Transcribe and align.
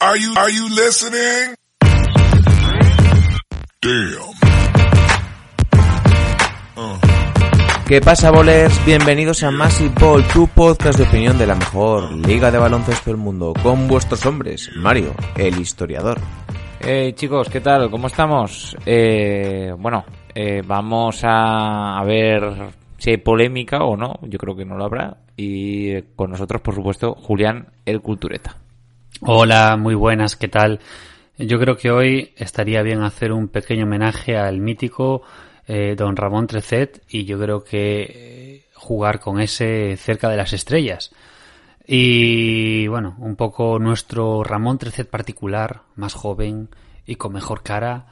Are 0.00 0.16
you, 0.16 0.32
are 0.36 0.48
you 0.48 0.68
listening? 0.68 1.56
Damn. 3.80 4.30
Uh. 6.76 6.98
¿Qué 7.84 8.00
pasa, 8.00 8.30
bolers? 8.30 8.86
Bienvenidos 8.86 9.42
a 9.42 9.50
Massive 9.50 9.92
Ball, 10.00 10.22
tu 10.32 10.46
podcast 10.46 11.00
de 11.00 11.04
opinión 11.04 11.36
de 11.36 11.48
la 11.48 11.56
mejor 11.56 12.12
liga 12.12 12.52
de 12.52 12.58
baloncesto 12.58 13.10
del 13.10 13.16
mundo, 13.16 13.52
con 13.60 13.88
vuestros 13.88 14.24
hombres, 14.24 14.70
Mario, 14.76 15.16
el 15.36 15.58
historiador. 15.58 16.20
Eh, 16.80 17.12
chicos, 17.16 17.48
¿qué 17.48 17.60
tal? 17.60 17.90
¿Cómo 17.90 18.06
estamos? 18.06 18.76
Eh, 18.86 19.74
bueno, 19.76 20.04
eh, 20.32 20.62
vamos 20.64 21.24
a, 21.24 21.98
a 21.98 22.04
ver 22.04 22.70
si 22.98 23.10
hay 23.10 23.16
polémica 23.16 23.78
o 23.78 23.96
no, 23.96 24.14
yo 24.22 24.38
creo 24.38 24.54
que 24.54 24.64
no 24.64 24.76
lo 24.76 24.84
habrá, 24.84 25.16
y 25.36 26.00
con 26.14 26.30
nosotros, 26.30 26.62
por 26.62 26.76
supuesto, 26.76 27.16
Julián, 27.16 27.66
el 27.84 28.00
Cultureta. 28.00 28.58
Hola, 29.20 29.76
muy 29.76 29.94
buenas, 29.96 30.36
¿qué 30.36 30.46
tal? 30.48 30.78
Yo 31.38 31.58
creo 31.58 31.76
que 31.76 31.90
hoy 31.90 32.32
estaría 32.36 32.82
bien 32.82 33.02
hacer 33.02 33.32
un 33.32 33.48
pequeño 33.48 33.84
homenaje 33.84 34.36
al 34.36 34.60
mítico 34.60 35.22
eh, 35.66 35.96
don 35.96 36.14
Ramón 36.14 36.46
Trecet 36.46 37.02
y 37.08 37.24
yo 37.24 37.38
creo 37.38 37.64
que 37.64 38.02
eh, 38.02 38.66
jugar 38.74 39.18
con 39.18 39.40
ese 39.40 39.96
cerca 39.96 40.28
de 40.28 40.36
las 40.36 40.52
estrellas. 40.52 41.10
Y 41.84 42.86
bueno, 42.86 43.16
un 43.18 43.34
poco 43.34 43.78
nuestro 43.80 44.44
Ramón 44.44 44.78
Trecet 44.78 45.08
particular, 45.08 45.82
más 45.96 46.14
joven 46.14 46.68
y 47.04 47.16
con 47.16 47.32
mejor 47.32 47.62
cara. 47.62 48.06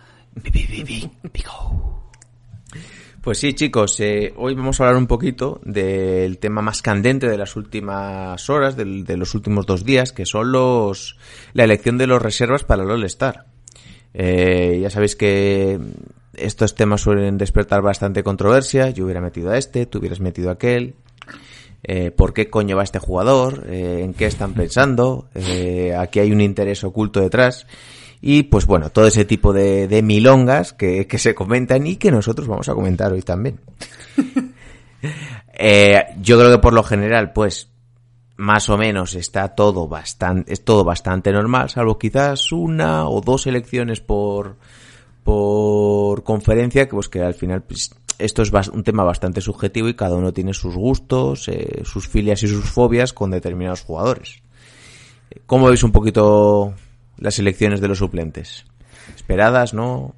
Pues 3.27 3.39
sí, 3.39 3.55
chicos, 3.55 3.99
eh, 3.99 4.33
hoy 4.37 4.55
vamos 4.55 4.81
a 4.81 4.85
hablar 4.85 4.99
un 4.99 5.09
poquito 5.09 5.61
del 5.65 6.39
tema 6.39 6.63
más 6.63 6.81
candente 6.81 7.29
de 7.29 7.37
las 7.37 7.57
últimas 7.57 8.49
horas, 8.49 8.77
del, 8.77 9.03
de 9.03 9.17
los 9.17 9.35
últimos 9.35 9.67
dos 9.67 9.85
días, 9.85 10.13
que 10.13 10.25
son 10.25 10.53
los 10.53 11.19
la 11.53 11.65
elección 11.65 11.99
de 11.99 12.07
los 12.07 12.23
reservas 12.23 12.63
para 12.63 12.85
el 12.85 12.91
All-Star. 12.93 13.47
Eh, 14.15 14.79
ya 14.81 14.91
sabéis 14.91 15.17
que 15.17 15.77
estos 16.35 16.77
temas 16.77 17.01
suelen 17.01 17.37
despertar 17.37 17.83
bastante 17.83 18.23
controversia. 18.23 18.91
Yo 18.91 19.03
hubiera 19.07 19.21
metido 19.21 19.51
a 19.51 19.59
este, 19.59 19.87
tú 19.87 19.99
hubieras 19.99 20.21
metido 20.21 20.51
a 20.51 20.53
aquel. 20.53 20.95
Eh, 21.83 22.13
¿Por 22.13 22.33
qué 22.33 22.49
coño 22.49 22.77
va 22.77 22.85
este 22.85 23.01
jugador? 23.01 23.67
Eh, 23.69 24.03
¿En 24.05 24.15
qué 24.15 24.27
están 24.27 24.55
pensando? 24.55 25.29
Eh, 25.35 25.97
aquí 25.99 26.21
hay 26.21 26.31
un 26.31 26.41
interés 26.41 26.85
oculto 26.85 27.21
detrás. 27.21 27.67
Y 28.21 28.45
pues 28.45 28.67
bueno, 28.67 28.91
todo 28.91 29.07
ese 29.07 29.25
tipo 29.25 29.53
de, 29.53 30.01
milongas 30.03 30.73
que, 30.73 31.07
que, 31.07 31.19
se 31.19 31.35
comentan 31.35 31.87
y 31.87 31.97
que 31.97 32.11
nosotros 32.11 32.49
vamos 32.49 32.69
a 32.69 32.75
comentar 32.75 33.13
hoy 33.13 33.23
también. 33.23 33.61
Eh, 35.59 36.05
yo 36.21 36.39
creo 36.39 36.51
que 36.51 36.59
por 36.59 36.75
lo 36.75 36.83
general, 36.83 37.33
pues, 37.33 37.71
más 38.37 38.69
o 38.69 38.77
menos 38.77 39.15
está 39.15 39.49
todo 39.55 39.89
bastante, 39.89 40.53
es 40.53 40.65
todo 40.65 40.85
bastante 40.85 41.33
normal, 41.33 41.71
salvo 41.71 41.99
quizás 41.99 42.53
una 42.53 43.09
o 43.09 43.21
dos 43.21 43.47
elecciones 43.47 44.01
por, 44.01 44.57
por 45.25 46.23
conferencia, 46.23 46.87
que 46.87 46.95
pues 46.95 47.09
que 47.09 47.23
al 47.23 47.35
final 47.35 47.63
pues, 47.63 47.95
esto 48.19 48.43
es 48.43 48.51
un 48.69 48.85
tema 48.85 49.05
bastante 49.05 49.41
subjetivo 49.41 49.89
y 49.89 49.95
cada 49.95 50.17
uno 50.17 50.33
tiene 50.33 50.53
sus 50.53 50.77
gustos, 50.77 51.49
eh, 51.49 51.83
sus 51.85 52.09
filias 52.09 52.43
y 52.43 52.49
sus 52.49 52.67
fobias 52.67 53.13
con 53.13 53.31
determinados 53.31 53.83
jugadores. 53.83 54.43
¿Cómo 55.47 55.67
veis 55.67 55.83
un 55.83 55.93
poquito 55.93 56.75
las 57.19 57.39
elecciones 57.39 57.81
de 57.81 57.89
los 57.89 57.99
suplentes? 57.99 58.67
¿Esperadas, 59.15 59.75
no? 59.75 60.15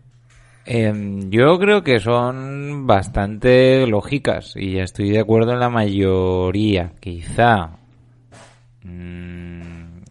Eh, 0.71 0.93
yo 1.31 1.59
creo 1.59 1.83
que 1.83 1.99
son 1.99 2.87
bastante 2.87 3.87
lógicas 3.87 4.55
y 4.55 4.79
estoy 4.79 5.11
de 5.11 5.21
acuerdo 5.21 5.53
en 5.53 5.61
la 5.61 5.71
mayoría. 5.71 6.93
Quizá 7.01 7.71
mmm, 8.83 10.03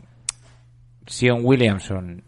Williamson 1.43 2.23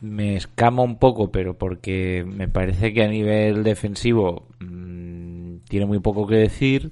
me 0.00 0.36
escama 0.36 0.82
un 0.82 0.98
poco, 0.98 1.30
pero 1.30 1.56
porque 1.56 2.24
me 2.26 2.48
parece 2.48 2.92
que 2.92 3.04
a 3.04 3.08
nivel 3.08 3.62
defensivo 3.62 4.48
mmm, 4.58 5.58
tiene 5.68 5.86
muy 5.86 6.00
poco 6.00 6.26
que 6.26 6.36
decir. 6.36 6.90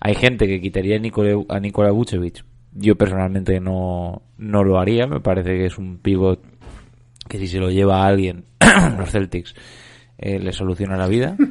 Hay 0.00 0.16
gente 0.16 0.46
que 0.46 0.60
quitaría 0.60 0.96
a 0.96 1.60
Nikola, 1.60 1.88
a 1.88 1.92
Vucevic. 1.92 2.44
Yo 2.74 2.96
personalmente 2.96 3.60
no, 3.60 4.22
no 4.36 4.64
lo 4.64 4.78
haría. 4.78 5.06
Me 5.06 5.20
parece 5.20 5.50
que 5.50 5.66
es 5.66 5.78
un 5.78 5.98
pivot 5.98 6.40
que 7.28 7.38
si 7.38 7.46
se 7.46 7.58
lo 7.58 7.70
lleva 7.70 8.02
a 8.02 8.06
alguien, 8.06 8.44
los 8.98 9.10
Celtics, 9.10 9.54
eh, 10.18 10.38
le 10.38 10.52
soluciona 10.52 10.96
la 10.96 11.08
vida. 11.08 11.36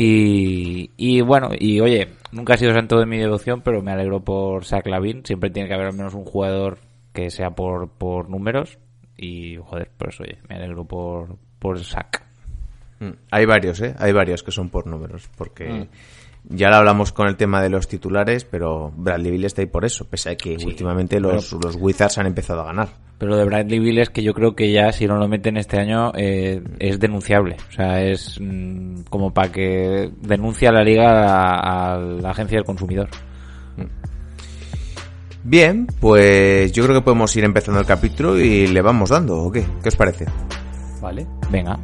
Y, 0.00 0.92
y 0.96 1.22
bueno, 1.22 1.48
y 1.58 1.80
oye, 1.80 2.06
nunca 2.30 2.54
ha 2.54 2.56
sido 2.56 2.72
santo 2.72 3.00
de 3.00 3.06
mi 3.06 3.18
devoción, 3.18 3.62
pero 3.62 3.82
me 3.82 3.90
alegro 3.90 4.20
por 4.20 4.64
Zach 4.64 4.86
Lavin. 4.86 5.26
Siempre 5.26 5.50
tiene 5.50 5.68
que 5.68 5.74
haber 5.74 5.88
al 5.88 5.96
menos 5.96 6.14
un 6.14 6.24
jugador 6.24 6.78
que 7.12 7.30
sea 7.30 7.50
por, 7.50 7.88
por 7.90 8.30
números. 8.30 8.78
Y 9.16 9.56
joder, 9.56 9.90
pues 9.98 10.20
oye, 10.20 10.38
me 10.48 10.54
alegro 10.54 10.84
por, 10.84 11.36
por 11.58 11.82
Zach. 11.84 12.22
Mm. 13.00 13.10
Hay 13.32 13.44
varios, 13.44 13.80
¿eh? 13.80 13.96
Hay 13.98 14.12
varios 14.12 14.44
que 14.44 14.52
son 14.52 14.68
por 14.68 14.86
números, 14.86 15.28
porque 15.36 15.68
mm. 15.68 15.88
Ya 16.44 16.68
lo 16.68 16.76
hablamos 16.76 17.12
con 17.12 17.28
el 17.28 17.36
tema 17.36 17.62
de 17.62 17.68
los 17.68 17.88
titulares, 17.88 18.44
pero 18.44 18.92
Bradley 18.96 19.32
Bill 19.32 19.44
está 19.44 19.62
ahí 19.62 19.66
por 19.66 19.84
eso, 19.84 20.06
pese 20.06 20.30
a 20.30 20.36
que 20.36 20.58
sí, 20.58 20.66
últimamente 20.66 21.20
los, 21.20 21.48
pero, 21.50 21.60
los 21.62 21.76
Wizards 21.76 22.18
han 22.18 22.26
empezado 22.26 22.62
a 22.62 22.66
ganar. 22.66 22.88
Pero 23.18 23.36
de 23.36 23.44
Bradley 23.44 23.78
Bill 23.78 23.98
es 23.98 24.10
que 24.10 24.22
yo 24.22 24.32
creo 24.34 24.54
que 24.54 24.72
ya 24.72 24.92
si 24.92 25.06
no 25.06 25.16
lo 25.16 25.28
meten 25.28 25.56
este 25.56 25.78
año 25.78 26.12
eh, 26.14 26.62
es 26.78 26.98
denunciable, 27.00 27.56
o 27.68 27.72
sea, 27.72 28.02
es 28.02 28.38
mmm, 28.40 29.02
como 29.10 29.32
para 29.32 29.52
que 29.52 30.10
denuncie 30.22 30.68
a 30.68 30.72
la 30.72 30.82
liga 30.82 31.26
a, 31.26 31.94
a 31.94 31.98
la 31.98 32.30
agencia 32.30 32.56
del 32.56 32.64
consumidor. 32.64 33.08
Bien, 35.44 35.86
pues 36.00 36.72
yo 36.72 36.84
creo 36.84 36.96
que 36.96 37.04
podemos 37.04 37.34
ir 37.36 37.44
empezando 37.44 37.80
el 37.80 37.86
capítulo 37.86 38.38
y 38.38 38.66
le 38.66 38.82
vamos 38.82 39.10
dando, 39.10 39.38
¿o 39.38 39.50
qué? 39.50 39.64
¿Qué 39.82 39.88
os 39.88 39.96
parece? 39.96 40.26
Vale, 41.00 41.26
venga. 41.50 41.78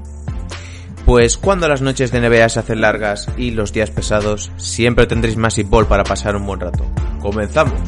Pues 1.07 1.37
cuando 1.37 1.69
las 1.69 1.83
noches 1.83 2.11
de 2.13 2.21
NBA 2.21 2.49
se 2.49 2.61
hacen 2.61 2.81
largas 2.81 3.29
y 3.37 3.51
los 3.51 3.73
días 3.75 3.91
pesados, 3.91 4.51
siempre 4.57 5.07
tendréis 5.07 5.37
Massive 5.37 5.69
Ball 5.69 5.87
para 5.87 6.03
pasar 6.03 6.35
un 6.35 6.47
buen 6.47 6.61
rato. 6.61 6.87
¡Comenzamos! 7.21 7.75
In 7.75 7.87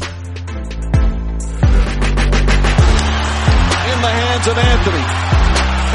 the 4.03 4.09
hands 4.09 4.47
of 4.49 4.59
Anthony. 4.59 5.05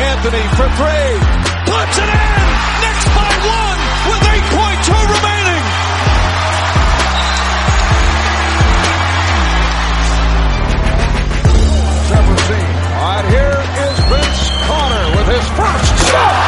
Anthony 0.02 0.44
for 0.58 0.68
three. 0.78 1.20
Puts 1.66 1.98
it 2.00 2.10
in! 2.10 2.42
Knicks 2.82 3.06
by 3.14 3.32
one 3.46 3.80
with 4.10 4.24
8.2 4.26 4.90
remaining! 5.14 5.66
Seventeen. 12.10 12.70
All 12.98 13.14
right, 13.14 13.26
here 13.30 13.62
is 13.86 13.96
Vince 14.10 14.42
Carter 14.66 15.06
with 15.18 15.28
his 15.36 15.48
first 15.56 16.10
shot! 16.10 16.41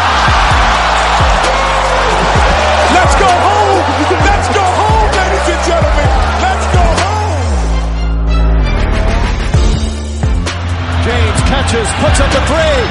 James 11.64 11.88
catches, 11.88 11.90
puts 12.04 12.20
up 12.20 12.32
a 12.32 12.42
three. 12.48 12.82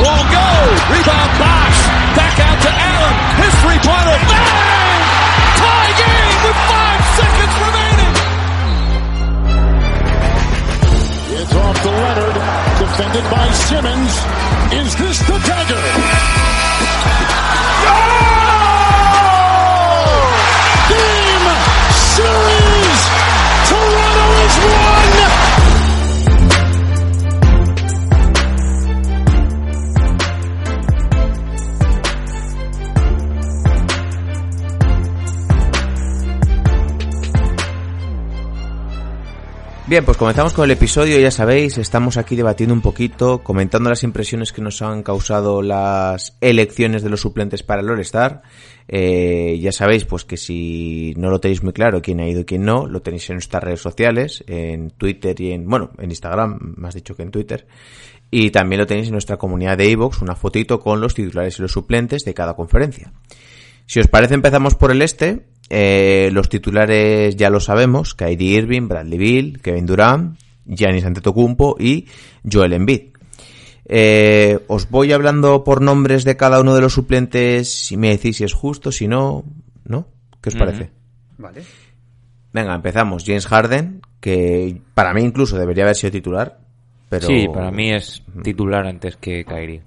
Won't 0.00 0.28
go. 0.32 0.48
Rebound 0.90 1.32
box. 1.38 1.70
Back 2.16 2.38
out 2.40 2.58
to 2.62 2.70
Allen. 2.70 3.14
His 3.42 3.54
three-pointer. 3.62 4.18
Bang! 4.28 5.02
Tie 5.60 5.92
game 6.00 6.38
with 6.44 6.58
five 6.72 7.02
seconds 7.18 7.54
remaining. 7.64 8.14
It's 11.40 11.54
off 11.54 11.82
to 11.82 11.90
Leonard. 11.90 12.36
Defended 12.78 13.30
by 13.30 13.50
Simmons. 13.50 14.12
Is 14.72 14.96
this 14.96 15.18
the 15.20 15.38
dagger? 15.44 15.84
Game 20.88 21.46
series. 21.92 23.00
Toronto 23.68 24.26
is 24.44 24.56
won. 24.64 24.83
Bien, 39.86 40.02
pues 40.02 40.16
comenzamos 40.16 40.54
con 40.54 40.64
el 40.64 40.70
episodio, 40.70 41.20
ya 41.20 41.30
sabéis, 41.30 41.76
estamos 41.76 42.16
aquí 42.16 42.36
debatiendo 42.36 42.74
un 42.74 42.80
poquito, 42.80 43.42
comentando 43.42 43.90
las 43.90 44.02
impresiones 44.02 44.50
que 44.50 44.62
nos 44.62 44.80
han 44.80 45.02
causado 45.02 45.60
las 45.60 46.38
elecciones 46.40 47.02
de 47.02 47.10
los 47.10 47.20
suplentes 47.20 47.62
para 47.62 47.82
el 47.82 47.90
All-Star. 47.90 48.40
Eh, 48.88 49.58
ya 49.60 49.72
sabéis, 49.72 50.06
pues 50.06 50.24
que 50.24 50.38
si 50.38 51.12
no 51.18 51.28
lo 51.28 51.38
tenéis 51.38 51.62
muy 51.62 51.74
claro 51.74 52.00
quién 52.00 52.20
ha 52.20 52.26
ido 52.26 52.40
y 52.40 52.44
quién 52.46 52.64
no, 52.64 52.86
lo 52.86 53.02
tenéis 53.02 53.28
en 53.28 53.36
nuestras 53.36 53.62
redes 53.62 53.82
sociales, 53.82 54.42
en 54.46 54.88
Twitter 54.88 55.38
y 55.38 55.52
en, 55.52 55.68
bueno, 55.68 55.90
en 55.98 56.08
Instagram, 56.08 56.76
más 56.78 56.94
dicho 56.94 57.14
que 57.14 57.22
en 57.22 57.30
Twitter. 57.30 57.66
Y 58.30 58.52
también 58.52 58.80
lo 58.80 58.86
tenéis 58.86 59.08
en 59.08 59.12
nuestra 59.12 59.36
comunidad 59.36 59.76
de 59.76 59.90
iVoox, 59.90 60.22
una 60.22 60.34
fotito 60.34 60.80
con 60.80 61.02
los 61.02 61.14
titulares 61.14 61.58
y 61.58 61.62
los 61.62 61.72
suplentes 61.72 62.24
de 62.24 62.32
cada 62.32 62.54
conferencia. 62.54 63.12
Si 63.84 64.00
os 64.00 64.08
parece, 64.08 64.32
empezamos 64.32 64.76
por 64.76 64.92
el 64.92 65.02
este. 65.02 65.44
Eh, 65.70 66.30
los 66.32 66.48
titulares 66.48 67.36
ya 67.36 67.50
lo 67.50 67.60
sabemos, 67.60 68.14
Kyrie 68.14 68.58
Irving, 68.58 68.88
Bradley 68.88 69.18
Bill, 69.18 69.60
Kevin 69.60 69.86
Durant, 69.86 70.38
Giannis 70.66 71.04
Antetokounmpo 71.04 71.76
y 71.78 72.06
Joel 72.50 72.74
Embiid. 72.74 73.14
Eh, 73.86 74.58
os 74.66 74.88
voy 74.88 75.12
hablando 75.12 75.62
por 75.62 75.82
nombres 75.82 76.24
de 76.24 76.36
cada 76.36 76.60
uno 76.60 76.74
de 76.74 76.80
los 76.80 76.94
suplentes 76.94 77.68
si 77.68 77.96
me 77.96 78.10
decís 78.10 78.38
si 78.38 78.44
es 78.44 78.54
justo, 78.54 78.90
si 78.90 79.08
no, 79.08 79.44
¿no? 79.84 80.06
¿Qué 80.40 80.50
os 80.50 80.56
parece? 80.56 80.90
Vale. 81.38 81.62
Venga, 82.52 82.74
empezamos. 82.74 83.24
James 83.26 83.46
Harden, 83.46 84.00
que 84.20 84.80
para 84.94 85.12
mí 85.12 85.22
incluso 85.22 85.58
debería 85.58 85.84
haber 85.84 85.96
sido 85.96 86.12
titular, 86.12 86.58
pero... 87.08 87.26
Sí, 87.26 87.46
para 87.52 87.70
mí 87.70 87.90
es 87.90 88.22
titular 88.42 88.86
antes 88.86 89.16
que 89.16 89.44
Kyrie. 89.44 89.82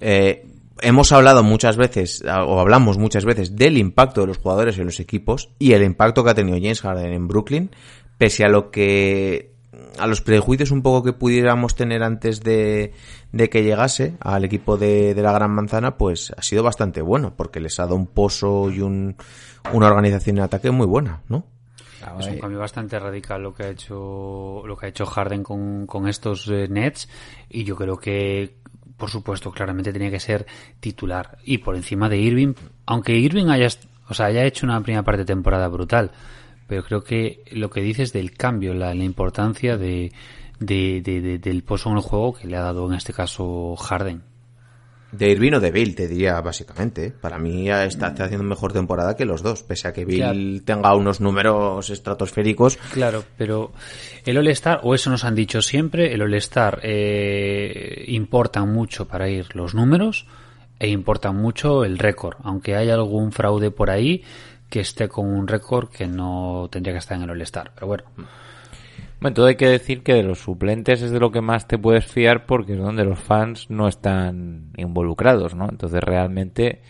Eh, 0.00 0.44
hemos 0.82 1.12
hablado 1.12 1.42
muchas 1.42 1.76
veces, 1.76 2.22
o 2.24 2.60
hablamos 2.60 2.98
muchas 2.98 3.24
veces, 3.24 3.56
del 3.56 3.78
impacto 3.78 4.20
de 4.20 4.26
los 4.28 4.38
jugadores 4.38 4.78
en 4.78 4.86
los 4.86 5.00
equipos 5.00 5.50
y 5.58 5.72
el 5.72 5.82
impacto 5.82 6.22
que 6.22 6.30
ha 6.30 6.34
tenido 6.34 6.56
James 6.56 6.80
Harden 6.80 7.12
en 7.12 7.28
Brooklyn, 7.28 7.70
pese 8.18 8.44
a 8.44 8.48
lo 8.48 8.70
que 8.70 9.52
a 9.98 10.06
los 10.06 10.20
prejuicios 10.20 10.70
un 10.70 10.82
poco 10.82 11.02
que 11.02 11.12
pudiéramos 11.12 11.74
tener 11.74 12.02
antes 12.02 12.42
de, 12.42 12.92
de 13.32 13.50
que 13.50 13.62
llegase 13.62 14.16
al 14.20 14.44
equipo 14.44 14.76
de, 14.76 15.14
de, 15.14 15.22
la 15.22 15.32
Gran 15.32 15.50
Manzana, 15.50 15.96
pues 15.96 16.32
ha 16.36 16.42
sido 16.42 16.62
bastante 16.62 17.02
bueno, 17.02 17.34
porque 17.36 17.60
les 17.60 17.78
ha 17.78 17.84
dado 17.84 17.96
un 17.96 18.06
pozo 18.06 18.70
y 18.70 18.80
un, 18.80 19.16
una 19.72 19.86
organización 19.88 20.36
de 20.36 20.42
ataque 20.42 20.70
muy 20.70 20.86
buena, 20.86 21.22
¿no? 21.28 21.44
Es 22.18 22.26
un 22.26 22.38
cambio 22.38 22.58
bastante 22.58 22.98
radical 22.98 23.42
lo 23.42 23.54
que 23.54 23.62
ha 23.62 23.68
hecho 23.68 24.62
lo 24.66 24.76
que 24.76 24.86
ha 24.86 24.88
hecho 24.88 25.06
Harden 25.06 25.44
con, 25.44 25.86
con 25.86 26.08
estos 26.08 26.48
eh, 26.48 26.66
Nets 26.68 27.08
y 27.48 27.62
yo 27.62 27.76
creo 27.76 27.96
que 27.96 28.56
por 29.02 29.10
supuesto 29.10 29.50
claramente 29.50 29.92
tenía 29.92 30.12
que 30.12 30.20
ser 30.20 30.46
titular 30.78 31.38
y 31.44 31.58
por 31.58 31.74
encima 31.74 32.08
de 32.08 32.18
Irving, 32.18 32.54
aunque 32.86 33.18
Irving 33.18 33.46
haya 33.48 33.66
o 34.08 34.14
sea, 34.14 34.26
haya 34.26 34.44
hecho 34.44 34.64
una 34.64 34.80
primera 34.80 35.02
parte 35.02 35.22
de 35.22 35.24
temporada 35.24 35.66
brutal, 35.66 36.12
pero 36.68 36.84
creo 36.84 37.02
que 37.02 37.42
lo 37.50 37.68
que 37.68 37.80
dices 37.80 38.12
del 38.12 38.30
cambio, 38.30 38.74
la, 38.74 38.94
importancia 38.94 39.76
de, 39.76 40.12
de, 40.60 41.02
de, 41.02 41.20
de, 41.20 41.38
del 41.40 41.64
pozo 41.64 41.90
en 41.90 41.96
el 41.96 42.02
juego 42.02 42.34
que 42.34 42.46
le 42.46 42.56
ha 42.56 42.60
dado 42.60 42.86
en 42.86 42.94
este 42.94 43.12
caso 43.12 43.74
Harden. 43.74 44.22
De 45.12 45.30
Irving 45.30 45.52
o 45.52 45.60
de 45.60 45.70
Bill, 45.70 45.94
te 45.94 46.08
diría 46.08 46.40
básicamente. 46.40 47.10
Para 47.10 47.38
mí 47.38 47.70
está, 47.70 48.08
está 48.08 48.24
haciendo 48.24 48.44
mejor 48.44 48.72
temporada 48.72 49.14
que 49.14 49.26
los 49.26 49.42
dos, 49.42 49.62
pese 49.62 49.88
a 49.88 49.92
que 49.92 50.06
Bill 50.06 50.18
claro. 50.18 50.38
tenga 50.64 50.94
unos 50.94 51.20
números 51.20 51.90
estratosféricos. 51.90 52.78
Claro, 52.92 53.22
pero 53.36 53.72
el 54.24 54.38
All-Star, 54.38 54.80
o 54.82 54.94
eso 54.94 55.10
nos 55.10 55.24
han 55.24 55.34
dicho 55.34 55.60
siempre, 55.60 56.14
el 56.14 56.22
All-Star 56.22 56.80
eh, 56.82 58.04
importa 58.08 58.64
mucho 58.64 59.06
para 59.06 59.28
ir 59.28 59.54
los 59.54 59.74
números 59.74 60.26
e 60.78 60.88
importa 60.88 61.30
mucho 61.30 61.84
el 61.84 61.98
récord. 61.98 62.36
Aunque 62.42 62.74
haya 62.74 62.94
algún 62.94 63.32
fraude 63.32 63.70
por 63.70 63.90
ahí 63.90 64.24
que 64.70 64.80
esté 64.80 65.08
con 65.08 65.28
un 65.28 65.46
récord 65.46 65.90
que 65.90 66.06
no 66.06 66.68
tendría 66.72 66.94
que 66.94 67.00
estar 67.00 67.18
en 67.18 67.24
el 67.24 67.30
All-Star. 67.30 67.72
Pero 67.74 67.86
bueno. 67.86 68.04
Bueno, 69.22 69.34
todo 69.34 69.46
hay 69.46 69.54
que 69.54 69.68
decir 69.68 70.02
que 70.02 70.14
de 70.14 70.24
los 70.24 70.40
suplentes 70.40 71.00
es 71.00 71.12
de 71.12 71.20
lo 71.20 71.30
que 71.30 71.40
más 71.40 71.68
te 71.68 71.78
puedes 71.78 72.04
fiar 72.04 72.44
porque 72.44 72.72
es 72.72 72.80
donde 72.80 73.04
los 73.04 73.20
fans 73.20 73.70
no 73.70 73.86
están 73.86 74.72
involucrados, 74.76 75.54
¿no? 75.54 75.68
Entonces 75.70 76.02
realmente... 76.02 76.82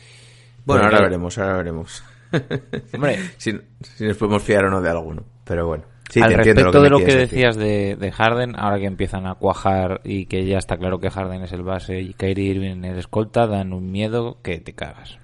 Bueno, 0.64 0.84
ahora 0.84 1.02
veremos, 1.02 1.36
ahora 1.36 1.58
veremos. 1.58 2.02
Hombre, 2.94 3.18
si, 3.36 3.52
si, 3.82 4.06
nos 4.06 4.16
podemos 4.16 4.42
fiar 4.42 4.64
o 4.64 4.70
no 4.70 4.80
de 4.80 4.88
alguno, 4.88 5.24
pero 5.44 5.66
bueno. 5.66 5.84
Sí, 6.08 6.22
al 6.22 6.32
respecto 6.32 6.72
lo 6.72 6.82
de 6.82 6.90
lo 6.90 6.98
que 7.00 7.14
decías 7.14 7.56
de, 7.56 7.96
de, 7.96 8.12
Harden, 8.12 8.54
ahora 8.58 8.78
que 8.78 8.86
empiezan 8.86 9.26
a 9.26 9.34
cuajar 9.34 10.00
y 10.02 10.24
que 10.24 10.46
ya 10.46 10.56
está 10.56 10.78
claro 10.78 11.00
que 11.00 11.10
Harden 11.10 11.42
es 11.42 11.52
el 11.52 11.62
base 11.62 12.00
y 12.00 12.14
Kyrie 12.14 12.52
Irving 12.52 12.84
es 12.84 12.96
escolta, 12.96 13.46
dan 13.46 13.74
un 13.74 13.90
miedo 13.90 14.38
que 14.42 14.58
te 14.58 14.72
cagas. 14.72 15.18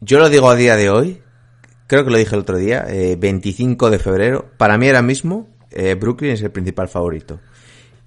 Yo 0.00 0.20
lo 0.20 0.28
digo 0.28 0.50
a 0.50 0.54
día 0.54 0.76
de 0.76 0.88
hoy, 0.88 1.22
creo 1.88 2.04
que 2.04 2.10
lo 2.10 2.18
dije 2.18 2.36
el 2.36 2.42
otro 2.42 2.58
día, 2.58 2.84
eh, 2.88 3.16
25 3.18 3.90
de 3.90 3.98
febrero, 3.98 4.50
para 4.56 4.78
mí 4.78 4.86
ahora 4.86 5.02
mismo 5.02 5.48
eh, 5.70 5.94
Brooklyn 5.94 6.32
es 6.32 6.42
el 6.42 6.50
principal 6.50 6.88
favorito. 6.88 7.40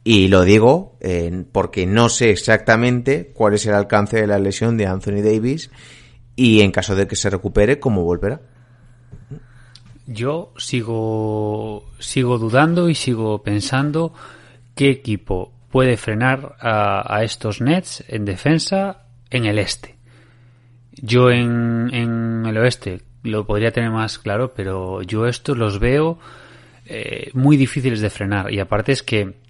Y 0.03 0.27
lo 0.27 0.43
digo 0.43 0.97
eh, 0.99 1.45
porque 1.51 1.85
no 1.85 2.09
sé 2.09 2.31
exactamente 2.31 3.31
cuál 3.33 3.53
es 3.53 3.65
el 3.65 3.73
alcance 3.73 4.19
de 4.19 4.27
la 4.27 4.39
lesión 4.39 4.77
de 4.77 4.87
Anthony 4.87 5.21
Davis 5.23 5.71
y 6.35 6.61
en 6.61 6.71
caso 6.71 6.95
de 6.95 7.07
que 7.07 7.15
se 7.15 7.29
recupere, 7.29 7.79
cómo 7.79 8.03
volverá. 8.03 8.41
Yo 10.05 10.51
sigo, 10.57 11.89
sigo 11.99 12.37
dudando 12.37 12.89
y 12.89 12.95
sigo 12.95 13.41
pensando 13.43 14.13
qué 14.75 14.89
equipo 14.89 15.53
puede 15.71 15.95
frenar 15.95 16.55
a, 16.59 17.23
estos 17.23 17.61
Nets 17.61 18.03
en 18.09 18.25
defensa 18.25 19.05
en 19.29 19.45
el 19.45 19.57
este. 19.57 19.95
Yo 20.91 21.31
en, 21.31 21.89
en 21.93 22.45
el 22.45 22.57
oeste 22.57 23.01
lo 23.23 23.45
podría 23.47 23.71
tener 23.71 23.89
más 23.89 24.19
claro, 24.19 24.53
pero 24.53 25.01
yo 25.01 25.25
estos 25.25 25.57
los 25.57 25.79
veo 25.79 26.19
eh, 26.85 27.31
muy 27.33 27.57
difíciles 27.57 28.01
de 28.01 28.09
frenar. 28.09 28.51
Y 28.51 28.59
aparte 28.59 28.91
es 28.91 29.03
que 29.03 29.41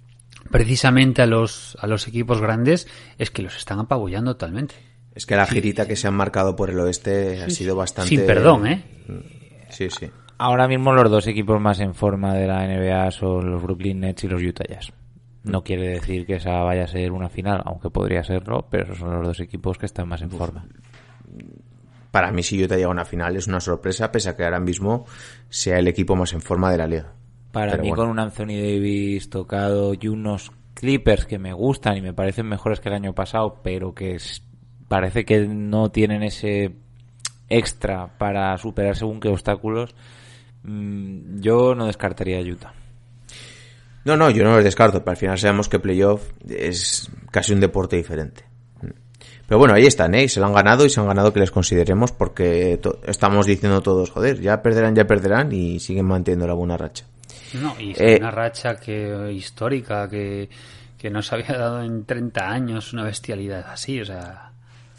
precisamente 0.50 1.22
a 1.22 1.26
los, 1.26 1.76
a 1.80 1.86
los 1.86 2.06
equipos 2.08 2.40
grandes 2.40 2.86
es 3.18 3.30
que 3.30 3.42
los 3.42 3.56
están 3.56 3.78
apabullando 3.78 4.36
totalmente. 4.36 4.74
Es 5.14 5.26
que 5.26 5.36
la 5.36 5.46
girita 5.46 5.86
que 5.86 5.96
se 5.96 6.08
han 6.08 6.14
marcado 6.14 6.56
por 6.56 6.70
el 6.70 6.78
oeste 6.80 7.42
ha 7.42 7.50
sido 7.50 7.76
bastante... 7.76 8.08
Sin 8.08 8.26
perdón, 8.26 8.66
¿eh? 8.66 8.84
Sí, 9.70 9.88
sí. 9.88 10.10
Ahora 10.38 10.66
mismo 10.66 10.92
los 10.92 11.10
dos 11.10 11.26
equipos 11.28 11.60
más 11.60 11.78
en 11.78 11.94
forma 11.94 12.34
de 12.34 12.48
la 12.48 12.66
NBA 12.66 13.10
son 13.12 13.50
los 13.50 13.62
Brooklyn 13.62 14.00
Nets 14.00 14.24
y 14.24 14.28
los 14.28 14.42
Utah 14.42 14.64
Jazz. 14.68 14.92
No 15.44 15.62
quiere 15.62 15.88
decir 15.88 16.26
que 16.26 16.36
esa 16.36 16.62
vaya 16.62 16.84
a 16.84 16.88
ser 16.88 17.12
una 17.12 17.28
final, 17.28 17.62
aunque 17.64 17.90
podría 17.90 18.24
serlo, 18.24 18.66
pero 18.68 18.84
esos 18.84 18.98
son 18.98 19.14
los 19.14 19.26
dos 19.26 19.40
equipos 19.40 19.78
que 19.78 19.86
están 19.86 20.08
más 20.08 20.22
en 20.22 20.30
forma. 20.30 20.66
Para 22.10 22.32
mí, 22.32 22.42
si 22.42 22.62
Utah 22.62 22.76
llega 22.76 22.88
a 22.88 22.90
una 22.90 23.04
final, 23.04 23.36
es 23.36 23.46
una 23.46 23.60
sorpresa, 23.60 24.10
pese 24.10 24.30
a 24.30 24.36
que 24.36 24.44
ahora 24.44 24.60
mismo 24.60 25.04
sea 25.48 25.78
el 25.78 25.86
equipo 25.86 26.16
más 26.16 26.32
en 26.32 26.40
forma 26.40 26.72
de 26.72 26.78
la 26.78 26.86
liga. 26.86 27.12
Para 27.54 27.70
Pero 27.70 27.82
mí 27.84 27.88
bueno. 27.90 28.02
con 28.02 28.10
un 28.10 28.18
Anthony 28.18 28.56
Davis 28.60 29.30
tocado 29.30 29.94
y 29.94 30.08
unos 30.08 30.50
Clippers 30.74 31.24
que 31.24 31.38
me 31.38 31.52
gustan 31.52 31.96
y 31.96 32.00
me 32.00 32.12
parecen 32.12 32.48
mejores 32.48 32.80
que 32.80 32.88
el 32.88 32.96
año 32.96 33.14
pasado, 33.14 33.60
pero 33.62 33.94
que 33.94 34.16
es, 34.16 34.42
parece 34.88 35.24
que 35.24 35.46
no 35.46 35.92
tienen 35.92 36.24
ese 36.24 36.72
extra 37.48 38.18
para 38.18 38.58
superar 38.58 38.96
según 38.96 39.20
qué 39.20 39.28
obstáculos, 39.28 39.94
mmm, 40.64 41.38
yo 41.38 41.76
no 41.76 41.86
descartaría 41.86 42.38
a 42.38 42.42
Utah. 42.42 42.74
No, 44.04 44.16
no, 44.16 44.30
yo 44.30 44.42
no 44.42 44.56
los 44.56 44.64
descarto, 44.64 44.98
pero 45.04 45.12
al 45.12 45.16
final 45.16 45.38
sabemos 45.38 45.68
que 45.68 45.78
playoff 45.78 46.32
es 46.48 47.08
casi 47.30 47.52
un 47.52 47.60
deporte 47.60 47.94
diferente. 47.94 48.42
Pero 49.46 49.58
bueno, 49.58 49.74
ahí 49.74 49.86
están, 49.86 50.12
¿eh? 50.16 50.28
Se 50.28 50.40
lo 50.40 50.46
han 50.46 50.54
ganado 50.54 50.84
y 50.84 50.90
se 50.90 50.98
han 50.98 51.06
ganado 51.06 51.32
que 51.32 51.38
les 51.38 51.52
consideremos 51.52 52.10
porque 52.10 52.80
estamos 53.06 53.46
diciendo 53.46 53.80
todos, 53.80 54.10
joder, 54.10 54.40
ya 54.40 54.60
perderán, 54.60 54.96
ya 54.96 55.06
perderán 55.06 55.52
y 55.52 55.78
siguen 55.78 56.06
manteniendo 56.06 56.48
la 56.48 56.54
buena 56.54 56.76
racha. 56.76 57.06
No, 57.60 57.74
y 57.78 57.94
eh, 57.96 58.18
una 58.20 58.30
racha 58.30 58.76
que 58.76 59.32
histórica 59.32 60.08
que, 60.08 60.48
que 60.98 61.10
no 61.10 61.22
se 61.22 61.34
había 61.34 61.56
dado 61.56 61.82
en 61.82 62.04
30 62.04 62.48
años, 62.48 62.92
una 62.92 63.04
bestialidad 63.04 63.66
así, 63.70 64.00
o 64.00 64.04
sea... 64.04 64.50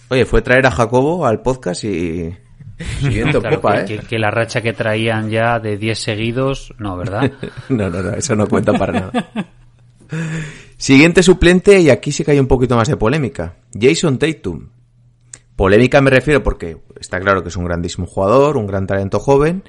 Oye, 0.09 0.25
fue 0.25 0.41
traer 0.41 0.65
a 0.67 0.71
Jacobo 0.71 1.25
al 1.25 1.41
podcast 1.41 1.83
y... 1.83 2.35
Siguiente 2.99 3.39
claro, 3.39 3.55
popa, 3.55 3.85
que, 3.85 3.95
¿eh? 3.95 3.99
que, 3.99 4.07
que, 4.07 4.19
la 4.19 4.31
racha 4.31 4.61
que 4.61 4.73
traían 4.73 5.29
ya 5.29 5.59
de 5.59 5.77
10 5.77 5.97
seguidos, 5.97 6.73
no, 6.77 6.97
¿verdad? 6.97 7.31
no, 7.69 7.89
no, 7.89 8.01
no, 8.01 8.11
eso 8.11 8.35
no 8.35 8.47
cuenta 8.47 8.73
para 8.73 8.93
nada. 8.93 9.29
Siguiente 10.77 11.23
suplente, 11.23 11.79
y 11.79 11.89
aquí 11.89 12.11
sí 12.11 12.23
que 12.23 12.31
hay 12.31 12.39
un 12.39 12.47
poquito 12.47 12.75
más 12.75 12.87
de 12.87 12.97
polémica. 12.97 13.55
Jason 13.73 14.19
Tatum. 14.19 14.69
Polémica 15.55 16.01
me 16.01 16.09
refiero 16.09 16.43
porque 16.43 16.77
está 16.99 17.19
claro 17.19 17.41
que 17.41 17.49
es 17.49 17.55
un 17.55 17.63
grandísimo 17.63 18.05
jugador, 18.05 18.57
un 18.57 18.67
gran 18.67 18.85
talento 18.85 19.19
joven, 19.19 19.63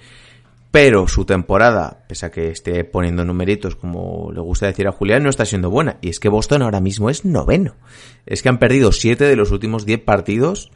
pero 0.76 1.08
su 1.08 1.24
temporada, 1.24 2.04
pese 2.06 2.26
a 2.26 2.30
que 2.30 2.50
esté 2.50 2.84
poniendo 2.84 3.24
numeritos 3.24 3.76
como 3.76 4.30
le 4.30 4.42
gusta 4.42 4.66
decir 4.66 4.86
a 4.86 4.92
Julián, 4.92 5.22
no 5.22 5.30
está 5.30 5.46
siendo 5.46 5.70
buena. 5.70 5.96
Y 6.02 6.10
es 6.10 6.20
que 6.20 6.28
Boston 6.28 6.60
ahora 6.60 6.82
mismo 6.82 7.08
es 7.08 7.24
noveno. 7.24 7.76
Es 8.26 8.42
que 8.42 8.50
han 8.50 8.58
perdido 8.58 8.92
siete 8.92 9.24
de 9.24 9.36
los 9.36 9.52
últimos 9.52 9.86
diez 9.86 10.00
partidos 10.02 10.70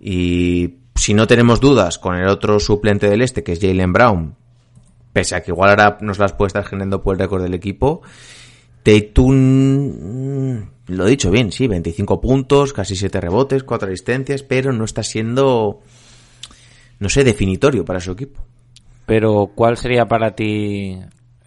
y 0.00 0.76
si 0.94 1.12
no 1.12 1.26
tenemos 1.26 1.60
dudas 1.60 1.98
con 1.98 2.16
el 2.16 2.28
otro 2.28 2.60
suplente 2.60 3.10
del 3.10 3.20
este, 3.20 3.42
que 3.42 3.52
es 3.52 3.60
Jalen 3.60 3.92
Brown, 3.92 4.36
pese 5.12 5.34
a 5.34 5.42
que 5.42 5.50
igual 5.50 5.68
ahora 5.68 5.98
nos 6.00 6.18
las 6.18 6.32
puede 6.32 6.46
estar 6.46 6.64
generando 6.64 7.02
por 7.02 7.16
el 7.16 7.20
récord 7.20 7.42
del 7.42 7.52
equipo, 7.52 8.00
Tatum, 8.82 10.70
lo 10.86 11.06
he 11.06 11.10
dicho 11.10 11.30
bien, 11.30 11.52
sí, 11.52 11.66
25 11.66 12.22
puntos, 12.22 12.72
casi 12.72 12.96
7 12.96 13.20
rebotes, 13.20 13.64
4 13.64 13.88
asistencias, 13.88 14.42
pero 14.42 14.72
no 14.72 14.86
está 14.86 15.02
siendo, 15.02 15.80
no 16.98 17.08
sé, 17.10 17.22
definitorio 17.22 17.84
para 17.84 18.00
su 18.00 18.12
equipo. 18.12 18.46
Pero, 19.06 19.50
¿cuál 19.54 19.76
sería 19.76 20.06
para 20.06 20.34
ti 20.34 20.98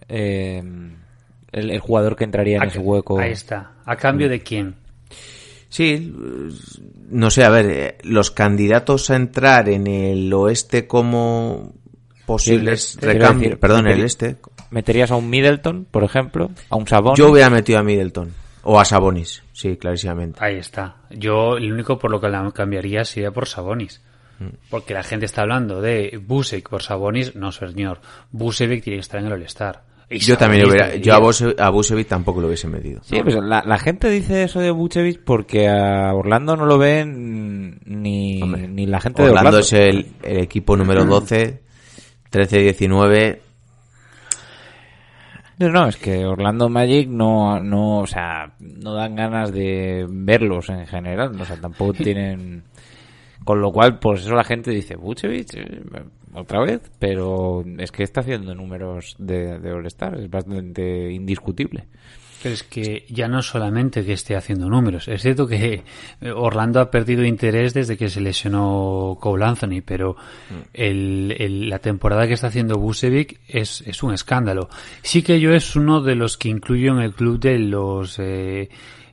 eh, 0.08 0.62
el, 1.52 1.70
el 1.70 1.80
jugador 1.80 2.16
que 2.16 2.24
entraría 2.24 2.56
en 2.56 2.62
A- 2.64 2.66
ese 2.66 2.78
hueco. 2.78 3.18
Ahí 3.18 3.32
está. 3.32 3.72
¿A 3.84 3.96
cambio 3.96 4.28
de 4.28 4.40
quién? 4.42 4.76
Sí, 5.68 6.14
no 7.10 7.30
sé, 7.30 7.44
a 7.44 7.50
ver, 7.50 7.66
eh, 7.66 7.98
los 8.02 8.30
candidatos 8.30 9.10
a 9.10 9.16
entrar 9.16 9.68
en 9.68 9.86
el 9.86 10.32
oeste 10.32 10.86
como 10.86 11.74
posibles 12.24 12.92
Sí, 12.92 13.00
recambios, 13.00 13.50
decir, 13.50 13.60
perdón, 13.60 13.86
el 13.88 14.02
este, 14.02 14.36
¿Meterías 14.70 15.10
a 15.10 15.16
un 15.16 15.28
Middleton, 15.30 15.86
por 15.90 16.02
ejemplo? 16.04 16.50
¿A 16.70 16.76
un 16.76 16.86
Sabonis? 16.86 17.18
yo 17.18 17.30
hubiera 17.30 17.50
metido 17.50 17.78
a 17.78 17.82
Middleton 17.82 18.32
o 18.62 18.80
a 18.80 18.84
Sabonis, 18.84 19.42
sí, 19.52 19.76
clarísimamente. 19.76 20.38
Ahí 20.42 20.56
está. 20.56 20.96
Yo, 21.10 21.56
el 21.56 21.72
único 21.72 21.98
por 21.98 22.10
lo 22.10 22.20
que 22.20 22.28
la 22.28 22.50
cambiaría 22.52 23.04
sería 23.04 23.30
por 23.30 23.46
Sabonis. 23.46 24.02
Mm. 24.38 24.48
Porque 24.70 24.94
la 24.94 25.02
gente 25.02 25.26
está 25.26 25.42
hablando 25.42 25.80
de 25.80 26.20
Busek 26.24 26.68
por 26.68 26.82
Sabonis. 26.82 27.34
No, 27.36 27.52
señor. 27.52 28.00
Busevich 28.32 28.82
tiene 28.84 28.96
que 28.98 29.00
estar 29.00 29.20
en 29.20 29.26
el 29.26 29.32
All-Star. 29.32 29.82
Yo 30.08 30.38
también 30.38 30.64
hubiera, 30.66 30.94
yo 30.96 31.14
a, 31.14 31.16
debería. 31.16 31.18
Buse- 31.18 31.54
a 31.60 31.68
Busevic 31.70 32.06
tampoco 32.06 32.40
lo 32.40 32.46
hubiese 32.46 32.68
metido. 32.68 33.00
Sí, 33.02 33.18
pues 33.24 33.34
la, 33.42 33.64
la 33.66 33.76
gente 33.78 34.08
dice 34.08 34.44
eso 34.44 34.60
de 34.60 34.70
Vucevic 34.70 35.24
porque 35.24 35.68
a 35.68 36.14
Orlando 36.14 36.54
no 36.56 36.64
lo 36.64 36.78
ven 36.78 37.80
ni, 37.84 38.40
Hombre, 38.40 38.68
ni 38.68 38.86
la 38.86 39.00
gente 39.00 39.22
Orlando, 39.22 39.40
de 39.50 39.56
Orlando. 39.56 39.58
es 39.58 39.72
el, 39.72 40.06
el 40.22 40.38
equipo 40.44 40.76
número 40.76 41.04
12, 41.04 41.60
13-19. 42.30 43.38
No, 45.58 45.70
no, 45.70 45.88
es 45.88 45.96
que 45.96 46.24
Orlando 46.26 46.68
Magic 46.68 47.08
no, 47.08 47.58
no, 47.60 48.00
o 48.00 48.06
sea, 48.06 48.52
no 48.60 48.94
dan 48.94 49.16
ganas 49.16 49.52
de 49.52 50.06
verlos 50.08 50.68
en 50.68 50.86
general, 50.86 51.40
o 51.40 51.44
sea, 51.44 51.56
tampoco 51.60 51.92
tienen... 52.04 52.62
Con 53.46 53.60
lo 53.62 53.72
cual, 53.72 53.98
pues 54.00 54.22
eso 54.22 54.34
la 54.34 54.44
gente 54.44 54.72
dice, 54.72 54.96
Vucevic, 54.96 55.54
eh, 55.54 55.80
otra 56.34 56.60
vez, 56.60 56.82
pero 56.98 57.64
es 57.78 57.90
que 57.92 58.02
está 58.02 58.20
haciendo 58.20 58.54
números 58.54 59.14
de, 59.18 59.58
de 59.60 59.72
All-Star, 59.72 60.18
es 60.18 60.28
bastante 60.28 61.10
indiscutible. 61.12 61.86
Pero 62.42 62.54
es 62.54 62.62
que 62.64 63.06
ya 63.08 63.28
no 63.28 63.40
solamente 63.42 64.04
que 64.04 64.12
esté 64.12 64.36
haciendo 64.36 64.68
números. 64.68 65.08
Es 65.08 65.22
cierto 65.22 65.46
que 65.46 65.84
eh, 66.20 66.30
Orlando 66.32 66.80
ha 66.80 66.90
perdido 66.90 67.24
interés 67.24 67.72
desde 67.72 67.96
que 67.96 68.10
se 68.10 68.20
lesionó 68.20 69.16
Cole 69.20 69.44
Anthony, 69.46 69.80
pero 69.84 70.16
el- 70.74 71.34
el- 71.38 71.68
la 71.70 71.78
temporada 71.78 72.26
que 72.26 72.34
está 72.34 72.48
haciendo 72.48 72.78
Busevic 72.78 73.40
es, 73.48 73.82
es 73.86 74.02
un 74.02 74.12
escándalo. 74.12 74.68
Sí 75.02 75.22
que 75.22 75.40
yo 75.40 75.52
es 75.54 75.76
uno 75.76 76.02
de 76.02 76.14
los 76.16 76.36
que 76.36 76.48
incluyo 76.48 76.92
en 76.92 77.00
el 77.00 77.14
club 77.14 77.38
de 77.40 77.58
los 77.58 78.18
eh, 78.18 78.68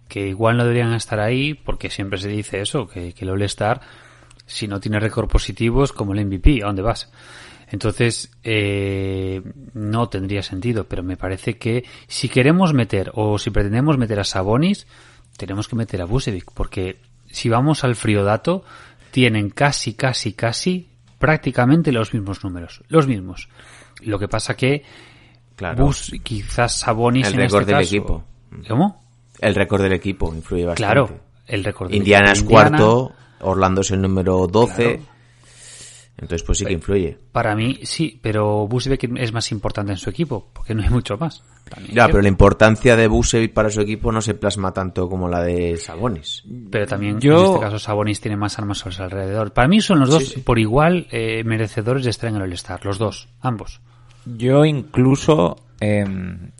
que 0.09 0.27
igual 0.27 0.57
no 0.57 0.63
deberían 0.63 0.93
estar 0.93 1.19
ahí, 1.19 1.53
porque 1.53 1.89
siempre 1.89 2.19
se 2.19 2.27
dice 2.29 2.59
eso, 2.61 2.87
que, 2.87 3.13
que 3.13 3.25
el 3.25 3.31
All-Star, 3.31 3.79
si 4.45 4.67
no 4.67 4.79
tiene 4.79 4.99
récord 4.99 5.27
positivo, 5.29 5.83
es 5.83 5.91
como 5.93 6.13
el 6.13 6.25
MVP, 6.25 6.61
¿a 6.63 6.67
dónde 6.67 6.81
vas? 6.81 7.11
Entonces, 7.69 8.31
eh, 8.43 9.41
no 9.73 10.07
tendría 10.09 10.43
sentido, 10.43 10.83
pero 10.87 11.01
me 11.01 11.17
parece 11.17 11.57
que 11.57 11.83
si 12.07 12.29
queremos 12.29 12.73
meter 12.73 13.11
o 13.15 13.37
si 13.39 13.49
pretendemos 13.49 13.97
meter 13.97 14.19
a 14.19 14.23
Sabonis, 14.23 14.85
tenemos 15.37 15.67
que 15.67 15.75
meter 15.75 16.01
a 16.01 16.05
Busevic, 16.05 16.51
porque 16.53 16.99
si 17.31 17.49
vamos 17.49 17.83
al 17.83 17.95
frío 17.95 18.23
dato, 18.23 18.63
tienen 19.11 19.49
casi, 19.49 19.93
casi, 19.95 20.33
casi 20.33 20.89
prácticamente 21.17 21.91
los 21.91 22.13
mismos 22.13 22.43
números, 22.43 22.83
los 22.89 23.07
mismos. 23.07 23.49
Lo 24.01 24.19
que 24.19 24.27
pasa 24.27 24.55
que 24.55 24.83
Claro. 25.55 25.85
Bus, 25.85 26.11
quizás 26.23 26.79
Sabonis 26.79 27.27
El 27.27 27.33
en 27.35 27.39
récord 27.41 27.61
este 27.61 27.71
del 27.73 27.81
caso- 27.83 27.95
equipo. 27.95 28.23
¿Cómo? 28.67 29.03
El 29.39 29.55
récord 29.55 29.81
del 29.81 29.93
equipo 29.93 30.33
influye 30.33 30.65
bastante. 30.65 30.93
Claro, 30.93 31.19
el 31.47 31.63
récord 31.63 31.89
del 31.89 31.97
Indiana 31.97 32.31
equipo 32.31 32.33
es 32.33 32.41
Indiana, 32.41 32.69
cuarto, 32.77 33.11
Orlando 33.43 33.81
es 33.81 33.91
el 33.91 34.01
número 34.01 34.47
12. 34.47 34.83
Claro. 34.83 35.13
Entonces, 36.15 36.43
pues 36.43 36.59
sí 36.59 36.65
que 36.65 36.73
influye. 36.73 37.17
Para 37.31 37.55
mí 37.55 37.79
sí, 37.83 38.19
pero 38.21 38.67
Busevic 38.67 39.03
es 39.17 39.33
más 39.33 39.51
importante 39.51 39.93
en 39.93 39.97
su 39.97 40.11
equipo, 40.11 40.47
porque 40.53 40.75
no 40.75 40.83
hay 40.83 40.89
mucho 40.89 41.17
más. 41.17 41.43
También 41.67 41.95
Ya, 41.95 42.05
pero 42.07 42.21
la 42.21 42.27
importancia 42.27 42.95
de 42.95 43.07
Busevic 43.07 43.51
para 43.51 43.71
su 43.71 43.81
equipo 43.81 44.11
no 44.11 44.21
se 44.21 44.35
plasma 44.35 44.71
tanto 44.71 45.09
como 45.09 45.27
la 45.27 45.41
de 45.41 45.75
Sabonis. 45.77 46.43
Pero 46.69 46.85
también 46.85 47.19
Yo- 47.19 47.39
en 47.39 47.45
este 47.53 47.59
caso 47.61 47.79
Sabonis 47.79 48.21
tiene 48.21 48.37
más 48.37 48.59
armas 48.59 48.85
a 48.85 48.91
su 48.91 49.01
alrededor. 49.01 49.53
Para 49.53 49.67
mí 49.67 49.81
son 49.81 49.99
los 50.01 50.09
dos 50.11 50.33
por 50.45 50.59
igual 50.59 51.07
eh, 51.11 51.43
merecedores 51.45 52.03
de 52.03 52.11
estar 52.11 52.29
en 52.29 52.35
el 52.35 52.43
All-Star, 52.43 52.85
los 52.85 52.99
dos, 52.99 53.27
ambos. 53.41 53.81
Yo 54.25 54.65
incluso, 54.65 55.57
eh, 55.81 56.05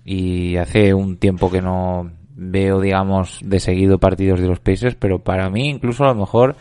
y 0.04 0.58
hace 0.58 0.94
un 0.96 1.18
tiempo 1.18 1.52
que 1.52 1.62
no 1.62 2.12
veo, 2.36 2.80
digamos, 2.80 3.40
de 3.44 3.60
seguido 3.60 4.00
partidos 4.00 4.40
de 4.40 4.48
los 4.48 4.60
Pacers, 4.60 4.96
pero 4.96 5.20
para 5.20 5.50
mí, 5.50 5.70
incluso 5.70 6.04
a 6.04 6.10
lo 6.10 6.16
mejor, 6.16 6.56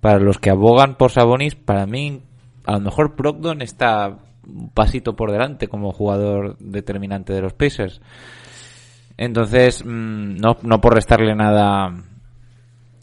para 0.00 0.18
los 0.18 0.38
que 0.38 0.50
abogan 0.50 0.96
por 0.96 1.10
Sabonis, 1.10 1.54
para 1.54 1.86
mí, 1.86 2.22
a 2.64 2.72
lo 2.72 2.80
mejor 2.80 3.14
Brogdon 3.16 3.62
está 3.62 4.18
un 4.46 4.70
pasito 4.70 5.14
por 5.14 5.30
delante 5.30 5.68
como 5.68 5.92
jugador 5.92 6.56
determinante 6.58 7.32
de 7.32 7.42
los 7.42 7.52
Pacers. 7.52 8.00
Entonces, 9.16 9.84
mm, 9.84 10.36
no, 10.36 10.56
no 10.62 10.80
por 10.80 10.94
restarle 10.94 11.34
nada 11.34 11.92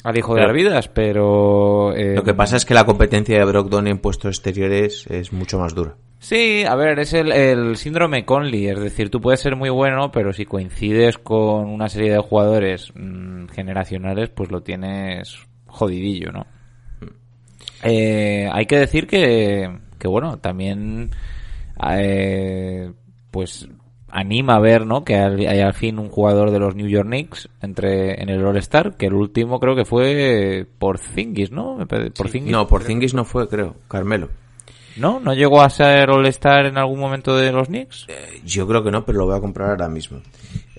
al 0.03 0.17
hijo 0.17 0.33
de 0.33 0.39
Pero- 0.41 0.49
Arvidas, 0.49 0.87
pero... 0.87 1.93
eh, 1.95 2.15
Lo 2.15 2.23
que 2.23 2.33
pasa 2.33 2.55
es 2.57 2.65
que 2.65 2.73
la 2.73 2.85
competencia 2.85 3.37
de 3.37 3.45
Brogdon 3.45 3.87
en 3.87 3.97
puestos 3.99 4.37
exteriores 4.37 5.05
es 5.07 5.33
mucho 5.33 5.59
más 5.59 5.75
dura. 5.75 5.95
Sí, 6.19 6.63
a 6.67 6.75
ver, 6.75 6.99
es 6.99 7.13
el, 7.13 7.31
el 7.31 7.77
síndrome 7.77 8.25
Conley, 8.25 8.67
es 8.67 8.79
decir, 8.79 9.09
tú 9.09 9.21
puedes 9.21 9.39
ser 9.39 9.55
muy 9.55 9.69
bueno, 9.69 10.11
pero 10.11 10.33
si 10.33 10.45
coincides 10.45 11.17
con 11.17 11.67
una 11.69 11.87
serie 11.87 12.11
de 12.11 12.19
jugadores 12.19 12.91
mm, 12.95 13.47
generacionales, 13.47 14.29
pues 14.29 14.51
lo 14.51 14.61
tienes 14.61 15.37
jodidillo, 15.67 16.31
¿no? 16.33 16.45
Eh, 17.83 18.49
hay 18.51 18.65
que 18.65 18.77
decir 18.79 19.07
que, 19.07 19.77
que 19.97 20.07
bueno, 20.09 20.37
también, 20.39 21.11
eh, 21.89 22.91
pues 23.31 23.69
anima 24.11 24.55
a 24.55 24.59
ver, 24.59 24.85
¿no? 24.85 25.03
Que 25.03 25.15
hay, 25.15 25.59
al 25.59 25.73
fin 25.73 25.99
un 25.99 26.09
jugador 26.09 26.51
de 26.51 26.59
los 26.59 26.75
New 26.75 26.87
York 26.87 27.07
Knicks 27.07 27.49
entre 27.61 28.21
en 28.21 28.29
el 28.29 28.45
All-Star, 28.45 28.95
que 28.97 29.07
el 29.07 29.13
último 29.13 29.59
creo 29.59 29.75
que 29.75 29.85
fue 29.85 30.65
por 30.77 30.99
Zingis, 30.99 31.51
¿no? 31.51 31.77
Por 31.87 32.13
Porzingis. 32.13 32.51
No, 32.51 32.67
por 32.67 32.83
Zingis 32.83 33.13
no 33.13 33.25
fue, 33.25 33.47
creo. 33.47 33.75
Carmelo. 33.87 34.29
¿No? 34.97 35.19
¿No 35.19 35.33
llegó 35.33 35.61
a 35.61 35.69
ser 35.69 36.09
All-Star 36.09 36.65
en 36.65 36.77
algún 36.77 36.99
momento 36.99 37.35
de 37.37 37.51
los 37.51 37.67
Knicks? 37.67 38.05
Eh, 38.09 38.41
Yo 38.45 38.67
creo 38.67 38.83
que 38.83 38.91
no, 38.91 39.05
pero 39.05 39.19
lo 39.19 39.25
voy 39.27 39.37
a 39.37 39.41
comprar 39.41 39.69
ahora 39.71 39.87
mismo. 39.87 40.19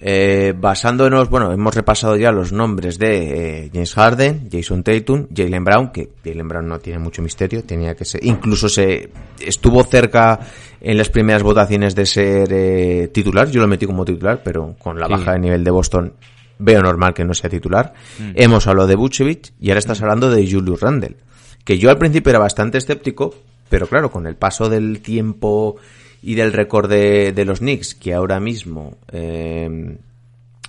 Eh, 0.03 0.55
basándonos, 0.57 1.29
bueno, 1.29 1.53
hemos 1.53 1.75
repasado 1.75 2.17
ya 2.17 2.33
los 2.33 2.53
nombres 2.53 2.99
de 2.99 3.65
eh, 3.67 3.71
James 3.73 3.93
Harden, 3.95 4.49
Jason 4.51 4.83
Tatum, 4.83 5.27
Jalen 5.35 5.63
Brown, 5.65 5.89
que 5.93 6.09
Jalen 6.25 6.49
Brown 6.49 6.67
no 6.69 6.79
tiene 6.79 6.99
mucho 6.99 7.21
misterio, 7.21 7.63
tenía 7.65 7.95
que 7.95 8.07
ser, 8.07 8.25
incluso 8.25 8.69
se 8.71 9.11
estuvo 9.41 9.83
cerca 9.85 10.41
en 10.81 10.97
las 10.97 11.11
primeras 11.11 11.43
votaciones 11.43 11.95
de 11.95 12.07
ser 12.07 12.49
eh, 12.51 13.09
titular, 13.13 13.51
yo 13.51 13.61
lo 13.61 13.69
metí 13.69 13.85
como 13.85 14.07
titular, 14.07 14.41
pero 14.43 14.75
con 14.79 14.99
la 14.99 15.07
Sí. 15.07 15.13
baja 15.13 15.33
de 15.35 15.39
nivel 15.41 15.65
de 15.65 15.71
Boston 15.71 16.15
veo 16.59 16.81
normal 16.83 17.13
que 17.13 17.25
no 17.25 17.35
sea 17.35 17.51
titular. 17.51 17.93
Hemos 18.35 18.67
hablado 18.67 18.89
de 18.89 18.95
Vucevic 18.97 19.53
y 19.61 19.69
ahora 19.69 19.81
estás 19.81 20.01
hablando 20.01 20.31
de 20.31 20.51
Julius 20.51 20.81
Randle, 20.81 21.17
que 21.65 21.79
yo 21.79 21.91
al 21.91 21.99
principio 21.99 22.31
era 22.31 22.39
bastante 22.39 22.79
escéptico, 22.79 23.35
pero 23.71 23.87
claro, 23.87 24.11
con 24.11 24.27
el 24.27 24.37
paso 24.37 24.69
del 24.69 25.01
tiempo 25.01 25.77
y 26.23 26.35
del 26.35 26.53
récord 26.53 26.91
de, 26.91 27.45
los 27.47 27.61
Knicks, 27.61 27.95
que 27.95 28.13
ahora 28.13 28.41
mismo 28.41 28.99
eh, 29.11 29.97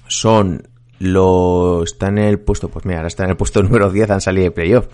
son 0.07 0.63
lo 0.99 1.81
están 1.83 2.19
en 2.19 2.25
el 2.25 2.39
puesto, 2.39 2.69
pues 2.69 2.85
mira, 2.85 2.99
ahora 2.99 3.07
están 3.07 3.25
en 3.25 3.31
el 3.31 3.37
puesto 3.37 3.63
número 3.63 3.89
10, 3.89 4.11
han 4.11 4.21
salido 4.21 4.45
de 4.45 4.51
playoff, 4.51 4.87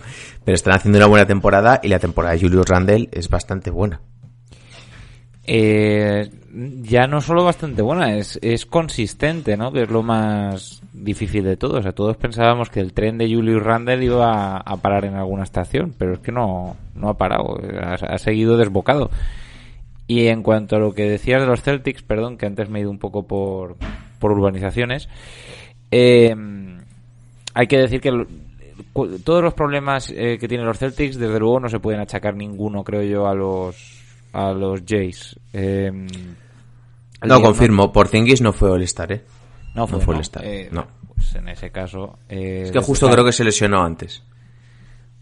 pero 0.44 0.54
están 0.54 0.74
haciendo 0.74 0.98
una 0.98 1.06
buena 1.06 1.26
temporada 1.26 1.80
y 1.82 1.88
la 1.88 1.98
temporada 1.98 2.34
de 2.34 2.40
Julius 2.40 2.66
Randle 2.66 3.08
es 3.12 3.28
bastante 3.28 3.70
buena. 3.70 4.00
Eh, 5.44 6.30
ya 6.52 7.06
no 7.06 7.20
solo 7.20 7.44
bastante 7.44 7.82
buena, 7.82 8.16
es, 8.16 8.38
es 8.42 8.64
consistente, 8.64 9.56
¿no? 9.56 9.72
Que 9.72 9.82
es 9.82 9.90
lo 9.90 10.02
más 10.02 10.82
difícil 10.92 11.44
de 11.44 11.56
todo. 11.56 11.78
O 11.78 11.82
sea, 11.82 11.92
todos 11.92 12.16
pensábamos 12.16 12.70
que 12.70 12.80
el 12.80 12.92
tren 12.92 13.18
de 13.18 13.32
Julius 13.32 13.62
Randle 13.62 14.04
iba 14.04 14.56
a, 14.56 14.76
parar 14.76 15.04
en 15.04 15.14
alguna 15.14 15.42
estación, 15.42 15.94
pero 15.98 16.14
es 16.14 16.18
que 16.20 16.32
no, 16.32 16.76
no 16.94 17.10
ha 17.10 17.18
parado, 17.18 17.60
ha, 17.82 17.94
ha 17.94 18.18
seguido 18.18 18.56
desbocado. 18.56 19.10
Y 20.06 20.28
en 20.28 20.42
cuanto 20.42 20.76
a 20.76 20.78
lo 20.78 20.94
que 20.94 21.08
decías 21.08 21.42
de 21.42 21.46
los 21.46 21.62
Celtics, 21.62 22.02
perdón, 22.02 22.38
que 22.38 22.46
antes 22.46 22.70
me 22.70 22.78
he 22.78 22.82
ido 22.82 22.90
un 22.90 22.98
poco 22.98 23.26
por, 23.26 23.76
por 24.18 24.32
urbanizaciones, 24.32 25.08
eh, 25.90 26.34
hay 27.52 27.66
que 27.66 27.78
decir 27.78 28.00
que 28.00 28.26
todos 29.24 29.42
los 29.42 29.52
problemas 29.52 30.10
eh, 30.10 30.38
que 30.40 30.48
tienen 30.48 30.66
los 30.66 30.78
Celtics, 30.78 31.18
desde 31.18 31.38
luego 31.38 31.60
no 31.60 31.68
se 31.68 31.80
pueden 31.80 32.00
achacar 32.00 32.34
ninguno, 32.34 32.84
creo 32.84 33.02
yo, 33.02 33.28
a 33.28 33.34
los 33.34 33.97
a 34.46 34.52
los 34.52 34.82
Jays. 34.86 35.38
Eh, 35.52 35.86
el 35.88 37.28
No, 37.28 37.40
confirmo, 37.42 37.92
Porzingis 37.92 38.40
no 38.40 38.52
fue 38.52 38.70
All-Star, 38.70 39.12
¿eh? 39.12 39.24
No 39.74 39.86
fue, 39.86 39.98
No 39.98 40.04
fue 40.04 40.14
no. 40.14 40.18
All-Star, 40.18 40.44
Eh, 40.44 40.68
no. 40.70 40.86
Pues 41.16 41.34
en 41.34 41.48
ese 41.48 41.70
caso. 41.70 42.18
eh, 42.28 42.62
Es 42.66 42.70
que 42.72 42.78
justo 42.80 43.10
creo 43.10 43.24
que 43.24 43.32
se 43.32 43.44
lesionó 43.44 43.82
antes. 43.82 44.22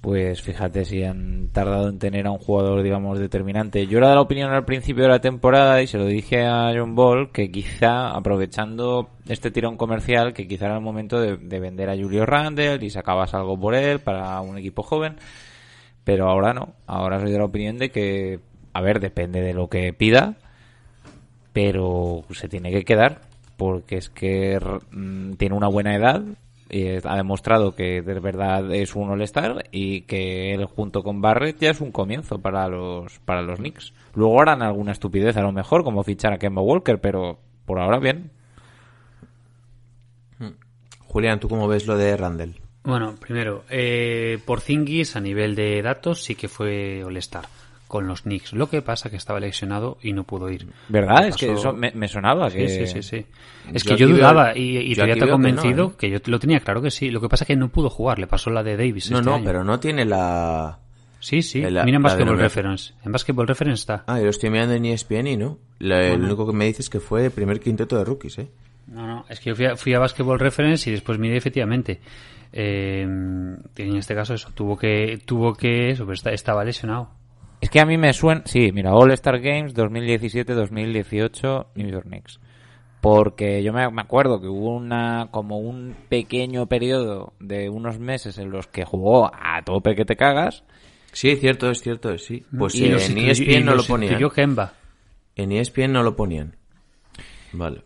Pues 0.02 0.40
fíjate 0.40 0.84
si 0.84 1.02
han 1.02 1.48
tardado 1.48 1.88
en 1.88 1.98
tener 1.98 2.26
a 2.26 2.30
un 2.30 2.38
jugador, 2.38 2.82
digamos, 2.82 3.18
determinante. 3.18 3.86
Yo 3.88 3.98
era 3.98 4.10
de 4.10 4.14
la 4.14 4.20
opinión 4.20 4.52
al 4.52 4.64
principio 4.64 5.02
de 5.04 5.08
la 5.08 5.20
temporada 5.20 5.82
y 5.82 5.88
se 5.88 5.98
lo 5.98 6.04
dije 6.04 6.44
a 6.44 6.70
John 6.76 6.94
Ball 6.94 7.32
que 7.32 7.50
quizá, 7.50 8.10
aprovechando 8.10 9.08
este 9.26 9.50
tirón 9.50 9.76
comercial, 9.76 10.32
que 10.32 10.46
quizá 10.46 10.66
era 10.66 10.76
el 10.76 10.82
momento 10.82 11.18
de, 11.18 11.38
de 11.38 11.58
vender 11.60 11.90
a 11.90 11.96
Julio 11.96 12.24
Randle 12.24 12.78
y 12.82 12.90
sacabas 12.90 13.34
algo 13.34 13.58
por 13.58 13.74
él 13.74 13.98
para 13.98 14.40
un 14.42 14.58
equipo 14.58 14.84
joven. 14.84 15.16
Pero 16.04 16.28
ahora 16.28 16.52
no. 16.52 16.74
Ahora 16.86 17.18
soy 17.18 17.32
de 17.32 17.38
la 17.38 17.46
opinión 17.46 17.78
de 17.78 17.90
que, 17.90 18.38
a 18.76 18.80
ver, 18.80 19.00
depende 19.00 19.40
de 19.40 19.54
lo 19.54 19.68
que 19.68 19.92
pida. 19.92 20.36
pero 21.52 22.24
se 22.32 22.48
tiene 22.48 22.70
que 22.70 22.84
quedar 22.84 23.22
porque 23.56 23.96
es 23.96 24.10
que 24.10 24.58
mm, 24.90 25.32
tiene 25.34 25.54
una 25.54 25.68
buena 25.68 25.96
edad 25.96 26.22
y 26.68 26.88
ha 26.88 27.16
demostrado 27.16 27.74
que 27.74 28.02
de 28.02 28.20
verdad 28.20 28.74
es 28.74 28.94
un 28.94 29.08
All-Star 29.08 29.64
y 29.70 30.02
que 30.02 30.52
él 30.52 30.66
junto 30.66 31.02
con 31.02 31.22
Barrett 31.22 31.58
ya 31.58 31.70
es 31.70 31.80
un 31.80 31.92
comienzo 31.92 32.40
para 32.40 32.68
los 32.68 33.18
para 33.20 33.40
los 33.40 33.58
Knicks. 33.58 33.94
Luego 34.14 34.42
harán 34.42 34.62
alguna 34.62 34.92
estupidez 34.92 35.36
a 35.36 35.42
lo 35.42 35.52
mejor 35.52 35.84
como 35.84 36.02
fichar 36.02 36.32
a 36.32 36.38
Kemba 36.38 36.60
Walker, 36.60 37.00
pero 37.00 37.38
por 37.64 37.78
ahora 37.78 37.98
bien. 37.98 38.30
Julián, 41.06 41.40
¿tú 41.40 41.48
cómo 41.48 41.66
ves 41.68 41.86
lo 41.86 41.96
de 41.96 42.14
Randall? 42.16 42.56
Bueno, 42.82 43.14
primero, 43.18 43.64
eh, 43.70 44.38
Porzingis 44.44 45.16
a 45.16 45.20
nivel 45.20 45.54
de 45.54 45.80
datos 45.80 46.22
sí 46.22 46.34
que 46.34 46.48
fue 46.48 47.02
All-Star 47.04 47.46
con 47.88 48.06
los 48.06 48.22
Knicks. 48.22 48.52
Lo 48.52 48.68
que 48.68 48.82
pasa 48.82 49.10
que 49.10 49.16
estaba 49.16 49.38
lesionado 49.40 49.98
y 50.02 50.12
no 50.12 50.24
pudo 50.24 50.50
ir. 50.50 50.66
¿Verdad? 50.88 51.28
Es 51.28 51.36
que 51.36 51.52
eso 51.52 51.72
me, 51.72 51.92
me 51.92 52.08
sonaba. 52.08 52.50
Sí, 52.50 52.58
que... 52.58 52.68
sí, 52.68 52.86
sí, 52.86 53.02
sí. 53.02 53.26
Es 53.72 53.82
Yo 53.84 53.90
que 53.94 54.00
yo 54.00 54.06
veo- 54.08 54.16
dudaba 54.16 54.56
y, 54.56 54.76
y 54.78 54.88
yo 54.90 54.94
todavía 54.96 55.14
te 55.14 55.20
que 55.20 55.26
no, 55.26 55.32
convencido 55.32 55.86
¿eh? 55.86 55.92
que 55.98 56.10
yo 56.10 56.18
lo 56.26 56.38
tenía 56.38 56.60
claro 56.60 56.82
que 56.82 56.90
sí. 56.90 57.10
Lo 57.10 57.20
que 57.20 57.28
pasa 57.28 57.44
es 57.44 57.48
que 57.48 57.56
no 57.56 57.68
pudo 57.68 57.88
jugar, 57.90 58.18
le 58.18 58.26
pasó 58.26 58.50
la 58.50 58.62
de 58.62 58.76
Davis. 58.76 59.10
No, 59.10 59.18
este 59.18 59.30
no, 59.30 59.36
año. 59.36 59.44
pero 59.44 59.64
no 59.64 59.78
tiene 59.80 60.04
la... 60.04 60.78
Sí, 61.20 61.42
sí. 61.42 61.60
la- 61.62 61.84
Mira 61.84 61.96
en 61.96 62.02
Basketball. 62.02 62.38
Reference. 62.38 62.94
En 63.04 63.10
Basketball 63.12 63.46
Reference 63.48 63.80
está. 63.80 64.04
Ah, 64.06 64.18
yo 64.18 64.24
lo 64.24 64.30
estoy 64.30 64.50
mirando 64.50 64.74
en 64.74 64.84
ESPN 64.84 65.26
y 65.28 65.36
no. 65.36 65.58
El 65.80 66.22
único 66.22 66.46
que 66.46 66.52
me 66.52 66.66
dices 66.66 66.88
que 66.90 67.00
fue 67.00 67.24
el 67.26 67.30
primer 67.30 67.58
quinteto 67.60 67.96
de 67.98 68.04
rookies, 68.04 68.38
¿eh? 68.38 68.48
No, 68.88 69.04
no, 69.06 69.24
es 69.28 69.40
que 69.40 69.50
yo 69.50 69.56
fui 69.56 69.64
a, 69.66 69.76
fui 69.76 69.94
a 69.94 69.98
Basketball 69.98 70.38
Reference 70.38 70.88
y 70.88 70.92
después 70.92 71.18
miré 71.18 71.36
efectivamente. 71.36 72.00
Eh, 72.52 73.00
en 73.02 73.96
este 73.96 74.14
caso 74.14 74.34
eso, 74.34 74.50
tuvo 74.54 74.76
que, 74.78 75.18
tuvo 75.24 75.54
que, 75.54 75.90
eso, 75.90 76.04
pero 76.04 76.14
está- 76.14 76.30
estaba 76.32 76.64
lesionado. 76.64 77.10
Es 77.60 77.70
que 77.70 77.80
a 77.80 77.86
mí 77.86 77.96
me 77.96 78.12
suena... 78.12 78.42
Sí, 78.44 78.70
mira, 78.72 78.94
All-Star 78.94 79.40
Games 79.40 79.74
2017-2018 79.74 81.66
New 81.74 81.88
York 81.88 82.06
Knicks. 82.06 82.40
Porque 83.00 83.62
yo 83.62 83.72
me, 83.72 83.88
me 83.90 84.02
acuerdo 84.02 84.40
que 84.40 84.48
hubo 84.48 84.74
una 84.74 85.28
como 85.30 85.58
un 85.58 85.94
pequeño 86.08 86.66
periodo 86.66 87.34
de 87.40 87.68
unos 87.68 87.98
meses 87.98 88.38
en 88.38 88.50
los 88.50 88.66
que 88.66 88.84
jugó 88.84 89.30
a 89.32 89.62
tope 89.64 89.94
que 89.94 90.04
te 90.04 90.16
cagas. 90.16 90.64
Sí, 91.12 91.36
cierto, 91.36 91.70
es 91.70 91.80
cierto, 91.80 92.10
es 92.10 92.24
sí. 92.24 92.44
Pues 92.56 92.74
Y 92.74 92.88
los 92.88 93.08
en 93.08 93.18
ESPN 93.18 93.50
y 93.50 93.62
no 93.62 93.74
lo 93.74 93.84
ponían. 93.84 94.12
En 95.34 95.52
ESPN 95.52 95.92
no 95.92 96.02
lo 96.02 96.16
ponían. 96.16 96.56
Vale. 97.52 97.82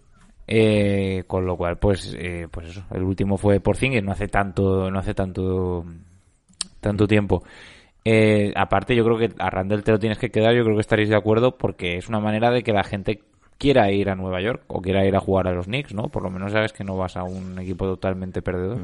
Eh, 0.46 1.22
con 1.28 1.46
lo 1.46 1.56
cual, 1.56 1.78
pues, 1.78 2.12
eh, 2.18 2.48
pues 2.50 2.70
eso. 2.70 2.84
El 2.90 3.04
último 3.04 3.36
fue 3.36 3.60
por 3.60 3.76
fin, 3.76 4.04
no 4.04 4.10
hace 4.10 4.26
tanto, 4.26 4.90
no 4.90 4.98
hace 4.98 5.14
tanto, 5.14 5.84
tanto 6.80 7.06
tiempo. 7.06 7.44
Eh, 8.04 8.52
aparte, 8.56 8.94
yo 8.96 9.04
creo 9.04 9.18
que 9.18 9.30
a 9.38 9.50
Randall 9.50 9.84
te 9.84 9.92
lo 9.92 9.98
tienes 9.98 10.18
que 10.18 10.30
quedar. 10.30 10.54
Yo 10.54 10.64
creo 10.64 10.76
que 10.76 10.80
estaréis 10.80 11.08
de 11.08 11.16
acuerdo 11.16 11.56
porque 11.56 11.96
es 11.96 12.08
una 12.08 12.20
manera 12.20 12.50
de 12.50 12.62
que 12.62 12.72
la 12.72 12.84
gente 12.84 13.20
quiera 13.58 13.90
ir 13.92 14.08
a 14.08 14.14
Nueva 14.14 14.40
York 14.40 14.62
o 14.68 14.80
quiera 14.80 15.06
ir 15.06 15.14
a 15.14 15.20
jugar 15.20 15.46
a 15.46 15.52
los 15.52 15.66
Knicks, 15.66 15.92
¿no? 15.92 16.08
Por 16.08 16.22
lo 16.22 16.30
menos 16.30 16.52
sabes 16.52 16.72
que 16.72 16.82
no 16.82 16.96
vas 16.96 17.16
a 17.16 17.24
un 17.24 17.58
equipo 17.58 17.84
totalmente 17.84 18.40
perdedor. 18.40 18.78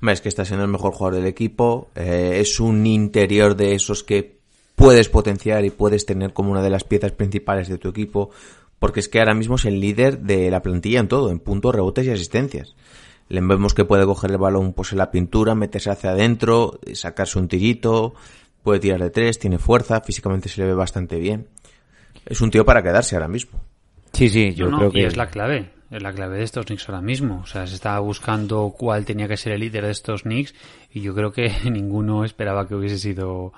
Hombre, 0.00 0.14
es 0.14 0.20
que 0.20 0.28
está 0.28 0.44
siendo 0.44 0.64
el 0.64 0.70
mejor 0.70 0.92
jugador 0.92 1.16
del 1.16 1.26
equipo. 1.26 1.88
eh, 1.94 2.38
es 2.40 2.60
un 2.60 2.86
interior 2.86 3.56
de 3.56 3.74
esos 3.74 4.04
que 4.04 4.38
puedes 4.76 5.08
potenciar 5.08 5.64
y 5.64 5.70
puedes 5.70 6.06
tener 6.06 6.32
como 6.32 6.52
una 6.52 6.62
de 6.62 6.70
las 6.70 6.84
piezas 6.84 7.12
principales 7.12 7.68
de 7.68 7.78
tu 7.78 7.88
equipo. 7.88 8.30
Porque 8.78 9.00
es 9.00 9.08
que 9.08 9.18
ahora 9.18 9.34
mismo 9.34 9.56
es 9.56 9.64
el 9.64 9.80
líder 9.80 10.20
de 10.20 10.50
la 10.52 10.62
plantilla 10.62 11.00
en 11.00 11.08
todo, 11.08 11.32
en 11.32 11.40
puntos, 11.40 11.74
rebotes 11.74 12.06
y 12.06 12.10
asistencias. 12.10 12.76
Le 13.28 13.40
vemos 13.40 13.74
que 13.74 13.84
puede 13.84 14.06
coger 14.06 14.30
el 14.30 14.38
balón 14.38 14.72
pues 14.72 14.92
en 14.92 14.98
la 14.98 15.10
pintura, 15.10 15.54
meterse 15.54 15.90
hacia 15.90 16.10
adentro, 16.10 16.78
sacarse 16.94 17.38
un 17.38 17.48
tirito, 17.48 18.14
puede 18.62 18.80
tirar 18.80 19.00
de 19.00 19.10
tres, 19.10 19.38
tiene 19.38 19.58
fuerza, 19.58 20.00
físicamente 20.00 20.48
se 20.48 20.60
le 20.60 20.66
ve 20.66 20.74
bastante 20.74 21.18
bien. 21.18 21.46
Es 22.26 22.40
un 22.40 22.50
tío 22.50 22.64
para 22.64 22.82
quedarse 22.82 23.16
ahora 23.16 23.28
mismo. 23.28 23.60
Sí, 24.12 24.28
sí, 24.28 24.54
yo 24.54 24.66
No, 24.66 24.72
no, 24.72 24.78
creo 24.78 24.90
y 24.90 24.92
que 24.92 25.06
es 25.06 25.16
la 25.16 25.28
clave, 25.28 25.70
es 25.90 26.02
la 26.02 26.12
clave 26.12 26.38
de 26.38 26.44
estos 26.44 26.66
Knicks 26.66 26.88
ahora 26.88 27.02
mismo. 27.02 27.40
O 27.42 27.46
sea, 27.46 27.66
se 27.66 27.74
estaba 27.74 27.98
buscando 28.00 28.74
cuál 28.76 29.04
tenía 29.04 29.28
que 29.28 29.36
ser 29.36 29.52
el 29.52 29.60
líder 29.60 29.84
de 29.84 29.90
estos 29.90 30.22
Knicks 30.22 30.54
y 30.92 31.00
yo 31.00 31.14
creo 31.14 31.32
que 31.32 31.52
ninguno 31.70 32.24
esperaba 32.24 32.66
que 32.66 32.74
hubiese 32.74 32.98
sido 32.98 33.52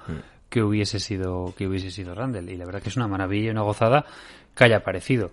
que 0.49 0.63
hubiese 0.63 0.99
sido 0.99 1.55
que 1.57 1.69
hubiese 1.69 1.93
sido 1.93 2.15
Randall 2.15 2.51
y 2.51 2.57
la 2.57 2.67
verdad 2.67 2.83
que 2.83 2.89
es 2.89 2.97
una 2.97 3.07
maravilla 3.07 3.49
y 3.49 3.51
una 3.51 3.63
gozada 3.63 4.05
que 4.55 4.65
haya 4.65 4.79
aparecido. 4.79 5.31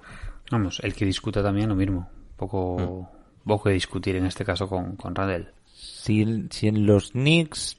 Vamos, 0.52 0.80
el 0.84 0.94
que 0.94 1.06
discuta 1.06 1.44
también 1.44 1.70
lo 1.70 1.76
mismo, 1.76 2.10
poco 2.38 3.10
poco 3.48 3.66
que 3.66 3.72
discutir 3.72 4.16
en 4.16 4.26
este 4.26 4.46
caso 4.46 4.68
con, 4.68 4.96
con 4.96 5.16
Randall. 5.16 5.54
si, 5.74 6.22
en 6.22 6.86
los 6.86 7.12
Knicks 7.12 7.78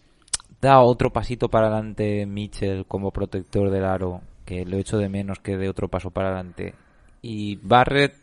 da 0.60 0.80
otro 0.80 1.12
pasito 1.12 1.48
para 1.48 1.68
adelante 1.68 2.26
Mitchell 2.26 2.86
como 2.86 3.12
protector 3.12 3.70
del 3.70 3.84
aro, 3.84 4.22
que 4.44 4.64
lo 4.64 4.76
echo 4.76 4.98
de 4.98 5.08
menos 5.08 5.38
que 5.38 5.56
de 5.56 5.68
otro 5.68 5.88
paso 5.88 6.10
para 6.10 6.28
adelante, 6.30 6.74
y 7.22 7.56
Barrett 7.56 8.16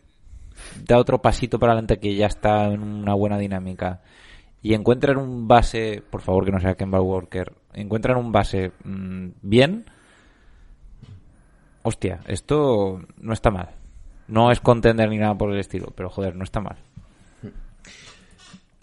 da 0.85 0.97
otro 0.97 1.21
pasito 1.21 1.59
para 1.59 1.73
adelante 1.73 1.99
que 1.99 2.15
ya 2.15 2.27
está 2.27 2.65
en 2.67 2.81
una 2.81 3.13
buena 3.13 3.37
dinámica, 3.37 4.01
y 4.61 4.73
encuentran 4.73 5.17
un 5.17 5.47
base, 5.47 6.03
por 6.09 6.21
favor 6.21 6.45
que 6.45 6.51
no 6.51 6.59
sea 6.59 6.75
Kemba 6.75 6.99
Walker, 6.99 7.53
encuentran 7.73 8.17
un 8.17 8.31
base 8.31 8.71
mm, 8.83 9.27
bien, 9.41 9.85
hostia, 11.83 12.21
esto 12.27 12.99
no 13.21 13.33
está 13.33 13.51
mal. 13.51 13.69
No 14.27 14.51
es 14.51 14.59
contender 14.59 15.07
ni 15.09 15.17
nada 15.17 15.35
por 15.35 15.51
el 15.51 15.59
estilo, 15.59 15.93
pero 15.95 16.09
joder, 16.09 16.35
no 16.35 16.43
está 16.43 16.59
mal. 16.59 16.77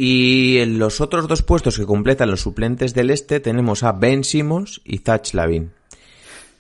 Y 0.05 0.59
en 0.59 0.81
los 0.81 1.01
otros 1.01 1.29
dos 1.29 1.43
puestos 1.43 1.79
que 1.79 1.87
completan 1.87 2.29
los 2.29 2.41
suplentes 2.41 2.93
del 2.93 3.11
este 3.11 3.39
tenemos 3.39 3.85
a 3.85 3.93
Ben 3.93 4.25
Simmons 4.25 4.81
y 4.85 4.99
Zach 4.99 5.33
Lavin. 5.33 5.71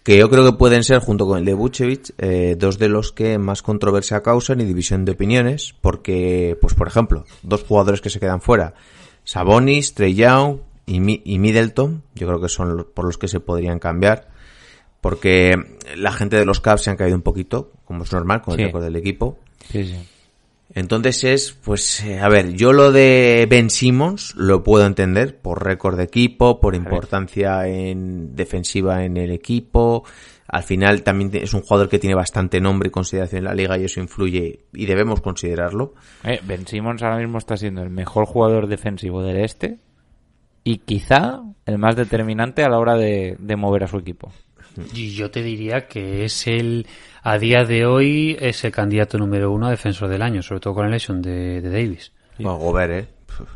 Que 0.05 0.17
yo 0.17 0.31
creo 0.31 0.45
que 0.45 0.57
pueden 0.57 0.85
ser, 0.85 1.01
junto 1.01 1.27
con 1.27 1.39
el 1.39 1.45
de 1.45 1.55
Vucevic, 1.55 2.13
eh, 2.19 2.55
dos 2.57 2.79
de 2.79 2.89
los 2.89 3.11
que 3.11 3.39
más 3.39 3.63
controversia 3.63 4.23
causan 4.23 4.61
y 4.61 4.65
división 4.65 5.05
de 5.05 5.13
opiniones. 5.13 5.75
Porque, 5.81 6.57
pues 6.61 6.75
por 6.75 6.87
ejemplo, 6.87 7.25
dos 7.43 7.65
jugadores 7.65 8.01
que 8.01 8.11
se 8.11 8.21
quedan 8.21 8.41
fuera. 8.41 8.75
Sabonis, 9.25 9.95
Trey 9.95 10.15
Young 10.15 10.59
y, 10.87 11.01
Mi- 11.01 11.23
y 11.25 11.41
Middleton. 11.41 12.05
Yo 12.15 12.29
creo 12.29 12.41
que 12.41 12.49
son 12.49 12.77
los- 12.77 12.87
por 12.87 13.07
los 13.07 13.19
que 13.19 13.27
se 13.27 13.41
podrían 13.41 13.81
cambiar. 13.81 14.29
Porque 15.01 15.57
la 15.97 16.13
gente 16.13 16.37
de 16.37 16.45
los 16.45 16.61
Cavs 16.61 16.83
se 16.83 16.91
han 16.91 16.97
caído 16.97 17.17
un 17.17 17.23
poquito, 17.23 17.73
como 17.87 18.05
es 18.05 18.13
normal, 18.13 18.41
con 18.43 18.55
el 18.55 18.59
Sí. 18.61 18.65
récord 18.67 18.85
del 18.85 18.95
equipo. 18.95 19.39
Sí, 19.69 19.85
sí. 19.85 19.97
Entonces 20.75 21.25
es, 21.25 21.53
pues, 21.53 22.03
eh, 22.03 22.19
a 22.21 22.29
ver, 22.29 22.55
yo 22.55 22.73
lo 22.73 22.93
de 22.93 23.47
Ben 23.49 23.69
Simmons 23.69 24.35
lo 24.37 24.63
puedo 24.63 24.87
entender 24.87 25.39
por 25.39 25.65
récord 25.65 25.99
de 25.99 26.05
equipo, 26.05 26.61
por 26.61 26.75
importancia 26.75 27.67
en 27.67 28.35
defensiva 28.35 29.05
en 29.05 29.19
el 29.19 29.33
equipo. 29.33 30.05
Al 30.49 30.63
final 30.63 31.03
también 31.03 31.31
es 31.35 31.53
un 31.53 31.61
jugador 31.61 31.89
que 31.89 31.99
tiene 31.99 32.15
bastante 32.15 32.61
nombre 32.61 32.89
y 32.89 32.91
consideración 32.91 33.41
en 33.41 33.45
la 33.45 33.55
liga 33.55 33.77
y 33.79 33.85
eso 33.85 34.01
influye 34.01 34.65
y 34.73 34.87
debemos 34.87 35.21
considerarlo. 35.21 35.95
Eh, 36.25 36.41
ben 36.43 36.67
Simmons 36.67 37.03
ahora 37.03 37.19
mismo 37.19 37.39
está 37.39 37.57
siendo 37.57 37.83
el 37.83 37.91
mejor 37.91 38.25
jugador 38.25 38.67
defensivo 38.67 39.23
del 39.23 39.39
este 39.39 39.79
y 40.65 40.79
quizá 40.79 41.43
el 41.67 41.79
más 41.79 41.97
determinante 41.97 42.65
a 42.65 42.71
la 42.71 42.79
hora 42.79 42.97
de, 42.97 43.37
de 43.39 43.57
mover 43.57 43.85
a 43.85 43.89
su 43.89 43.99
equipo. 43.99 44.33
Y 44.95 45.11
yo 45.11 45.31
te 45.31 45.43
diría 45.43 45.87
que 45.87 46.25
es 46.25 46.47
el, 46.47 46.87
a 47.23 47.39
día 47.39 47.65
de 47.65 47.87
hoy, 47.87 48.37
es 48.41 48.65
el 48.65 48.73
candidato 48.73 49.19
número 49.19 49.51
uno 49.53 49.67
a 49.67 49.71
defensor 49.71 50.09
del 50.09 50.23
año, 50.23 50.43
sobre 50.43 50.61
todo 50.61 50.75
con 50.75 50.85
la 50.87 50.91
lesión 50.91 51.23
de, 51.23 51.61
de 51.61 51.71
Davis. 51.71 52.13
Bueno, 52.39 52.59
Gobert, 52.59 52.93
eh. 52.93 53.09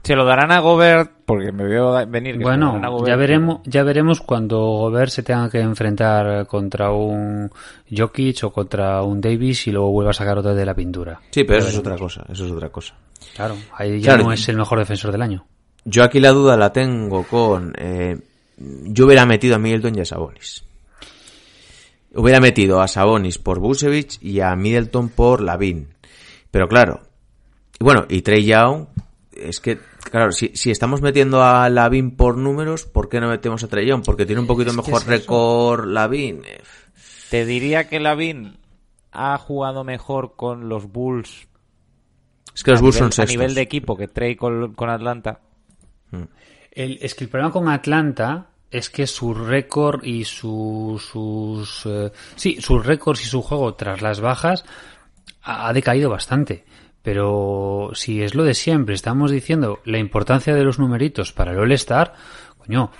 Se 0.05 0.17
lo 0.17 0.25
darán 0.25 0.51
a 0.53 0.61
Gobert 0.61 1.11
porque 1.27 1.53
me 1.53 1.65
veo 1.65 1.93
venir. 2.07 2.33
Que 2.35 2.39
se 2.39 2.45
lo 2.45 2.49
Bueno, 2.49 2.67
darán 2.69 2.85
a 2.87 2.89
Gobert. 2.89 3.09
ya 3.09 3.17
veremos, 3.17 3.61
ya 3.65 3.83
veremos 3.83 4.21
cuando 4.23 4.59
Gobert 4.59 5.11
se 5.11 5.23
tenga 5.23 5.51
que 5.51 5.61
enfrentar 5.61 6.47
contra 6.47 6.91
un 6.93 7.51
Jokic 7.95 8.45
o 8.45 8.51
contra 8.53 9.03
un 9.03 9.21
Davis 9.21 9.67
y 9.67 9.73
luego 9.73 9.91
vuelva 9.93 10.11
a 10.13 10.15
sacar 10.15 10.39
otra 10.39 10.55
de 10.55 10.65
la 10.65 10.75
pintura. 10.75 11.21
Sí, 11.31 11.45
pero 11.45 11.59
Ya 11.61 11.67
eso 11.67 11.69
es 11.75 11.79
otra 11.79 11.97
cosa, 11.99 12.25
eso 12.31 12.47
es 12.47 12.53
otra 12.53 12.71
cosa. 12.71 12.95
Claro, 13.35 13.57
ahí 13.77 14.01
ya 14.01 14.13
Claro, 14.15 14.25
no 14.25 14.33
es 14.33 14.49
el 14.49 14.57
mejor 14.57 14.79
defensor 14.79 15.13
del 15.13 15.21
año. 15.23 15.45
Yo 15.85 16.03
aquí 16.05 16.21
la 16.21 16.31
duda 16.31 16.57
la 16.57 16.73
tengo 16.73 17.25
con, 17.25 17.75
eh, 17.79 18.17
yo 18.57 19.05
hubiera 19.07 19.27
metido 19.27 19.57
a 19.57 19.59
Middleton 19.59 19.95
y 19.97 20.01
a 20.01 20.05
Sabonis. 20.07 20.65
Hubiera 22.17 22.41
metido 22.41 22.81
a 22.81 22.89
Sabonis 22.89 23.39
por 23.39 23.59
Busevich 23.61 24.19
y 24.23 24.41
a 24.41 24.55
Middleton 24.57 25.09
por 25.11 25.41
Lavin. 25.43 25.89
Pero 26.51 26.69
claro, 26.69 27.01
y 27.79 27.85
bueno, 27.85 28.07
y 28.09 28.23
Trey 28.23 28.45
Young, 28.45 28.87
es 29.33 29.61
que, 29.61 29.79
claro, 30.11 30.33
si, 30.33 30.53
si 30.55 30.71
estamos 30.71 31.03
metiendo 31.03 31.43
a 31.43 31.69
Lavin 31.69 32.17
por 32.17 32.39
números, 32.39 32.87
¿por 32.87 33.09
qué 33.09 33.21
no 33.21 33.29
metemos 33.29 33.63
a 33.65 33.69
Trey 33.69 33.87
Young? 33.87 34.03
Porque 34.05 34.25
tiene 34.27 34.41
un 34.41 34.47
poquito 34.47 34.73
mejor 34.73 35.07
récord 35.07 35.87
Lavin. 35.87 36.43
Eh, 36.45 36.63
Te 37.31 37.45
diría 37.45 37.89
que 37.89 38.01
Lavin 38.01 38.57
ha 39.13 39.37
jugado 39.39 39.85
mejor 39.85 40.37
con 40.37 40.69
los 40.69 40.91
Bulls 40.93 41.49
Es 42.55 42.63
que 42.63 42.71
los 42.71 42.81
a, 42.81 42.83
Bulls 42.83 42.97
nivel, 42.97 42.99
son 42.99 43.09
a 43.09 43.13
sextos. 43.13 43.31
nivel 43.37 43.55
de 43.55 43.61
equipo 43.61 43.97
que 43.97 44.09
Trey 44.09 44.37
con, 44.37 44.75
con 44.75 44.89
Atlanta. 44.89 45.41
El, 46.73 46.99
es 47.03 47.15
que 47.15 47.25
el 47.25 47.31
problema 47.31 47.53
con 47.53 47.69
Atlanta 47.69 48.51
es 48.77 48.91
que 48.91 49.07
su 49.07 49.33
récord 49.35 50.05
y 50.05 50.25
su, 50.25 51.01
sus 51.01 51.87
eh, 51.87 52.12
sí 52.37 52.59
y 52.59 52.61
su 52.61 53.43
juego 53.43 53.75
tras 53.75 54.03
las 54.03 54.21
bajas 54.21 54.65
ha, 55.43 55.73
decaído 55.73 56.11
bastante 56.11 56.65
pero 57.03 57.91
si 57.95 58.23
es 58.23 58.35
lo 58.35 58.45
de 58.45 58.55
siempre 58.55 58.95
estamos 58.95 59.31
diciendo 59.31 59.81
la 59.85 59.99
importancia 59.99 60.55
de 60.55 60.65
los 60.65 60.79
numeritos 60.79 61.33
para 61.33 61.53
el 61.53 61.59
All 61.59 61.73
Star 61.73 62.15
coño 62.59 62.91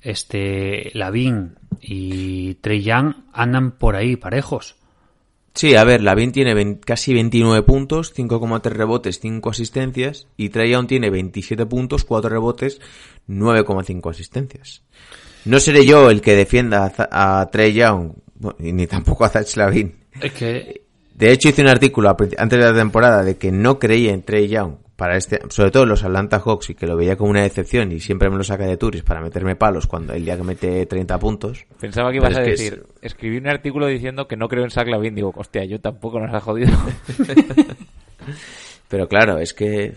este 0.00 0.90
Lavin 0.94 1.56
y 1.80 2.54
Trey 2.54 2.82
Young 2.82 3.14
andan 3.32 3.72
por 3.72 3.96
ahí 3.96 4.16
parejos 4.16 4.76
Sí, 5.56 5.74
a 5.74 5.84
ver, 5.84 6.02
Lavin 6.02 6.32
tiene 6.32 6.52
20 6.52 6.84
casi 6.84 7.14
29 7.14 7.62
puntos, 7.62 8.14
5,3 8.14 8.60
rebotes, 8.72 9.20
5 9.20 9.48
asistencias, 9.48 10.26
y 10.36 10.50
Trey 10.50 10.70
Young 10.70 10.86
tiene 10.86 11.08
27 11.08 11.64
puntos, 11.64 12.04
4 12.04 12.28
rebotes, 12.28 12.78
9,5 13.26 14.10
asistencias. 14.10 14.82
No 15.46 15.58
seré 15.60 15.86
yo 15.86 16.10
el 16.10 16.20
que 16.20 16.34
defienda 16.36 16.92
a, 17.10 17.40
a 17.40 17.50
Trey 17.50 17.72
Young, 17.72 18.12
ni 18.58 18.86
tampoco 18.86 19.24
a 19.24 19.28
Zach 19.28 19.46
Lavin. 19.56 19.94
Es 20.20 20.32
que 20.32 20.82
De 21.14 21.32
hecho, 21.32 21.48
hice 21.48 21.62
un 21.62 21.68
artículo 21.68 22.08
antes 22.36 22.58
de 22.58 22.64
la 22.64 22.74
temporada 22.74 23.22
de 23.22 23.36
que 23.36 23.50
no 23.52 23.78
creía 23.78 24.12
en 24.12 24.22
Trey 24.22 24.48
Young 24.48 24.74
para 24.96 25.16
este, 25.18 25.40
sobre 25.50 25.70
todo 25.70 25.82
en 25.82 25.90
los 25.90 26.04
Atlanta 26.04 26.40
Hawks 26.40 26.70
y 26.70 26.74
que 26.74 26.86
lo 26.86 26.96
veía 26.96 27.16
como 27.16 27.30
una 27.30 27.42
decepción 27.42 27.92
y 27.92 28.00
siempre 28.00 28.30
me 28.30 28.36
lo 28.38 28.44
saca 28.44 28.64
de 28.66 28.78
turis 28.78 29.02
para 29.02 29.20
meterme 29.20 29.54
palos 29.54 29.86
cuando 29.86 30.14
el 30.14 30.24
día 30.24 30.38
que 30.38 30.42
mete 30.42 30.86
30 30.86 31.18
puntos. 31.18 31.66
Pensaba 31.78 32.10
que 32.10 32.16
ibas 32.16 32.34
a 32.34 32.42
es- 32.42 32.48
decir, 32.58 32.86
escribí 33.02 33.36
un 33.36 33.46
artículo 33.46 33.86
diciendo 33.88 34.26
que 34.26 34.36
no 34.36 34.48
creo 34.48 34.64
en 34.64 34.70
Zach 34.70 34.88
Lavin. 34.88 35.14
Digo, 35.14 35.32
hostia, 35.36 35.64
yo 35.66 35.78
tampoco 35.80 36.18
nos 36.18 36.32
ha 36.34 36.40
jodido. 36.40 36.72
Pero 38.88 39.08
claro, 39.08 39.38
es 39.38 39.52
que 39.52 39.94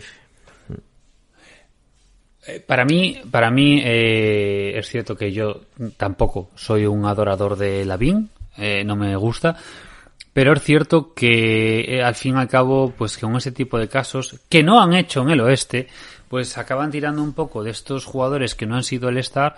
Para 2.66 2.84
mí, 2.84 3.20
para 3.30 3.50
mí 3.50 3.82
eh, 3.84 4.72
es 4.76 4.88
cierto 4.88 5.14
que 5.14 5.30
yo 5.30 5.60
tampoco 5.96 6.50
soy 6.54 6.86
un 6.86 7.04
adorador 7.04 7.56
de 7.56 7.84
Lavín, 7.84 8.30
eh, 8.56 8.82
no 8.82 8.96
me 8.96 9.14
gusta, 9.16 9.56
pero 10.32 10.54
es 10.54 10.62
cierto 10.62 11.12
que 11.12 11.80
eh, 11.80 12.02
al 12.02 12.14
fin 12.14 12.36
y 12.36 12.40
al 12.40 12.48
cabo, 12.48 12.94
pues 12.96 13.18
con 13.18 13.36
ese 13.36 13.52
tipo 13.52 13.78
de 13.78 13.88
casos 13.88 14.40
que 14.48 14.62
no 14.62 14.80
han 14.80 14.94
hecho 14.94 15.20
en 15.20 15.30
el 15.30 15.40
oeste, 15.40 15.88
pues 16.28 16.56
acaban 16.56 16.90
tirando 16.90 17.22
un 17.22 17.34
poco 17.34 17.62
de 17.62 17.70
estos 17.70 18.06
jugadores 18.06 18.54
que 18.54 18.66
no 18.66 18.76
han 18.76 18.84
sido 18.84 19.10
el 19.10 19.18
Star 19.18 19.56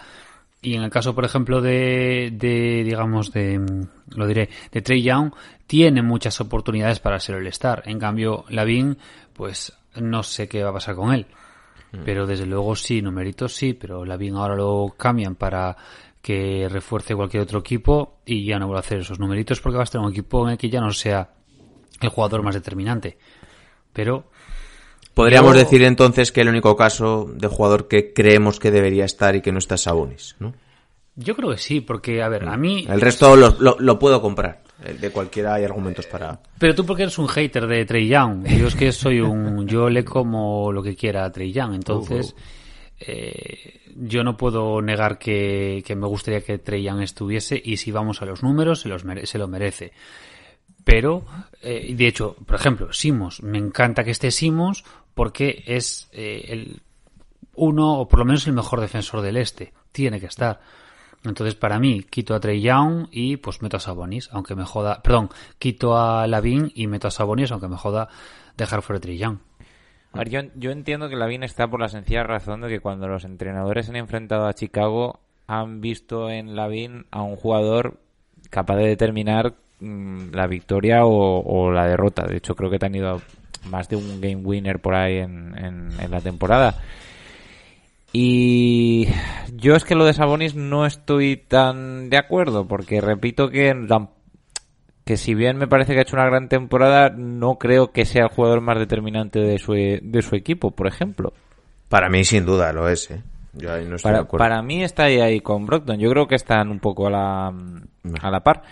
y 0.61 0.75
en 0.75 0.83
el 0.83 0.91
caso, 0.91 1.15
por 1.15 1.25
ejemplo, 1.25 1.61
de, 1.61 2.31
de 2.33 2.83
digamos, 2.85 3.33
de, 3.33 3.59
mm, 3.59 3.89
lo 4.17 4.27
diré, 4.27 4.49
de 4.71 4.83
Trey 4.83 5.03
Young, 5.03 5.33
tiene 5.67 6.03
muchas 6.03 6.41
oportunidades 6.41 7.01
para 7.01 7.21
ser 7.21 7.37
el 7.37 7.47
Star. 7.49 7.83
En 7.87 7.99
cambio, 7.99 8.45
Lavin, 8.49 8.97
pues 9.33 9.73
no 9.97 10.23
sé 10.23 10.49
qué 10.49 10.63
va 10.63 10.71
a 10.71 10.75
pasar 10.75 10.95
con 10.95 11.13
él. 11.13 11.27
Pero 12.05 12.27
desde 12.27 12.47
luego 12.47 12.75
sí, 12.75 13.03
numeritos 13.03 13.55
sí, 13.55 13.75
pero 13.75 14.05
Lavin 14.05 14.35
ahora 14.37 14.57
lo 14.57 14.95
cambian 14.97 15.35
para 15.35 15.77
que 16.23 16.67
refuerce 16.71 17.15
cualquier 17.15 17.43
otro 17.43 17.59
equipo 17.59 18.21
y 18.25 18.47
ya 18.47 18.59
no 18.59 18.67
vuelve 18.67 18.79
a 18.79 18.81
hacer 18.81 19.01
esos 19.01 19.19
numeritos 19.19 19.61
porque 19.61 19.77
va 19.77 19.83
a 19.83 19.85
estar 19.85 20.01
un 20.01 20.11
equipo 20.11 20.45
en 20.47 20.53
el 20.53 20.59
que 20.59 20.71
ya 20.71 20.81
no 20.81 20.91
sea 20.93 21.31
el 22.01 22.09
jugador 22.09 22.43
más 22.43 22.55
determinante. 22.55 23.19
Pero 23.93 24.25
podríamos 25.13 25.53
Yo- 25.53 25.59
decir 25.59 25.83
entonces 25.83 26.33
que 26.33 26.41
el 26.41 26.49
único 26.49 26.77
caso 26.77 27.31
de 27.35 27.47
jugador 27.49 27.89
que 27.89 28.13
creemos 28.15 28.59
que 28.59 28.71
debería 28.71 29.05
estar 29.05 29.37
y 29.37 29.43
que 29.43 29.53
no 29.53 29.59
está 29.59 29.75
es 29.75 29.83
Sabonis, 29.83 30.37
¿no? 30.39 30.55
yo 31.15 31.37
creo 31.37 31.51
que 31.51 31.59
sí, 31.59 31.83
porque, 31.83 32.23
a 32.23 32.29
ver, 32.31 32.49
a 32.49 32.57
mí... 32.57 32.87
El 32.89 33.03
resto 33.03 33.37
lo, 33.37 33.55
lo- 33.61 33.77
lo 33.79 33.99
puedo 33.99 34.23
comprar. 34.23 34.62
El 34.85 35.01
De 35.01 35.11
cualquiera 35.11 35.55
hay 35.55 35.65
argumentos 35.65 36.07
para... 36.07 36.41
Pero 36.59 36.75
tú 36.75 36.85
porque 36.85 37.03
eres 37.05 37.19
un 37.19 37.29
hater 37.29 37.67
de 37.67 37.85
Trey 37.85 38.09
Young. 38.09 38.47
Yo 38.59 38.67
es 38.67 38.75
que 38.75 38.93
soy 38.93 39.21
un... 39.21 39.67
Yo 39.67 39.89
le 39.91 40.05
como 40.05 40.73
lo 40.73 40.83
que 40.83 40.97
quiera 40.97 41.25
a 41.25 41.31
Trey 41.33 41.53
Young. 41.53 41.75
Entonces, 41.75 42.35
eh, 43.01 43.81
yo 43.97 44.25
no 44.25 44.37
puedo 44.37 44.81
negar 44.83 45.19
que, 45.19 45.83
que 45.87 45.95
me 45.95 46.07
gustaría 46.07 46.41
que 46.41 46.59
Trey 46.59 46.83
Young 46.83 47.03
estuviese 47.03 47.61
y 47.63 47.77
si 47.77 47.91
vamos 47.93 48.23
a 48.23 48.27
los 48.27 48.43
números, 48.43 48.81
se, 48.81 48.89
los 48.89 49.05
mere- 49.05 49.27
se 49.27 49.39
lo 49.39 49.49
merece. 49.49 49.93
Pero, 50.85 51.25
eh, 51.63 51.87
y 51.89 51.95
de 51.95 52.07
hecho, 52.09 52.37
por 52.47 52.57
ejemplo, 52.57 52.93
Simos. 52.93 53.43
Me 53.43 53.59
encanta 53.59 54.03
que 54.05 54.11
esté 54.11 54.31
Simos 54.31 54.85
porque 55.15 55.63
es 55.67 56.09
eh, 56.13 56.47
el 56.49 56.81
uno 57.55 58.01
o 58.01 58.09
por 58.09 58.19
lo 58.21 58.25
menos 58.25 58.47
el 58.47 58.53
mejor 58.55 58.81
defensor 58.81 59.21
del 59.21 59.37
este. 59.37 59.73
Tiene 59.93 60.19
que 60.19 60.27
estar. 60.27 60.61
Entonces, 61.25 61.55
para 61.55 61.79
mí, 61.79 62.03
quito 62.09 62.35
a 62.35 62.41
Trey 62.41 62.61
Young 62.61 63.07
y 63.13 63.37
pues 63.37 63.63
meto 63.63 63.77
a 63.77 63.81
Sabonis, 63.81 64.29
aunque 64.33 64.55
me 64.57 64.65
joda. 64.65 65.03
Perdón, 65.03 65.31
quito 65.59 65.97
a 65.97 66.27
Lavin 66.27 66.73
y 66.75 66.89
meto 66.89 67.07
a 67.09 67.11
Sabonis, 67.13 67.53
aunque 67.53 67.69
me 67.69 67.77
joda 67.77 68.09
dejar 68.57 68.83
fuera 68.83 68.99
Trey 69.01 69.19
Young. 69.19 69.39
A 70.13 70.19
ver, 70.19 70.29
yo, 70.31 70.41
yo 70.57 70.73
entiendo 70.73 71.09
que 71.09 71.17
Lavin 71.17 71.43
está 71.45 71.69
por 71.69 71.81
la 71.81 71.89
sencilla 71.89 72.25
razón 72.25 72.61
de 72.61 72.69
que 72.69 72.81
cuando 72.81 73.07
los 73.09 73.25
entrenadores 73.25 73.89
han 73.89 73.97
enfrentado 73.97 74.47
a 74.47 74.53
Chicago 74.53 75.21
han 75.47 75.81
visto 75.81 76.29
en 76.29 76.55
Lavin 76.57 77.07
a 77.11 77.23
un 77.23 77.37
jugador 77.37 77.99
capaz 78.51 78.77
de 78.77 78.89
determinar 78.89 79.55
mm, 79.81 80.33
la 80.35 80.47
victoria 80.49 81.05
o, 81.05 81.71
la 81.71 81.87
derrota. 81.87 82.27
De 82.27 82.37
hecho, 82.37 82.57
creo 82.57 82.69
que 82.69 82.79
te 82.79 82.87
han 82.87 82.95
ido 82.95 83.23
más 83.71 83.89
de 83.89 83.97
un 83.97 84.21
game 84.21 84.37
winner 84.45 84.81
por 84.81 84.95
ahí 84.95 85.19
en- 85.19 85.55
en 85.57 86.11
la 86.11 86.21
temporada. 86.21 86.75
Y 88.13 89.09
yo 89.55 89.75
es 89.75 89.85
que 89.85 89.95
lo 89.95 90.05
de 90.05 90.13
Sabonis 90.13 90.55
no 90.55 90.85
estoy 90.87 91.37
tan 91.37 92.11
de 92.11 92.19
acuerdo, 92.19 92.67
porque 92.69 93.01
repito 93.01 93.49
que 93.51 93.75
que 95.05 95.17
si 95.17 95.35
bien 95.35 95.59
me 95.59 95.67
parece 95.67 95.93
que 95.95 96.01
ha 96.01 96.03
hecho 96.03 96.17
una 96.17 96.27
gran 96.27 96.49
temporada, 96.49 97.11
no 97.11 97.57
creo 97.59 97.91
que 97.93 98.05
sea 98.05 98.25
el 98.25 98.29
jugador 98.31 98.61
más 98.61 98.79
determinante 98.79 99.41
de 99.41 99.59
su, 99.59 99.73
de 99.73 100.23
su 100.23 100.37
equipo, 100.37 100.71
por 100.71 100.87
ejemplo. 100.87 101.33
Para 101.89 102.09
mí 102.09 102.25
sin 102.25 102.45
duda 102.45 102.73
lo 102.73 102.89
es, 102.89 103.11
¿eh? 103.11 103.23
Yo 103.55 103.73
ahí 103.73 103.85
no 103.87 103.97
estoy 103.97 104.13
de 104.13 104.19
Para, 104.19 104.25
acuerdo. 104.25 104.45
para 104.45 104.63
mí 104.63 104.83
está 104.83 105.05
ahí, 105.05 105.21
ahí 105.21 105.41
con 105.41 105.67
Brockton. 105.67 105.99
Yo 105.99 106.09
creo 106.11 106.27
que 106.27 106.37
están 106.37 106.71
un 106.71 106.81
poco 106.81 107.09
a 107.09 107.11
la, 107.11 107.49
a 107.49 108.31
la 108.31 108.41
par. 108.41 108.63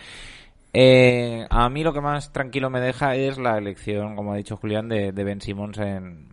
Eh, 0.72 1.46
a 1.50 1.68
mí 1.68 1.82
lo 1.82 1.92
que 1.92 2.00
más 2.00 2.32
tranquilo 2.32 2.70
me 2.70 2.80
deja 2.80 3.16
es 3.16 3.36
la 3.38 3.58
elección, 3.58 4.14
como 4.16 4.32
ha 4.32 4.36
dicho 4.36 4.56
Julián, 4.56 4.88
de, 4.88 5.12
de 5.12 5.24
Ben 5.24 5.40
Simmons 5.40 5.78
en, 5.78 6.29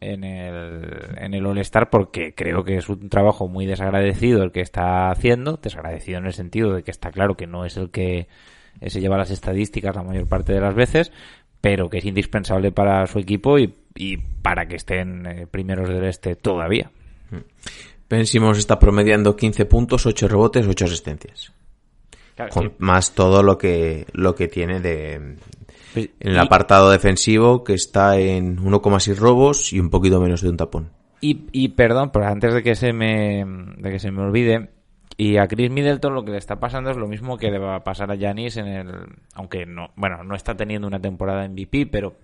en 0.00 0.24
el, 0.24 0.84
en 1.16 1.34
el 1.34 1.46
All-Star 1.46 1.88
porque 1.90 2.34
creo 2.34 2.64
que 2.64 2.76
es 2.76 2.88
un 2.88 3.08
trabajo 3.08 3.48
muy 3.48 3.66
desagradecido 3.66 4.42
el 4.42 4.52
que 4.52 4.60
está 4.60 5.10
haciendo. 5.10 5.58
Desagradecido 5.62 6.18
en 6.18 6.26
el 6.26 6.32
sentido 6.32 6.74
de 6.74 6.82
que 6.82 6.90
está 6.90 7.10
claro 7.10 7.36
que 7.36 7.46
no 7.46 7.64
es 7.64 7.76
el 7.76 7.90
que 7.90 8.26
eh, 8.80 8.90
se 8.90 9.00
lleva 9.00 9.16
las 9.16 9.30
estadísticas 9.30 9.94
la 9.96 10.02
mayor 10.02 10.26
parte 10.28 10.52
de 10.52 10.60
las 10.60 10.74
veces, 10.74 11.12
pero 11.60 11.88
que 11.88 11.98
es 11.98 12.04
indispensable 12.04 12.72
para 12.72 13.06
su 13.06 13.18
equipo 13.18 13.58
y, 13.58 13.74
y 13.94 14.18
para 14.18 14.66
que 14.66 14.76
estén 14.76 15.26
eh, 15.26 15.46
primeros 15.46 15.88
del 15.88 16.04
este 16.04 16.36
todavía. 16.36 16.90
Ben 18.10 18.26
Simmons 18.26 18.58
está 18.58 18.78
promediando 18.78 19.34
15 19.34 19.64
puntos, 19.64 20.04
8 20.06 20.28
rebotes, 20.28 20.66
8 20.66 20.84
asistencias. 20.84 21.52
Con- 22.50 22.74
más 22.78 23.14
todo 23.14 23.42
lo 23.42 23.56
que 23.56 24.06
lo 24.12 24.34
que 24.34 24.48
tiene 24.48 24.80
de 24.80 25.36
en 25.94 26.10
el 26.20 26.38
apartado 26.38 26.90
defensivo 26.90 27.64
que 27.64 27.74
está 27.74 28.18
en 28.18 28.58
1,6 28.58 29.16
robos 29.16 29.72
y 29.72 29.80
un 29.80 29.90
poquito 29.90 30.20
menos 30.20 30.42
de 30.42 30.48
un 30.48 30.56
tapón. 30.56 30.90
Y, 31.20 31.46
y 31.52 31.68
perdón, 31.68 32.10
pero 32.12 32.26
antes 32.26 32.52
de 32.52 32.62
que 32.62 32.74
se 32.74 32.92
me 32.92 33.44
de 33.78 33.90
que 33.90 33.98
se 33.98 34.10
me 34.10 34.22
olvide, 34.22 34.70
y 35.16 35.36
a 35.36 35.46
Chris 35.46 35.70
Middleton 35.70 36.14
lo 36.14 36.24
que 36.24 36.32
le 36.32 36.38
está 36.38 36.58
pasando 36.58 36.90
es 36.90 36.96
lo 36.96 37.06
mismo 37.06 37.38
que 37.38 37.50
le 37.50 37.58
va 37.58 37.76
a 37.76 37.84
pasar 37.84 38.10
a 38.10 38.16
Giannis 38.16 38.56
en 38.56 38.66
el 38.66 38.92
aunque 39.34 39.64
no, 39.64 39.90
bueno, 39.96 40.24
no 40.24 40.34
está 40.34 40.56
teniendo 40.56 40.88
una 40.88 41.00
temporada 41.00 41.48
MVP, 41.48 41.86
pero 41.86 42.14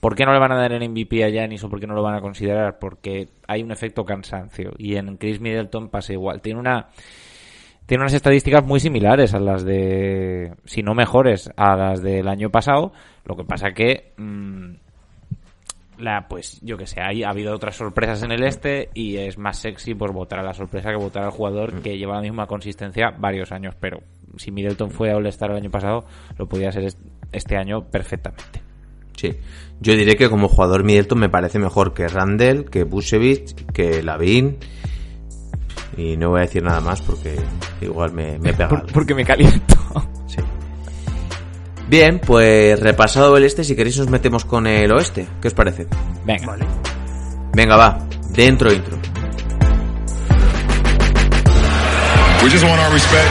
¿por 0.00 0.14
qué 0.14 0.24
no 0.24 0.32
le 0.32 0.38
van 0.38 0.52
a 0.52 0.56
dar 0.56 0.72
el 0.72 0.88
MVP 0.88 1.22
a 1.22 1.28
Giannis 1.28 1.64
o 1.64 1.68
por 1.68 1.80
qué 1.80 1.86
no 1.86 1.94
lo 1.94 2.02
van 2.02 2.14
a 2.14 2.20
considerar? 2.20 2.78
Porque 2.78 3.28
hay 3.46 3.62
un 3.62 3.72
efecto 3.72 4.04
cansancio 4.04 4.72
y 4.78 4.96
en 4.96 5.16
Chris 5.18 5.40
Middleton 5.40 5.90
pasa 5.90 6.12
igual. 6.12 6.40
Tiene 6.40 6.60
una 6.60 6.88
tiene 7.86 8.02
unas 8.02 8.14
estadísticas 8.14 8.64
muy 8.64 8.80
similares 8.80 9.34
a 9.34 9.40
las 9.40 9.64
de, 9.64 10.52
si 10.64 10.82
no 10.82 10.94
mejores, 10.94 11.50
a 11.56 11.76
las 11.76 12.02
del 12.02 12.28
año 12.28 12.50
pasado. 12.50 12.92
Lo 13.24 13.36
que 13.36 13.44
pasa 13.44 13.72
que, 13.72 14.12
mm, 14.16 14.70
la, 15.98 16.26
pues, 16.28 16.58
yo 16.62 16.76
que 16.76 16.86
sé, 16.86 17.00
hay, 17.00 17.22
ha 17.22 17.30
habido 17.30 17.54
otras 17.54 17.76
sorpresas 17.76 18.22
en 18.24 18.32
el 18.32 18.42
este 18.42 18.88
y 18.94 19.16
es 19.16 19.38
más 19.38 19.58
sexy 19.58 19.94
pues 19.94 20.12
votar 20.12 20.40
a 20.40 20.42
la 20.42 20.52
sorpresa 20.54 20.90
que 20.90 20.96
votar 20.96 21.22
al 21.22 21.30
jugador 21.30 21.80
que 21.82 21.96
lleva 21.96 22.16
la 22.16 22.22
misma 22.22 22.46
consistencia 22.46 23.10
varios 23.16 23.52
años. 23.52 23.74
Pero 23.78 24.00
si 24.36 24.50
Middleton 24.50 24.90
fue 24.90 25.12
a 25.12 25.16
All-Star 25.16 25.52
el 25.52 25.58
año 25.58 25.70
pasado, 25.70 26.04
lo 26.36 26.48
podía 26.48 26.72
ser 26.72 26.84
est- 26.84 26.98
este 27.32 27.56
año 27.56 27.84
perfectamente. 27.90 28.60
Sí. 29.16 29.30
Yo 29.80 29.94
diré 29.94 30.16
que 30.16 30.28
como 30.28 30.48
jugador 30.48 30.82
Middleton 30.82 31.18
me 31.20 31.28
parece 31.28 31.60
mejor 31.60 31.94
que 31.94 32.08
Randall, 32.08 32.68
que 32.68 32.82
Busevich, 32.82 33.54
que 33.72 34.02
Lavin. 34.02 34.56
Y 35.96 36.16
no 36.16 36.30
voy 36.30 36.40
a 36.40 36.42
decir 36.42 36.62
nada 36.62 36.80
más 36.80 37.00
porque 37.02 37.36
igual 37.80 38.12
me, 38.12 38.38
me 38.38 38.52
pega. 38.52 38.66
algo. 38.70 38.86
porque 38.92 39.14
me 39.14 39.24
caliento. 39.24 39.76
Sí. 40.26 40.40
Bien, 41.88 42.18
pues 42.18 42.80
repasado 42.80 43.36
el 43.36 43.44
este, 43.44 43.62
si 43.62 43.76
queréis 43.76 43.98
nos 43.98 44.08
metemos 44.08 44.44
con 44.44 44.66
el 44.66 44.90
oeste. 44.92 45.28
¿Qué 45.40 45.48
os 45.48 45.54
parece? 45.54 45.86
Venga. 46.24 46.56
Venga, 47.52 47.76
va. 47.76 47.98
Dentro 48.30 48.72
intro. 48.72 48.96
We 52.42 52.50
just 52.50 52.64
want 52.64 52.80
our 52.80 52.92
respect. 52.92 53.30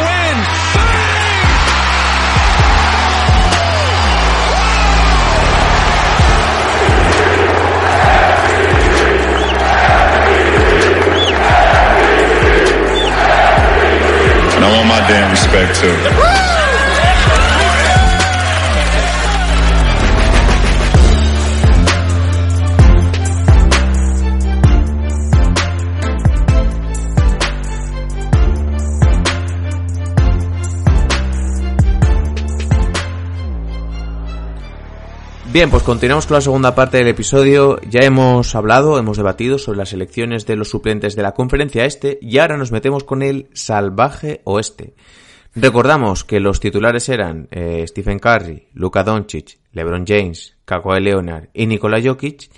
And 14.61 14.69
I 14.69 14.77
want 14.77 14.89
my 14.89 14.99
damn 15.07 15.31
respect 15.31 15.79
too. 15.79 16.30
Bien, 35.53 35.69
pues 35.69 35.83
continuamos 35.83 36.27
con 36.27 36.35
la 36.35 36.41
segunda 36.41 36.75
parte 36.75 36.95
del 36.95 37.09
episodio. 37.09 37.77
Ya 37.81 38.05
hemos 38.05 38.55
hablado, 38.55 38.97
hemos 38.97 39.17
debatido 39.17 39.57
sobre 39.57 39.79
las 39.79 39.91
elecciones 39.91 40.45
de 40.45 40.55
los 40.55 40.69
suplentes 40.69 41.13
de 41.17 41.23
la 41.23 41.33
conferencia 41.33 41.83
este 41.83 42.17
y 42.21 42.37
ahora 42.37 42.55
nos 42.55 42.71
metemos 42.71 43.03
con 43.03 43.21
el 43.21 43.49
salvaje 43.51 44.39
oeste. 44.45 44.93
Recordamos 45.53 46.23
que 46.23 46.39
los 46.39 46.61
titulares 46.61 47.09
eran 47.09 47.49
eh, 47.51 47.83
Stephen 47.85 48.19
Curry, 48.19 48.69
Luka 48.75 49.03
Doncic, 49.03 49.59
LeBron 49.73 50.05
James, 50.07 50.55
Kawhi 50.63 51.01
Leonard 51.01 51.49
y 51.53 51.65
Nikola 51.65 52.01
Jokic. 52.01 52.49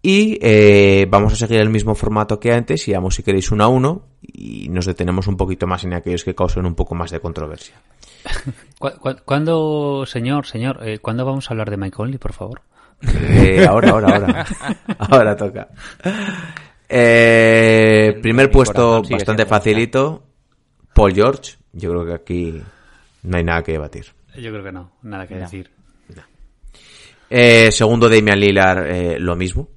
Y 0.00 0.38
eh, 0.40 1.06
vamos 1.10 1.34
a 1.34 1.36
seguir 1.36 1.60
el 1.60 1.68
mismo 1.68 1.94
formato 1.94 2.40
que 2.40 2.54
antes 2.54 2.88
y 2.88 2.92
vamos 2.92 3.14
si 3.14 3.22
queréis 3.22 3.52
uno 3.52 3.64
a 3.64 3.68
uno 3.68 4.06
y 4.22 4.70
nos 4.70 4.86
detenemos 4.86 5.26
un 5.26 5.36
poquito 5.36 5.66
más 5.66 5.84
en 5.84 5.92
aquellos 5.92 6.24
que 6.24 6.34
causen 6.34 6.64
un 6.64 6.74
poco 6.74 6.94
más 6.94 7.10
de 7.10 7.20
controversia. 7.20 7.74
¿Cu- 8.78 8.98
cu- 9.00 9.16
¿Cuándo, 9.24 10.04
señor, 10.06 10.46
señor, 10.46 10.78
eh, 10.82 10.98
cuándo 10.98 11.24
vamos 11.24 11.48
a 11.50 11.54
hablar 11.54 11.70
de 11.70 11.76
Mike 11.76 11.96
Conley, 11.96 12.18
por 12.18 12.32
favor? 12.32 12.62
Eh, 13.02 13.66
ahora, 13.68 13.90
ahora, 13.90 14.08
ahora. 14.16 14.46
Ahora 14.98 15.36
toca. 15.36 15.68
Eh, 16.88 18.18
primer 18.22 18.50
puesto 18.50 19.02
bastante 19.02 19.46
facilito. 19.46 20.22
Paul 20.94 21.14
George. 21.14 21.56
Yo 21.72 21.90
creo 21.90 22.04
que 22.06 22.12
aquí 22.14 22.62
no 23.22 23.36
hay 23.36 23.44
nada 23.44 23.62
que 23.62 23.72
debatir. 23.72 24.06
Yo 24.36 24.50
creo 24.50 24.62
que 24.64 24.72
no, 24.72 24.92
nada 25.02 25.26
que 25.26 25.36
decir. 25.36 25.70
Eh, 27.30 27.70
segundo, 27.72 28.08
Damian 28.10 28.38
Lillard, 28.38 28.86
eh, 28.86 29.18
lo 29.18 29.34
mismo. 29.36 29.68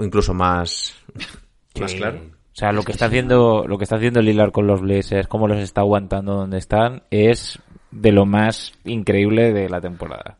Incluso 0.00 0.34
más, 0.34 0.94
más 1.80 1.94
claro. 1.94 2.18
O 2.18 2.56
sea, 2.56 2.72
lo 2.72 2.82
que 2.82 2.92
está 2.92 3.06
haciendo, 3.06 3.64
lo 3.68 3.78
que 3.78 3.84
está 3.84 3.96
haciendo 3.96 4.20
Lillard 4.20 4.50
con 4.50 4.66
los 4.66 4.80
Blazers, 4.80 5.28
cómo 5.28 5.46
los 5.48 5.58
está 5.58 5.80
aguantando 5.82 6.34
donde 6.34 6.58
están, 6.58 7.02
es 7.10 7.60
de 7.94 8.12
lo 8.12 8.26
más 8.26 8.72
increíble 8.84 9.52
de 9.52 9.68
la 9.68 9.80
temporada. 9.80 10.36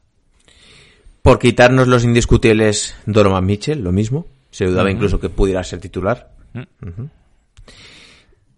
Por 1.23 1.39
quitarnos 1.39 1.89
los 1.89 2.05
indiscutibles 2.05 2.95
Donovan 3.07 3.47
Mitchell, 3.47 3.83
lo 3.83 3.93
mismo. 3.93 4.27
Se 4.51 4.67
dudaba 4.67 4.91
incluso 4.91 5.19
que 5.19 5.31
pudiera 5.31 5.65
ser 5.65 5.81
titular. 5.81 6.33
Ujú. 6.55 7.09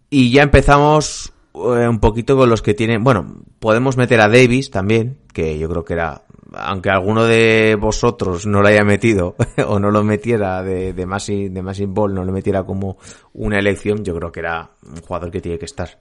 Y 0.09 0.31
ya 0.31 0.43
empezamos 0.43 1.33
eh, 1.53 1.87
un 1.87 1.99
poquito 1.99 2.35
con 2.35 2.49
los 2.49 2.61
que 2.61 2.73
tienen... 2.73 3.03
Bueno, 3.03 3.41
podemos 3.59 3.97
meter 3.97 4.21
a 4.21 4.27
Davis 4.27 4.69
también, 4.69 5.17
que 5.33 5.57
yo 5.57 5.69
creo 5.69 5.85
que 5.85 5.93
era... 5.93 6.23
Aunque 6.53 6.89
alguno 6.89 7.25
de 7.25 7.77
vosotros 7.79 8.45
no 8.45 8.61
lo 8.61 8.67
haya 8.69 8.83
metido 8.83 9.35
o 9.67 9.79
no 9.79 9.91
lo 9.91 10.03
metiera 10.03 10.63
de, 10.63 10.93
de 10.93 11.05
Massive, 11.05 11.49
de 11.49 11.61
Massive 11.61 11.91
Ball, 11.91 12.13
no 12.13 12.23
lo 12.23 12.31
metiera 12.31 12.63
como 12.63 12.97
una 13.33 13.59
elección, 13.59 14.03
yo 14.03 14.15
creo 14.15 14.31
que 14.31 14.39
era 14.41 14.71
un 14.85 15.01
jugador 15.01 15.29
que 15.29 15.41
tiene 15.41 15.59
que 15.59 15.65
estar. 15.65 15.99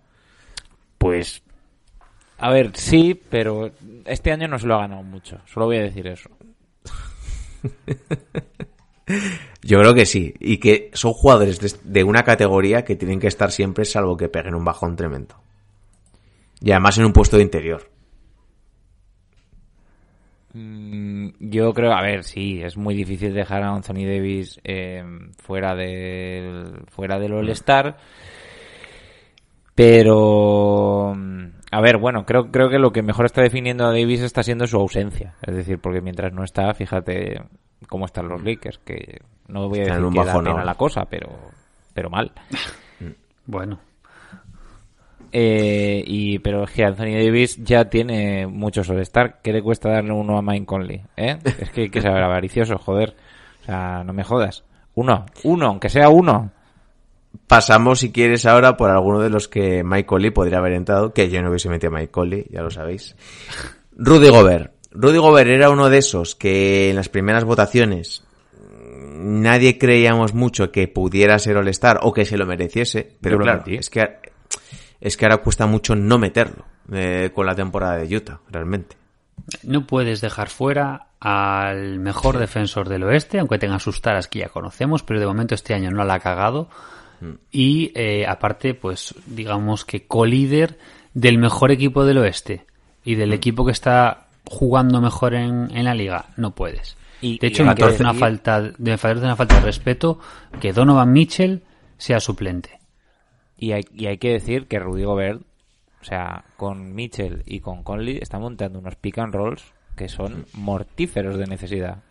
Pues, 0.99 1.43
a 2.39 2.51
ver, 2.51 2.71
sí, 2.75 3.21
pero 3.31 3.71
este 4.05 4.33
año 4.33 4.49
no 4.49 4.59
se 4.59 4.67
lo 4.67 4.75
ha 4.75 4.81
ganado 4.81 5.03
mucho. 5.03 5.41
Solo 5.47 5.67
voy 5.67 5.79
a 5.79 5.83
decir 5.83 6.07
eso. 6.07 6.31
Yo 9.63 9.79
creo 9.79 9.95
que 9.95 10.07
sí. 10.07 10.35
Y 10.41 10.59
que 10.59 10.91
son 10.95 11.13
jugadores 11.13 11.61
de, 11.61 11.73
de 11.85 12.05
una 12.05 12.23
categoría 12.25 12.85
que 12.85 12.97
tienen 12.97 13.21
que 13.21 13.29
estar 13.29 13.51
siempre 13.51 13.85
salvo 13.85 14.17
que 14.17 14.29
peguen 14.29 14.55
un 14.55 14.65
bajón 14.65 14.97
tremendo. 14.97 15.37
Y 16.61 16.71
además 16.73 16.99
en 16.99 17.07
un 17.07 17.13
puesto 17.13 17.37
de 17.37 17.43
interior. 17.43 17.91
Mm, 20.55 21.29
Yo 21.39 21.73
creo, 21.75 21.93
a 21.93 22.01
ver, 22.03 22.25
sí, 22.25 22.63
es 22.63 22.77
muy 22.77 22.95
difícil 22.95 23.35
dejar 23.35 23.63
a 23.63 23.75
Anthony 23.75 24.07
Davis 24.07 24.59
eh, 24.65 25.05
fuera 25.39 25.75
del 25.75 26.83
fuera 26.89 27.19
del 27.19 27.35
All 27.35 27.51
Star, 27.51 27.99
pero 29.75 31.15
a 31.77 31.81
ver, 31.83 31.99
bueno, 31.99 32.25
creo 32.25 32.51
creo 32.51 32.71
que 32.71 32.79
lo 32.79 32.91
que 32.91 33.03
mejor 33.03 33.27
está 33.27 33.43
definiendo 33.43 33.85
a 33.85 33.91
Davis 33.91 34.23
está 34.23 34.43
siendo 34.43 34.67
su 34.67 34.79
ausencia, 34.79 35.35
es 35.43 35.55
decir, 35.55 35.79
porque 35.79 36.01
mientras 36.01 36.33
no 36.33 36.43
está, 36.43 36.73
fíjate 36.73 37.43
cómo 37.87 38.07
están 38.07 38.29
los 38.29 38.43
Lakers, 38.43 38.79
que 38.79 39.21
no 39.49 39.69
voy 39.69 39.81
a 39.81 39.85
decir 39.85 40.03
un 40.03 40.15
que 40.15 40.25
da 40.25 40.43
pena 40.43 40.65
la 40.65 40.75
cosa, 40.77 41.05
pero 41.05 41.29
pero 41.93 42.09
mal. 42.09 42.33
Bueno, 43.49 43.79
Eh, 45.31 46.03
y 46.07 46.39
pero 46.39 46.65
es 46.65 46.71
que 46.71 46.85
Anthony 46.85 47.13
Davis 47.13 47.63
ya 47.63 47.85
tiene 47.91 48.47
muchos 48.47 48.89
All-Star. 48.89 49.41
¿Qué 49.43 49.53
le 49.53 49.63
cuesta 49.63 49.91
darle 49.91 50.13
uno 50.13 50.39
a 50.39 50.43
Mike 50.43 50.65
Conley? 50.65 51.03
¿Eh? 51.15 51.37
Es 51.45 51.71
que 51.71 51.83
hay 51.83 51.91
que 51.91 52.01
saber 52.01 52.23
avaricioso, 52.25 52.79
joder. 52.79 53.15
O 53.61 53.65
sea, 53.67 54.03
no 54.03 54.15
me 54.15 54.25
jodas. 54.25 54.65
Uno, 54.95 55.27
uno, 55.45 55.67
aunque 55.67 55.91
sea 55.91 56.09
uno. 56.09 56.51
Pasamos, 57.47 58.01
si 58.01 58.11
quieres, 58.11 58.45
ahora 58.45 58.77
por 58.77 58.91
alguno 58.91 59.21
de 59.21 59.31
los 59.31 59.47
que 59.47 59.85
Mike 59.85 60.07
Conley 60.07 60.31
podría 60.31 60.59
haber 60.59 60.73
entrado, 60.73 61.13
que 61.13 61.31
yo 61.31 61.41
no 61.43 61.51
hubiese 61.51 61.69
metido 61.69 61.95
a 61.95 61.99
Mike 61.99 62.11
Conley, 62.11 62.47
ya 62.51 62.63
lo 62.63 62.71
sabéis. 62.71 63.15
Rudy 63.97 64.29
Gobert. 64.29 64.73
Rudy 64.91 65.19
Gobert 65.19 65.51
era 65.51 65.71
uno 65.71 65.89
de 65.89 65.99
esos 65.99 66.35
que 66.35 66.91
en 66.91 66.97
las 66.97 67.09
primeras 67.09 67.45
votaciones 67.45 68.27
nadie 69.19 69.79
creíamos 69.79 70.35
mucho 70.35 70.71
que 70.71 70.89
pudiera 70.89 71.39
ser 71.39 71.57
All-Star 71.57 72.01
o 72.03 72.13
que 72.13 72.25
se 72.25 72.37
lo 72.37 72.47
mereciese, 72.47 73.17
pero 73.21 73.39
claro, 73.39 73.59
metí. 73.59 73.77
es 73.77 73.91
que, 73.91 74.19
es 75.01 75.17
que 75.17 75.25
ahora 75.25 75.39
cuesta 75.39 75.67
mucho 75.67 75.95
no 75.95 76.19
meterlo 76.19 76.65
eh, 76.93 77.31
con 77.35 77.47
la 77.47 77.55
temporada 77.55 77.97
de 77.99 78.17
Utah, 78.17 78.41
realmente. 78.51 78.97
no 79.63 79.87
puedes 79.87 80.21
dejar 80.21 80.49
fuera 80.49 81.09
al 81.21 81.99
mejor 81.99 82.39
defensor 82.39 82.89
del 82.89 83.05
oeste, 83.05 83.39
aunque 83.39 83.59
tenga 83.59 83.79
sus 83.79 84.01
taras 84.01 84.29
que 84.29 84.41
ya 84.41 84.49
conocemos, 84.49 85.03
pero 85.03 85.21
de 85.21 85.27
momento 85.27 85.55
este 85.55 85.75
año 85.75 85.91
no 85.91 86.05
la 86.05 86.15
ha 86.15 86.21
cagado. 86.21 86.69
Y 87.51 87.93
eh, 87.95 88.27
aparte, 88.27 88.75
pues 88.75 89.15
digamos 89.27 89.85
que 89.85 90.07
colíder 90.07 90.79
del 91.15 91.39
mejor 91.39 91.71
equipo 91.71 92.05
del 92.05 92.19
oeste 92.19 92.67
y 93.05 93.15
del 93.15 93.33
equipo 93.33 93.65
que 93.65 93.73
está 93.73 94.27
jugando 94.45 95.01
mejor 95.01 95.35
en, 95.35 95.75
en 95.77 95.85
la 95.85 95.95
liga, 95.95 96.27
no 96.37 96.55
puedes. 96.55 96.97
Y- 97.21 97.39
de 97.39 97.47
hecho, 97.47 97.63
y 97.63 97.67
me 97.67 97.75
parece 97.75 98.03
una 98.03 98.15
falta, 98.15 98.61
de, 98.61 98.73
me 98.79 98.99
parece 98.99 99.25
una 99.25 99.37
falta 99.37 99.55
de 99.57 99.61
respeto 99.63 100.19
que 100.61 100.73
Donovan 100.73 101.13
Mitchell 101.13 101.63
sea 101.97 102.21
suplente. 102.21 102.79
Y 103.59 103.73
hay, 103.73 103.85
y 103.95 104.07
hay 104.07 104.19
que 104.19 104.33
decir 104.33 104.67
que 104.67 104.79
Rudy 104.79 105.05
Gobert, 105.05 105.41
o 106.03 106.05
sea, 106.05 106.45
con 106.57 106.95
Mitchell 106.95 107.43
y 107.47 107.61
con 107.61 107.83
Conley, 107.83 108.19
está 108.21 108.39
montando 108.39 108.79
unos 108.79 108.97
pick 108.97 109.19
and 109.19 109.35
rolls 109.35 109.65
que 109.97 110.09
son 110.11 110.45
mortíferos 110.53 111.39
de 111.39 111.47
necesidad. 111.47 112.03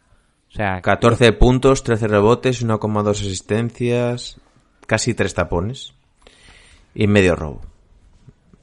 O 0.49 0.51
sea, 0.55 0.81
14 0.81 1.33
puntos, 1.33 1.83
13 1.83 2.07
rebotes, 2.07 2.65
1,2 2.65 3.09
asistencias, 3.11 4.39
casi 4.85 5.13
3 5.13 5.33
tapones 5.33 5.93
y 6.93 7.07
medio 7.07 7.35
robo. 7.35 7.61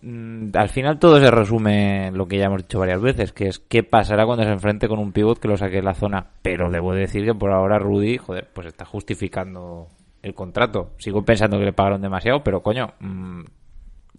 Mm, 0.02 0.50
al 0.54 0.68
final 0.68 0.98
todo 0.98 1.20
se 1.20 1.30
resume 1.30 2.08
en 2.08 2.18
lo 2.18 2.26
que 2.26 2.38
ya 2.38 2.46
hemos 2.46 2.62
dicho 2.62 2.80
varias 2.80 3.00
veces, 3.00 3.32
que 3.32 3.46
es 3.48 3.58
qué 3.60 3.84
pasará 3.84 4.26
cuando 4.26 4.44
se 4.44 4.50
enfrente 4.50 4.88
con 4.88 4.98
un 4.98 5.12
pivot 5.12 5.38
que 5.38 5.48
lo 5.48 5.56
saque 5.56 5.76
de 5.76 5.82
la 5.82 5.94
zona. 5.94 6.26
Pero 6.42 6.70
debo 6.70 6.92
decir 6.92 7.24
que 7.24 7.34
por 7.34 7.52
ahora 7.52 7.78
Rudy, 7.78 8.18
joder, 8.18 8.48
pues 8.52 8.66
está 8.66 8.84
justificando 8.84 9.88
el 10.22 10.34
contrato. 10.34 10.92
Sigo 10.98 11.24
pensando 11.24 11.58
que 11.58 11.66
le 11.66 11.72
pagaron 11.72 12.02
demasiado, 12.02 12.42
pero 12.42 12.62
coño, 12.62 12.94
mm, 13.00 13.42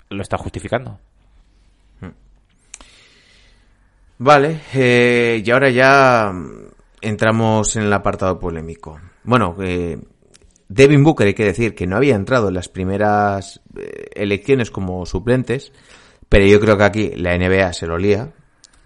lo 0.09 0.21
está 0.21 0.37
justificando. 0.37 0.99
Vale, 4.19 4.61
eh, 4.73 5.41
y 5.43 5.51
ahora 5.51 5.69
ya 5.69 6.31
mm, 6.31 6.67
entramos 7.01 7.75
en 7.75 7.83
el 7.83 7.93
apartado 7.93 8.39
polémico. 8.39 8.99
Bueno, 9.23 9.55
eh, 9.61 9.97
Devin 10.73 11.03
Booker 11.03 11.27
hay 11.27 11.33
que 11.35 11.45
decir 11.45 11.75
que 11.75 11.85
no 11.85 11.97
había 11.97 12.15
entrado 12.15 12.47
en 12.47 12.55
las 12.55 12.67
primeras 12.67 13.61
eh, 13.77 14.09
elecciones 14.15 14.71
como 14.71 15.05
suplentes, 15.05 15.71
pero 16.29 16.45
yo 16.47 16.59
creo 16.59 16.77
que 16.77 16.83
aquí 16.83 17.11
la 17.15 17.37
NBA 17.37 17.73
se 17.73 17.85
lo 17.85 17.99
lía 17.99 18.31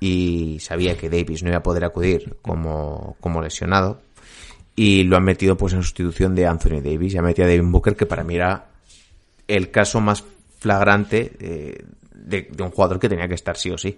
y 0.02 0.58
sabía 0.60 0.98
que 0.98 1.10
Davis 1.10 1.44
no 1.44 1.50
iba 1.50 1.60
a 1.60 1.64
poder 1.64 1.86
acudir 1.86 2.36
como, 2.42 3.16
como 3.22 3.42
lesionado 3.42 4.02
y 4.76 5.04
lo 5.04 5.16
han 5.16 5.24
metido 5.24 5.56
pues 5.56 5.74
en 5.74 5.82
sustitución 5.82 6.36
de 6.36 6.46
Anthony 6.46 6.82
Davis 6.84 7.14
y 7.14 7.18
ha 7.18 7.22
metido 7.22 7.48
a 7.48 7.50
Devin 7.50 7.72
Booker 7.72 7.96
que 7.96 8.06
para 8.06 8.26
mí 8.26 8.36
era 8.36 8.66
el 9.48 9.72
caso 9.72 10.02
más 10.02 10.26
flagrante 10.60 11.32
eh, 11.40 11.86
de, 12.14 12.50
de 12.52 12.64
un 12.64 12.72
jugador 12.72 13.00
que 13.00 13.08
tenía 13.08 13.30
que 13.30 13.36
estar 13.36 13.56
sí 13.56 13.72
o 13.72 13.78
sí. 13.78 13.98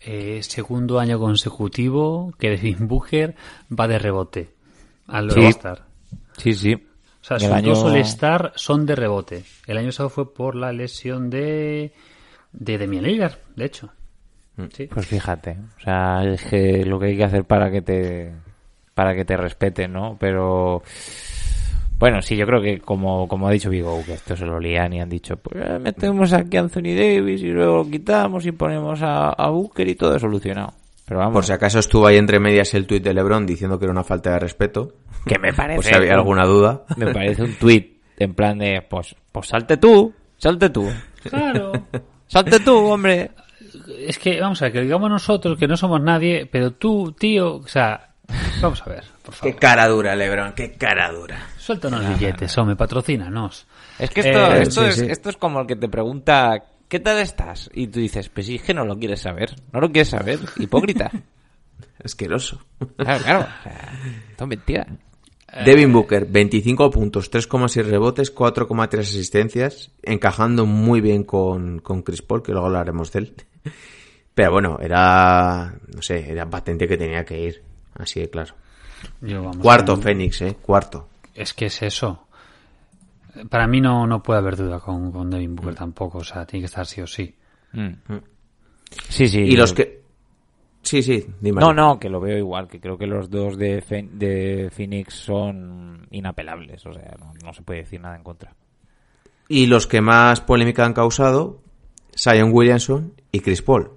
Eh, 0.00 0.40
segundo 0.42 0.98
año 0.98 1.20
consecutivo 1.20 2.34
que 2.38 2.50
Devin 2.50 2.88
Booker 2.88 3.36
va 3.70 3.86
de 3.86 3.98
rebote 4.00 4.50
al 5.06 5.30
Sí. 5.30 5.40
All-Star. 5.40 5.89
Sí, 6.40 6.54
sí. 6.54 6.74
O 6.74 7.24
sea, 7.24 7.38
sus 7.38 7.50
año- 7.50 7.74
dos 7.74 7.84
All-Star 7.84 8.52
son 8.56 8.86
de 8.86 8.96
rebote. 8.96 9.44
El 9.66 9.76
año 9.78 9.88
pasado 9.88 10.08
fue 10.08 10.32
por 10.32 10.54
la 10.56 10.72
lesión 10.72 11.28
de. 11.30 11.92
de 12.52 12.78
Demian 12.78 13.04
Lillard, 13.04 13.34
de 13.56 13.64
hecho. 13.66 13.90
Sí. 14.72 14.86
Pues 14.92 15.06
fíjate, 15.06 15.56
o 15.78 15.80
sea, 15.80 16.22
es 16.24 16.42
que 16.44 16.84
lo 16.84 16.98
que 16.98 17.06
hay 17.06 17.16
que 17.16 17.24
hacer 17.24 17.44
para 17.44 17.70
que 17.70 17.80
te 17.80 18.32
para 18.94 19.14
que 19.14 19.24
te 19.24 19.36
respeten, 19.36 19.92
¿no? 19.92 20.16
Pero 20.20 20.82
bueno, 21.98 22.20
sí, 22.22 22.36
yo 22.36 22.46
creo 22.46 22.60
que 22.60 22.78
como, 22.80 23.26
como 23.28 23.48
ha 23.48 23.52
dicho 23.52 23.70
Vigo, 23.70 24.02
que 24.04 24.14
esto 24.14 24.36
se 24.36 24.44
lo 24.46 24.58
lían 24.58 24.92
y 24.94 25.00
han 25.00 25.08
dicho, 25.08 25.36
pues 25.36 25.64
eh, 25.64 25.78
metemos 25.78 26.32
aquí 26.32 26.56
a 26.56 26.60
Anthony 26.60 26.94
Davis 26.96 27.42
y 27.42 27.48
luego 27.48 27.78
lo 27.78 27.90
quitamos 27.90 28.44
y 28.46 28.52
ponemos 28.52 29.00
a, 29.02 29.30
a 29.30 29.48
Booker 29.50 29.86
y 29.88 29.94
todo 29.94 30.18
solucionado. 30.18 30.72
Pero 31.06 31.20
vamos, 31.20 31.34
Por 31.34 31.44
si 31.44 31.52
acaso 31.52 31.78
estuvo 31.78 32.06
ahí 32.06 32.16
entre 32.16 32.38
medias 32.38 32.72
el 32.74 32.86
tuit 32.86 33.02
de 33.02 33.12
LeBron 33.14 33.44
diciendo 33.46 33.78
que 33.78 33.84
era 33.86 33.92
una 33.92 34.04
falta 34.04 34.32
de 34.32 34.38
respeto. 34.38 34.92
Que 35.26 35.38
me 35.38 35.52
parece 35.52 35.76
Por 35.76 35.84
si 35.84 35.94
había 35.94 36.14
alguna 36.14 36.44
duda. 36.44 36.84
me 36.96 37.12
parece 37.12 37.42
un 37.42 37.54
tuit 37.54 38.00
en 38.18 38.34
plan 38.34 38.58
de, 38.58 38.82
pues, 38.88 39.14
pues 39.32 39.48
salte 39.48 39.76
tú, 39.76 40.12
salte 40.36 40.70
tú, 40.70 40.90
Claro. 41.22 41.72
salte 42.26 42.60
tú, 42.60 42.76
hombre. 42.86 43.30
es 43.98 44.18
que, 44.18 44.40
vamos 44.40 44.60
a 44.62 44.66
ver, 44.66 44.72
que 44.72 44.80
digamos 44.82 45.10
nosotros 45.10 45.58
que 45.58 45.66
no 45.68 45.76
somos 45.76 46.00
nadie, 46.00 46.46
pero 46.46 46.72
tú, 46.72 47.12
tío, 47.12 47.56
o 47.56 47.66
sea, 47.66 48.10
vamos 48.60 48.82
a 48.86 48.90
ver, 48.90 49.04
por 49.22 49.34
Qué 49.34 49.40
favor. 49.40 49.56
cara 49.56 49.88
dura, 49.88 50.14
LeBron, 50.16 50.52
qué 50.54 50.72
cara 50.72 51.10
dura. 51.12 51.38
Suéltanos 51.58 52.06
billetes, 52.08 52.56
hombre, 52.58 52.76
patrocínanos. 52.76 53.66
Es 53.98 54.10
que 54.10 54.20
esto, 54.20 54.52
Eh, 54.54 54.62
esto, 54.62 54.82
sí, 54.84 54.88
es, 54.88 54.94
sí. 54.96 55.06
esto 55.08 55.30
es 55.30 55.36
como 55.36 55.60
el 55.60 55.66
que 55.66 55.76
te 55.76 55.88
pregunta, 55.88 56.62
¿qué 56.88 57.00
tal 57.00 57.18
estás? 57.18 57.70
Y 57.72 57.86
tú 57.88 58.00
dices, 58.00 58.28
pues 58.28 58.46
sí, 58.46 58.56
es 58.56 58.62
que 58.62 58.74
no 58.74 58.84
lo 58.84 58.98
quieres 58.98 59.20
saber. 59.20 59.54
No 59.72 59.80
lo 59.80 59.90
quieres 59.92 60.08
saber. 60.08 60.38
Hipócrita. 60.58 61.10
Asqueroso. 62.02 62.60
Claro, 62.96 63.22
claro. 63.24 63.40
O 63.40 63.62
sea, 63.62 63.92
esto 64.30 64.44
es 64.44 64.48
mentira. 64.48 64.86
Devin 65.64 65.92
Booker, 65.92 66.26
25 66.26 66.90
puntos, 66.90 67.30
3,6 67.30 67.84
rebotes, 67.84 68.34
4,3 68.34 69.00
asistencias, 69.00 69.90
encajando 70.02 70.64
muy 70.64 71.00
bien 71.00 71.24
con, 71.24 71.80
con 71.80 72.02
Chris 72.02 72.22
Paul, 72.22 72.42
que 72.42 72.52
luego 72.52 72.66
hablaremos 72.66 73.10
de 73.12 73.18
él. 73.18 73.34
Pero 74.34 74.52
bueno, 74.52 74.78
era, 74.80 75.74
no 75.94 76.02
sé, 76.02 76.30
era 76.30 76.48
patente 76.48 76.86
que 76.86 76.96
tenía 76.96 77.24
que 77.24 77.38
ir, 77.38 77.62
así 77.94 78.20
de 78.20 78.30
claro. 78.30 78.54
Yo, 79.20 79.42
vamos, 79.42 79.58
Cuarto, 79.58 79.96
mm, 79.96 80.00
Fénix, 80.00 80.42
eh, 80.42 80.56
cuarto. 80.60 81.08
Es 81.34 81.52
que 81.52 81.66
es 81.66 81.82
eso. 81.82 82.26
Para 83.48 83.66
mí 83.66 83.80
no, 83.80 84.06
no 84.06 84.22
puede 84.22 84.38
haber 84.38 84.56
duda 84.56 84.78
con, 84.78 85.10
con 85.10 85.30
Devin 85.30 85.56
Booker 85.56 85.74
tampoco, 85.74 86.18
o 86.18 86.24
sea, 86.24 86.46
tiene 86.46 86.62
que 86.62 86.66
estar 86.66 86.86
sí 86.86 87.00
o 87.00 87.06
sí. 87.06 87.34
Sí, 89.08 89.28
sí. 89.28 89.40
Y 89.40 89.56
los 89.56 89.72
que... 89.72 89.99
Sí, 90.82 91.02
sí, 91.02 91.26
dime. 91.40 91.60
No, 91.60 91.72
no, 91.74 91.98
que 92.00 92.08
lo 92.08 92.20
veo 92.20 92.38
igual, 92.38 92.66
que 92.68 92.80
creo 92.80 92.96
que 92.96 93.06
los 93.06 93.28
dos 93.30 93.56
de, 93.58 93.82
Fe- 93.82 94.08
de 94.12 94.70
Phoenix 94.74 95.14
son 95.14 96.06
inapelables, 96.10 96.84
o 96.86 96.92
sea, 96.92 97.14
no, 97.18 97.32
no 97.44 97.52
se 97.52 97.62
puede 97.62 97.80
decir 97.80 98.00
nada 98.00 98.16
en 98.16 98.22
contra. 98.22 98.54
Y 99.48 99.66
los 99.66 99.86
que 99.86 100.00
más 100.00 100.40
polémica 100.40 100.84
han 100.84 100.94
causado, 100.94 101.60
Zion 102.16 102.50
Williamson 102.52 103.12
y 103.30 103.40
Chris 103.40 103.62
Paul. 103.62 103.90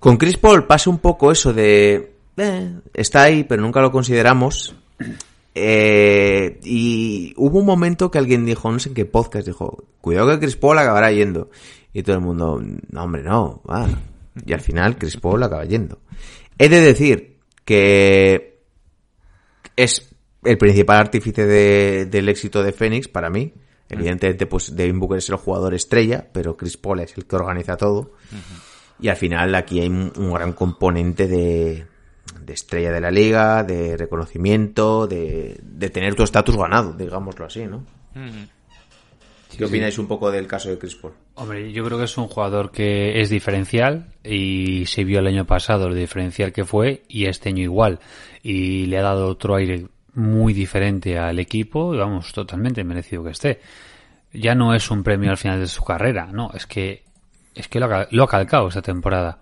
Con 0.00 0.16
Chris 0.16 0.36
Paul 0.36 0.66
pasa 0.66 0.90
un 0.90 0.98
poco 0.98 1.30
eso 1.30 1.52
de... 1.52 2.12
eh, 2.36 2.74
está 2.94 3.22
ahí, 3.22 3.44
pero 3.44 3.62
nunca 3.62 3.80
lo 3.80 3.90
consideramos. 3.92 4.74
Eh, 5.52 6.60
y 6.62 7.34
hubo 7.36 7.58
un 7.58 7.66
momento 7.66 8.08
que 8.08 8.18
alguien 8.18 8.46
dijo, 8.46 8.70
no 8.70 8.78
sé 8.78 8.90
en 8.90 8.94
qué 8.94 9.04
podcast, 9.04 9.46
dijo, 9.48 9.82
cuidado 10.00 10.28
que 10.30 10.38
Chris 10.38 10.54
Paul 10.54 10.78
acabará 10.78 11.10
yendo. 11.10 11.50
Y 11.92 12.04
todo 12.04 12.14
el 12.14 12.22
mundo, 12.22 12.62
no 12.90 13.02
hombre, 13.02 13.24
no, 13.24 13.60
va. 13.68 13.88
Y 14.46 14.52
al 14.52 14.60
final 14.60 14.96
Chris 14.96 15.16
Paul 15.16 15.42
acaba 15.42 15.64
yendo. 15.64 16.00
He 16.58 16.68
de 16.68 16.80
decir 16.80 17.38
que 17.64 18.60
es 19.76 20.14
el 20.44 20.58
principal 20.58 20.98
artífice 20.98 21.46
de- 21.46 22.06
del 22.06 22.28
éxito 22.28 22.62
de 22.62 22.72
Phoenix 22.72 23.08
para 23.08 23.30
mí. 23.30 23.52
Evidentemente, 23.88 24.46
pues 24.46 24.76
Devin 24.76 25.00
Booker 25.00 25.18
es 25.18 25.28
el 25.30 25.36
jugador 25.36 25.74
estrella, 25.74 26.28
pero 26.32 26.56
Chris 26.56 26.76
Paul 26.76 27.00
es 27.00 27.16
el 27.16 27.26
que 27.26 27.36
organiza 27.36 27.76
todo. 27.76 28.12
Y 29.00 29.08
al 29.08 29.16
final 29.16 29.54
aquí 29.54 29.80
hay 29.80 29.88
un, 29.88 30.12
un 30.16 30.32
gran 30.32 30.52
componente 30.52 31.26
de, 31.26 31.86
de 32.40 32.52
estrella 32.52 32.92
de 32.92 33.00
la 33.00 33.10
liga, 33.10 33.64
de 33.64 33.96
reconocimiento, 33.96 35.06
de, 35.08 35.58
de 35.62 35.90
tener 35.90 36.14
tu 36.14 36.22
estatus 36.22 36.56
ganado, 36.56 36.92
digámoslo 36.92 37.46
así, 37.46 37.66
¿no? 37.66 37.84
¿Qué 39.56 39.64
opináis 39.64 39.98
un 39.98 40.06
poco 40.06 40.30
del 40.30 40.46
caso 40.46 40.70
de 40.70 40.78
Chris 40.78 40.94
Paul? 40.94 41.14
Hombre, 41.34 41.72
yo 41.72 41.84
creo 41.84 41.98
que 41.98 42.04
es 42.04 42.16
un 42.16 42.28
jugador 42.28 42.70
que 42.70 43.20
es 43.20 43.30
diferencial 43.30 44.06
y 44.24 44.86
se 44.86 45.04
vio 45.04 45.18
el 45.18 45.26
año 45.26 45.44
pasado 45.44 45.88
lo 45.88 45.94
diferencial 45.94 46.52
que 46.52 46.64
fue 46.64 47.02
y 47.08 47.26
este 47.26 47.48
año 47.50 47.62
igual. 47.62 48.00
Y 48.42 48.86
le 48.86 48.98
ha 48.98 49.02
dado 49.02 49.28
otro 49.28 49.56
aire 49.56 49.86
muy 50.14 50.52
diferente 50.52 51.18
al 51.18 51.38
equipo 51.38 51.94
y 51.94 51.98
vamos, 51.98 52.32
totalmente 52.32 52.84
merecido 52.84 53.24
que 53.24 53.30
esté. 53.30 53.60
Ya 54.32 54.54
no 54.54 54.74
es 54.74 54.90
un 54.90 55.02
premio 55.02 55.30
al 55.30 55.36
final 55.36 55.60
de 55.60 55.66
su 55.66 55.82
carrera, 55.82 56.26
no, 56.32 56.50
es 56.54 56.66
que 56.66 57.02
es 57.54 57.68
que 57.68 57.80
lo 57.80 57.86
ha, 57.86 58.06
lo 58.10 58.24
ha 58.24 58.28
calcado 58.28 58.68
esta 58.68 58.82
temporada. 58.82 59.38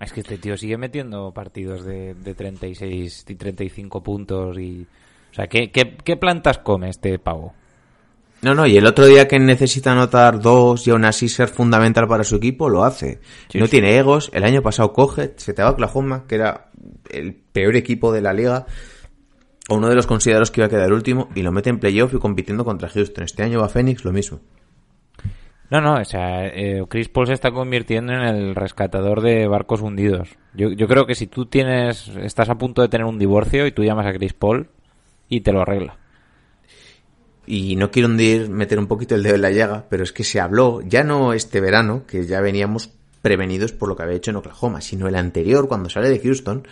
Es 0.00 0.12
que 0.12 0.20
este 0.20 0.38
tío 0.38 0.56
sigue 0.56 0.76
metiendo 0.76 1.32
partidos 1.32 1.84
de, 1.84 2.14
de 2.14 2.34
36 2.34 3.26
y 3.28 3.34
35 3.34 4.02
puntos 4.02 4.58
y... 4.58 4.86
O 5.30 5.34
sea, 5.34 5.46
¿qué, 5.46 5.70
qué, 5.70 5.96
qué 5.96 6.16
plantas 6.16 6.58
come 6.58 6.88
este 6.88 7.18
pavo? 7.18 7.54
No, 8.42 8.54
no, 8.54 8.66
y 8.66 8.76
el 8.76 8.86
otro 8.86 9.04
día 9.04 9.28
que 9.28 9.38
necesita 9.38 9.92
anotar 9.92 10.40
dos 10.40 10.86
y 10.86 10.90
aún 10.90 11.04
así 11.04 11.28
ser 11.28 11.48
fundamental 11.48 12.08
para 12.08 12.24
su 12.24 12.36
equipo, 12.36 12.70
lo 12.70 12.84
hace. 12.84 13.20
no 13.54 13.68
tiene 13.68 13.98
egos. 13.98 14.30
El 14.32 14.44
año 14.44 14.62
pasado 14.62 14.92
coge, 14.92 15.34
se 15.36 15.52
te 15.52 15.62
va 15.62 15.68
a 15.68 15.72
Oklahoma, 15.72 16.24
que 16.26 16.36
era 16.36 16.70
el 17.10 17.34
peor 17.34 17.76
equipo 17.76 18.12
de 18.12 18.22
la 18.22 18.32
liga, 18.32 18.66
o 19.68 19.74
uno 19.74 19.88
de 19.88 19.94
los 19.94 20.06
considerados 20.06 20.50
que 20.50 20.60
iba 20.60 20.66
a 20.66 20.70
quedar 20.70 20.92
último, 20.92 21.28
y 21.34 21.42
lo 21.42 21.52
mete 21.52 21.68
en 21.68 21.78
playoff 21.78 22.14
y 22.14 22.18
compitiendo 22.18 22.64
contra 22.64 22.88
Houston. 22.88 23.24
Este 23.24 23.42
año 23.42 23.60
va 23.60 23.68
Phoenix, 23.68 24.04
lo 24.04 24.12
mismo. 24.12 24.40
No, 25.68 25.80
no, 25.80 26.00
o 26.00 26.04
sea, 26.04 26.46
eh, 26.46 26.82
Chris 26.88 27.08
Paul 27.08 27.28
se 27.28 27.34
está 27.34 27.52
convirtiendo 27.52 28.12
en 28.12 28.22
el 28.22 28.54
rescatador 28.56 29.20
de 29.20 29.46
barcos 29.46 29.82
hundidos. 29.82 30.30
Yo, 30.54 30.70
yo 30.72 30.88
creo 30.88 31.06
que 31.06 31.14
si 31.14 31.28
tú 31.28 31.46
tienes, 31.46 32.08
estás 32.08 32.48
a 32.48 32.56
punto 32.56 32.82
de 32.82 32.88
tener 32.88 33.06
un 33.06 33.18
divorcio 33.18 33.66
y 33.66 33.72
tú 33.72 33.84
llamas 33.84 34.06
a 34.06 34.12
Chris 34.12 34.32
Paul 34.32 34.68
y 35.28 35.42
te 35.42 35.52
lo 35.52 35.60
arregla. 35.60 35.96
Y 37.52 37.74
no 37.74 37.90
quiero 37.90 38.08
hundir, 38.08 38.48
meter 38.48 38.78
un 38.78 38.86
poquito 38.86 39.14
el 39.16 39.22
dedo 39.24 39.34
en 39.34 39.42
la 39.42 39.50
llaga, 39.50 39.84
pero 39.90 40.04
es 40.04 40.12
que 40.12 40.22
se 40.22 40.38
habló, 40.40 40.82
ya 40.82 41.02
no 41.02 41.32
este 41.32 41.60
verano, 41.60 42.04
que 42.06 42.24
ya 42.24 42.40
veníamos 42.40 42.90
prevenidos 43.22 43.72
por 43.72 43.88
lo 43.88 43.96
que 43.96 44.04
había 44.04 44.16
hecho 44.16 44.30
en 44.30 44.36
Oklahoma, 44.36 44.80
sino 44.80 45.08
el 45.08 45.16
anterior, 45.16 45.66
cuando 45.66 45.88
sale 45.90 46.08
de 46.10 46.20
Houston, 46.20 46.66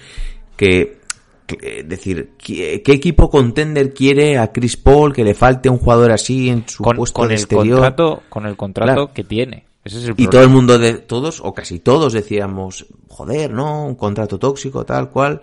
que, 0.57 0.99
que- 1.47 1.81
es 1.81 1.88
decir, 1.88 2.31
¿qué, 2.38 2.81
qué 2.83 2.93
equipo 2.93 3.29
contender 3.29 3.93
quiere 3.93 4.38
a 4.38 4.53
Chris 4.53 4.77
Paul 4.77 5.12
que 5.12 5.25
le 5.25 5.35
falte 5.35 5.69
un 5.69 5.79
jugador 5.79 6.12
así 6.12 6.49
en 6.49 6.69
su 6.69 6.83
Con, 6.85 6.97
puesto 6.97 7.14
con 7.21 7.29
de 7.29 7.35
el 7.35 7.41
exterior? 7.41 7.81
contrato, 7.81 8.23
con 8.29 8.47
el 8.47 8.57
contrato 8.57 8.93
Claro. 8.93 9.12
que 9.12 9.25
tiene. 9.25 9.64
Ese 9.85 9.99
es 9.99 10.05
el 10.05 10.11
Y 10.11 10.12
problema. 10.14 10.31
todo 10.31 10.43
el 10.43 10.49
mundo 10.51 10.79
de 10.79 10.95
todos, 10.99 11.41
o 11.43 11.53
casi 11.55 11.81
todos, 11.81 12.12
decíamos, 12.12 12.87
joder, 13.09 13.53
¿no? 13.53 13.87
Un 13.87 13.95
contrato 13.95 14.38
tóxico, 14.38 14.85
tal 14.85 15.11
cual. 15.11 15.41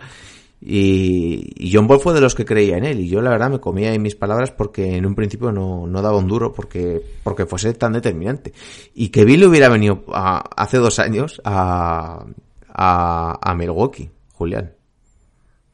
Y, 0.62 1.54
y 1.58 1.72
John 1.74 1.88
Ball 1.88 2.00
fue 2.00 2.14
de 2.14 2.22
los 2.22 2.34
que 2.34 2.46
creía 2.46 2.78
en 2.78 2.86
él. 2.86 3.00
Y 3.02 3.08
yo, 3.10 3.22
la 3.22 3.30
verdad, 3.30 3.50
me 3.52 3.60
comía 3.60 3.94
en 3.94 4.02
mis 4.02 4.16
palabras 4.16 4.52
porque 4.52 4.96
en 4.96 5.06
un 5.06 5.14
principio 5.16 5.52
no, 5.52 5.86
no 5.86 6.02
daba 6.02 6.18
un 6.18 6.28
duro 6.28 6.54
porque, 6.54 7.02
porque 7.24 7.46
fuese 7.46 7.74
tan 7.74 7.94
determinante. 7.94 8.54
Y 8.96 9.10
que 9.10 9.26
Bill 9.26 9.46
hubiera 9.46 9.70
venido 9.70 10.04
a- 10.14 10.44
hace 10.56 10.78
dos 10.78 10.98
años 11.00 11.40
a, 11.44 12.26
a, 12.70 13.40
a 13.52 13.56
Milwaukee, 13.56 14.10
Julián. 14.34 14.74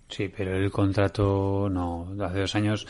Sí, 0.10 0.30
pero 0.36 0.58
el 0.58 0.70
contrato 0.72 1.70
no, 1.70 2.08
hace 2.22 2.40
dos 2.42 2.56
años. 2.56 2.86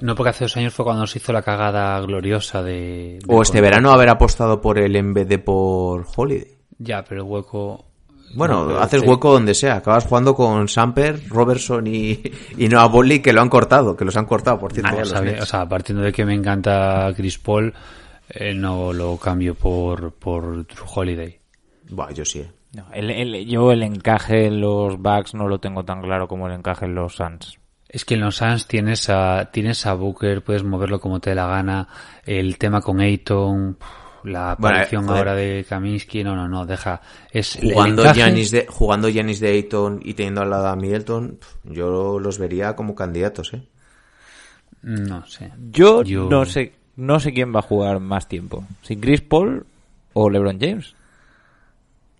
No, 0.00 0.14
porque 0.14 0.30
hace 0.30 0.44
dos 0.44 0.56
años 0.58 0.74
fue 0.74 0.84
cuando 0.84 1.06
se 1.06 1.18
hizo 1.18 1.32
la 1.32 1.42
cagada 1.42 1.98
gloriosa 2.00 2.62
de. 2.62 2.72
de 2.72 3.18
O 3.28 3.40
este 3.42 3.58
contrato. 3.58 3.62
verano 3.62 3.90
haber 3.92 4.10
apostado 4.10 4.60
por 4.60 4.78
él 4.78 4.94
en 4.94 5.14
vez 5.14 5.26
de 5.26 5.38
por 5.38 6.06
Holiday. 6.14 6.56
Ya, 6.78 7.02
pero 7.02 7.22
el 7.22 7.28
hueco. 7.28 7.86
Bueno, 8.34 8.60
No, 8.62 8.66
pero 8.68 8.80
haces 8.80 9.00
sí. 9.00 9.06
hueco 9.06 9.32
donde 9.32 9.54
sea. 9.54 9.76
Acabas 9.76 10.04
jugando 10.06 10.34
con 10.34 10.68
Samper, 10.68 11.28
Robertson 11.28 11.86
y, 11.86 12.20
y 12.56 12.68
Noah 12.68 12.86
Bonley 12.86 13.20
que 13.20 13.32
lo 13.32 13.40
han 13.40 13.48
cortado, 13.48 13.96
que 13.96 14.04
los 14.04 14.16
han 14.16 14.26
cortado, 14.26 14.58
por 14.58 14.72
cierto. 14.72 15.04
Sabe- 15.04 15.32
Nets. 15.32 15.42
o 15.42 15.46
sea, 15.46 15.68
partiendo 15.68 16.02
de 16.02 16.12
que 16.12 16.24
me 16.24 16.34
encanta 16.34 17.10
Chris 17.16 17.38
Paul, 17.38 17.72
eh, 18.28 18.52
no 18.54 18.92
lo 18.92 19.16
cambio 19.16 19.54
por, 19.54 20.12
por 20.12 20.66
Drew 20.66 20.84
Holiday. 20.94 21.38
Buah, 21.90 22.12
yo 22.12 22.24
sí. 22.24 22.40
eh. 22.40 22.50
No, 22.74 22.84
el- 22.92 23.10
el- 23.10 23.46
yo 23.46 23.72
el 23.72 23.82
encaje 23.82 24.46
en 24.46 24.60
los 24.60 24.98
Bucks 24.98 25.34
no 25.34 25.48
lo 25.48 25.58
tengo 25.58 25.84
tan 25.84 26.02
claro 26.02 26.28
como 26.28 26.46
el 26.48 26.52
encaje 26.52 26.84
en 26.84 26.94
los 26.94 27.16
Suns. 27.16 27.58
Es 27.88 28.04
que 28.04 28.12
en 28.14 28.20
los 28.20 28.36
Suns 28.36 28.66
tienes 28.66 29.08
a, 29.08 29.48
tienes 29.50 29.86
a 29.86 29.94
Booker, 29.94 30.44
puedes 30.44 30.62
moverlo 30.62 31.00
como 31.00 31.18
te 31.20 31.30
dé 31.30 31.36
la 31.36 31.46
gana. 31.46 31.88
El 32.26 32.58
tema 32.58 32.82
con 32.82 33.00
Ayton, 33.00 33.78
la 34.24 34.52
aparición 34.52 35.08
ahora 35.08 35.34
de 35.34 35.64
Kaminsky, 35.68 36.24
no, 36.24 36.34
no, 36.36 36.48
no, 36.48 36.66
deja. 36.66 37.00
Es 37.30 37.58
Jugando 37.60 38.12
Giannis 38.12 38.50
de, 38.50 38.66
jugando 38.68 39.08
Giannis 39.08 39.40
de 39.40 39.48
Ayton 39.50 40.00
y 40.04 40.14
teniendo 40.14 40.40
al 40.42 40.50
lado 40.50 40.66
a 40.68 40.76
Middleton, 40.76 41.38
yo 41.64 42.18
los 42.18 42.38
vería 42.38 42.74
como 42.76 42.94
candidatos, 42.94 43.54
¿eh? 43.54 43.62
No 44.82 45.26
sé. 45.26 45.50
Yo, 45.70 46.02
Yo- 46.02 46.28
no 46.28 46.44
sé 46.44 46.72
no 46.96 47.20
sé 47.20 47.32
quién 47.32 47.54
va 47.54 47.60
a 47.60 47.62
jugar 47.62 48.00
más 48.00 48.26
tiempo. 48.28 48.64
Si 48.82 48.96
Chris 48.96 49.20
Paul 49.20 49.64
o 50.14 50.28
LeBron 50.30 50.58
James. 50.60 50.94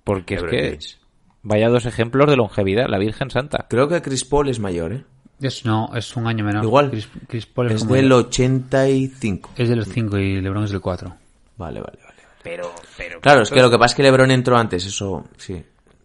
Porque 0.05 0.36
LeBron 0.36 0.55
es 0.55 0.61
que 0.61 0.68
James. 0.70 0.99
vaya 1.42 1.68
dos 1.68 1.84
ejemplos 1.86 2.28
de 2.30 2.36
longevidad, 2.36 2.86
la 2.88 2.99
Virgen 2.99 3.30
Santa. 3.30 3.66
Creo 3.68 3.88
que 3.88 4.01
Chris 4.03 4.24
Paul 4.24 4.49
es 4.49 4.61
mayor, 4.61 4.92
¿eh? 4.92 5.05
Es, 5.40 5.64
no, 5.64 5.90
es 5.94 6.16
un 6.16 6.26
año 6.28 6.44
menor. 6.44 6.64
Igual. 6.64 6.90
Chris, 6.90 7.09
Chris 7.28 7.46
Paul 7.46 7.68
es, 7.72 7.82
Es 7.82 7.88
del 7.88 8.05
el- 8.07 8.12
85. 8.12 9.51
es 9.57 9.68
de 9.68 9.76
los 9.76 9.88
5 9.88 10.16
y 10.18 10.40
LeBron 10.40 10.64
es 10.64 10.70
del 10.70 10.80
4. 10.80 11.14
Vale, 11.59 11.80
vale, 11.80 11.98
vale. 12.02 12.18
Pero, 12.42 12.72
pero, 12.96 13.20
Claro, 13.20 13.42
es 13.42 13.50
que 13.50 13.61
lo 13.61 13.70
que 13.70 13.78
pasa 13.78 13.92
es 13.92 13.96
que 13.96 14.02
LeBron 14.04 14.30
entró 14.30 14.56
antes, 14.56 14.86
eso 14.86 15.24
sí. 15.36 15.54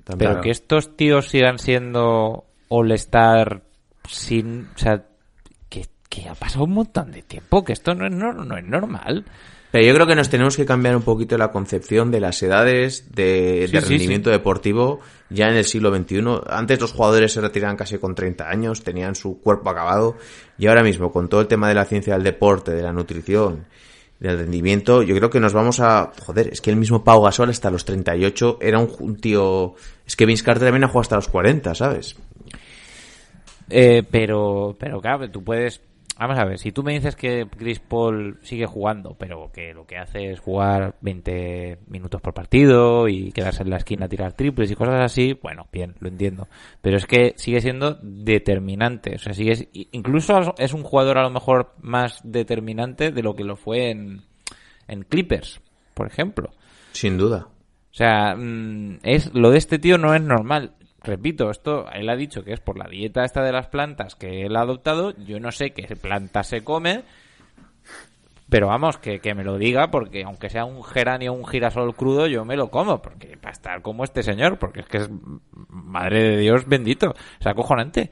también. 0.03 0.17
pero 0.17 0.29
Claro. 0.31 0.41
que 0.41 0.49
estos 0.49 0.97
tíos 0.97 1.29
sigan 1.29 1.59
siendo 1.59 2.45
All-Star 2.69 3.61
sin. 4.09 4.69
O 4.75 4.77
sea, 4.77 5.05
que, 5.69 5.85
que 6.09 6.27
ha 6.27 6.33
pasado 6.35 6.65
un 6.65 6.73
montón 6.73 7.11
de 7.11 7.21
tiempo, 7.21 7.63
que 7.63 7.73
esto 7.73 7.93
no 7.93 8.05
es, 8.07 8.11
no, 8.11 8.33
no 8.33 8.57
es 8.57 8.65
normal. 8.65 9.23
Pero 9.71 9.87
yo 9.87 9.93
creo 9.95 10.05
que 10.05 10.15
nos 10.15 10.29
tenemos 10.29 10.55
que 10.55 10.65
cambiar 10.67 10.95
un 10.95 11.01
poquito 11.01 11.35
la 11.35 11.51
concepción 11.51 12.11
de 12.11 12.19
las 12.19 12.43
edades 12.43 13.11
de, 13.15 13.65
Sí, 13.67 13.73
de 13.73 13.81
sí, 13.81 13.87
rendimiento 13.89 14.29
deportivo 14.29 14.99
ya 15.31 15.47
en 15.47 15.55
el 15.55 15.63
siglo 15.65 15.89
XXI. 15.95 16.23
Antes 16.47 16.79
los 16.79 16.91
jugadores 16.91 17.31
se 17.31 17.41
retiraban 17.41 17.75
casi 17.75 17.97
con 17.97 18.13
30 18.13 18.47
años, 18.47 18.83
tenían 18.83 19.15
su 19.15 19.39
cuerpo 19.41 19.71
acabado 19.71 20.15
y 20.59 20.67
ahora 20.67 20.83
mismo 20.83 21.11
con 21.11 21.27
todo 21.27 21.41
el 21.41 21.47
tema 21.47 21.69
de 21.69 21.73
la 21.73 21.85
ciencia 21.85 22.13
del 22.13 22.21
deporte, 22.23 22.71
de 22.71 22.83
la 22.83 22.93
nutrición, 22.93 23.65
del 24.23 24.37
rendimiento, 24.37 25.03
yo 25.03 25.15
creo 25.15 25.29
que 25.29 25.41
nos 25.41 25.53
vamos 25.53 25.81
a... 25.81 26.11
Joder, 26.25 26.47
es 26.47 26.61
que 26.61 26.69
el 26.69 26.77
mismo 26.77 27.03
Pau 27.03 27.21
Gasol 27.21 27.49
hasta 27.49 27.69
los 27.69 27.83
38 27.83 28.57
era 28.61 28.79
un, 28.79 29.17
tío... 29.17 29.75
Es 30.07 30.15
que 30.15 30.25
Vince 30.25 30.43
Carter 30.43 30.67
también 30.67 30.85
ha 30.85 30.87
jugado 30.87 31.01
hasta 31.01 31.15
los 31.17 31.27
40, 31.27 31.75
¿sabes? 31.75 32.15
Eh, 33.69 34.03
pero, 34.09 34.75
pero 34.79 35.01
claro, 35.01 35.29
tú 35.29 35.43
puedes. 35.43 35.81
Vamos 36.19 36.37
a 36.37 36.45
ver, 36.45 36.59
si 36.59 36.71
tú 36.71 36.83
me 36.83 36.93
dices 36.93 37.15
que 37.15 37.47
Chris 37.57 37.79
Paul 37.79 38.37
sigue 38.43 38.67
jugando, 38.67 39.15
pero 39.17 39.51
que 39.51 39.73
lo 39.73 39.87
que 39.87 39.97
hace 39.97 40.31
es 40.31 40.39
jugar 40.39 40.95
20 41.01 41.79
minutos 41.87 42.21
por 42.21 42.35
partido 42.35 43.07
y 43.07 43.31
quedarse 43.31 43.63
en 43.63 43.71
la 43.71 43.77
esquina 43.77 44.05
a 44.05 44.09
tirar 44.09 44.33
triples 44.33 44.69
y 44.69 44.75
cosas 44.75 45.01
así, 45.01 45.37
bueno, 45.41 45.67
bien, 45.71 45.95
lo 45.99 46.09
entiendo. 46.09 46.47
Pero 46.81 46.97
es 46.97 47.07
que 47.07 47.33
sigue 47.35 47.61
siendo 47.61 47.97
determinante. 48.01 49.15
O 49.15 49.19
sea, 49.19 49.33
sigue, 49.33 49.69
incluso 49.73 50.53
es 50.59 50.73
un 50.73 50.83
jugador 50.83 51.17
a 51.17 51.23
lo 51.23 51.31
mejor 51.31 51.73
más 51.81 52.21
determinante 52.23 53.11
de 53.11 53.23
lo 53.23 53.35
que 53.35 53.43
lo 53.43 53.55
fue 53.55 53.89
en, 53.89 54.21
en 54.87 55.03
Clippers, 55.03 55.61
por 55.95 56.05
ejemplo. 56.05 56.51
Sin 56.91 57.17
duda. 57.17 57.47
O 57.93 57.95
sea, 57.95 58.35
mm, 58.35 58.99
es 59.03 59.33
lo 59.33 59.49
de 59.49 59.57
este 59.57 59.79
tío 59.79 59.97
no 59.97 60.13
es 60.13 60.21
normal. 60.21 60.73
Repito, 61.03 61.49
esto 61.49 61.85
él 61.91 62.09
ha 62.09 62.15
dicho 62.15 62.43
que 62.43 62.53
es 62.53 62.59
por 62.61 62.77
la 62.77 62.87
dieta 62.89 63.25
esta 63.25 63.43
de 63.43 63.51
las 63.51 63.67
plantas 63.67 64.15
que 64.15 64.45
él 64.45 64.55
ha 64.55 64.61
adoptado. 64.61 65.13
Yo 65.25 65.39
no 65.39 65.51
sé 65.51 65.71
qué 65.71 65.95
planta 65.95 66.43
se 66.43 66.63
come, 66.63 67.03
pero 68.49 68.67
vamos, 68.67 68.97
que, 68.97 69.19
que 69.19 69.33
me 69.33 69.43
lo 69.43 69.57
diga 69.57 69.89
porque 69.91 70.23
aunque 70.23 70.49
sea 70.49 70.63
un 70.65 70.83
geranio 70.83 71.33
o 71.33 71.35
un 71.35 71.45
girasol 71.45 71.95
crudo, 71.95 72.27
yo 72.27 72.45
me 72.45 72.55
lo 72.55 72.69
como. 72.69 73.01
Porque 73.01 73.35
para 73.37 73.51
estar 73.51 73.81
como 73.81 74.03
este 74.03 74.23
señor, 74.23 74.59
porque 74.59 74.81
es 74.81 74.85
que 74.87 74.97
es 74.97 75.09
madre 75.69 76.23
de 76.23 76.37
Dios 76.37 76.65
bendito. 76.67 77.13
Sea, 77.39 77.51
acojonante. 77.51 78.11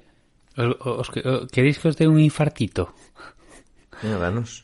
¿Os- 0.58 0.76
os- 0.82 1.10
os- 1.26 1.52
¿Queréis 1.52 1.80
que 1.80 1.88
os 1.88 1.98
dé 1.98 2.08
un 2.08 2.20
infartito? 2.20 2.94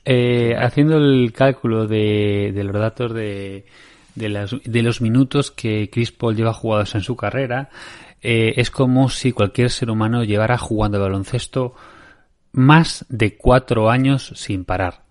Eh, 0.03 0.55
haciendo 0.57 0.97
el 0.97 1.32
cálculo 1.32 1.86
de, 1.88 2.51
de 2.53 2.63
los 2.63 2.73
datos 2.75 3.13
de, 3.13 3.65
de, 4.15 4.30
las- 4.30 4.55
de 4.63 4.82
los 4.82 4.99
minutos 4.99 5.51
que 5.51 5.89
Chris 5.91 6.11
Paul 6.11 6.36
lleva 6.36 6.53
jugados 6.53 6.95
en 6.95 7.01
su 7.01 7.15
carrera, 7.15 7.69
eh, 8.22 8.53
es 8.57 8.72
como 8.72 9.09
si 9.09 9.32
cualquier 9.32 9.70
ser 9.70 9.89
humano 9.89 10.24
llevara 10.24 10.57
jugando 10.57 10.97
al 10.97 11.03
baloncesto 11.03 11.74
más 12.51 13.05
de 13.09 13.38
cuatro 13.38 13.89
años 13.89 14.34
sin 14.36 14.65
parar. 14.65 15.03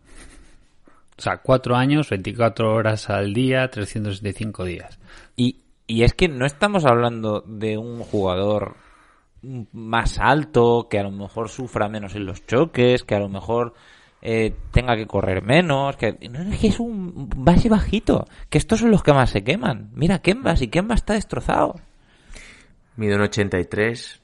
O 1.19 1.23
sea, 1.23 1.39
cuatro 1.39 1.77
años, 1.77 2.11
24 2.11 2.75
horas 2.75 3.09
al 3.09 3.33
día, 3.33 3.71
365 3.71 4.65
días. 4.65 4.99
Y, 5.35 5.61
y 5.87 6.03
es 6.03 6.13
que 6.13 6.29
no 6.29 6.45
estamos 6.45 6.85
hablando 6.85 7.43
de 7.47 7.79
un 7.79 8.01
jugador 8.01 8.77
más 9.73 10.19
alto, 10.19 10.89
que 10.91 10.99
a 10.99 11.05
lo 11.05 11.11
mejor 11.11 11.49
sufra 11.49 11.89
menos 11.89 12.15
en 12.17 12.27
los 12.27 12.45
choques, 12.47 13.05
que 13.05 13.15
a 13.15 13.21
lo 13.21 13.29
mejor 13.29 13.75
eh, 14.23 14.55
tenga 14.73 14.97
que 14.97 15.07
correr 15.07 15.43
menos, 15.43 15.97
que 15.97 16.19
no 16.29 16.41
es 16.41 16.59
que 16.59 16.69
es 16.69 16.81
un 16.81 17.29
base 17.37 17.69
bajito, 17.69 18.27
que 18.51 18.59
estos 18.59 18.81
son 18.81 18.91
los 18.91 19.03
que 19.03 19.13
más 19.13 19.31
se 19.31 19.45
queman. 19.45 19.91
Mira 19.95 20.19
Kemba, 20.19 20.57
si 20.57 20.69
Kemba 20.69 20.95
está 20.95 21.15
destrozado. 21.15 21.77
Mide 22.97 23.15
un 23.17 23.23
83. 23.23 24.21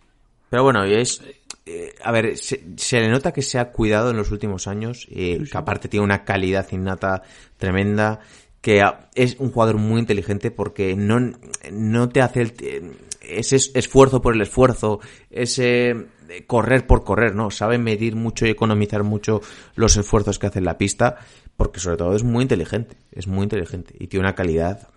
Pero 0.50 0.62
bueno, 0.64 0.84
es... 0.84 1.22
eh, 1.66 1.94
a 2.02 2.12
ver, 2.12 2.36
se, 2.36 2.62
se 2.76 3.00
le 3.00 3.08
nota 3.08 3.32
que 3.32 3.42
se 3.42 3.58
ha 3.58 3.70
cuidado 3.72 4.10
en 4.10 4.16
los 4.16 4.30
últimos 4.30 4.66
años, 4.66 5.06
eh, 5.10 5.42
que 5.50 5.58
aparte 5.58 5.88
tiene 5.88 6.04
una 6.04 6.24
calidad 6.24 6.66
innata 6.72 7.22
tremenda, 7.56 8.20
que 8.60 8.82
es 9.14 9.36
un 9.38 9.50
jugador 9.50 9.76
muy 9.78 10.00
inteligente 10.00 10.50
porque 10.50 10.94
no, 10.96 11.32
no 11.72 12.08
te 12.10 12.20
hace 12.22 12.42
el, 12.42 12.54
eh, 12.60 12.92
ese 13.22 13.56
es- 13.56 13.70
esfuerzo 13.74 14.20
por 14.22 14.34
el 14.34 14.42
esfuerzo, 14.42 15.00
ese 15.30 15.90
eh, 15.90 16.44
correr 16.46 16.86
por 16.86 17.02
correr, 17.04 17.34
¿no? 17.34 17.50
Sabe 17.50 17.78
medir 17.78 18.14
mucho 18.16 18.46
y 18.46 18.50
economizar 18.50 19.02
mucho 19.04 19.40
los 19.74 19.96
esfuerzos 19.96 20.38
que 20.38 20.46
hace 20.48 20.58
en 20.60 20.64
la 20.66 20.78
pista, 20.78 21.16
porque 21.56 21.80
sobre 21.80 21.96
todo 21.96 22.14
es 22.14 22.24
muy 22.24 22.42
inteligente, 22.42 22.96
es 23.10 23.26
muy 23.26 23.44
inteligente 23.44 23.94
y 23.98 24.06
tiene 24.08 24.26
una 24.26 24.34
calidad 24.34 24.88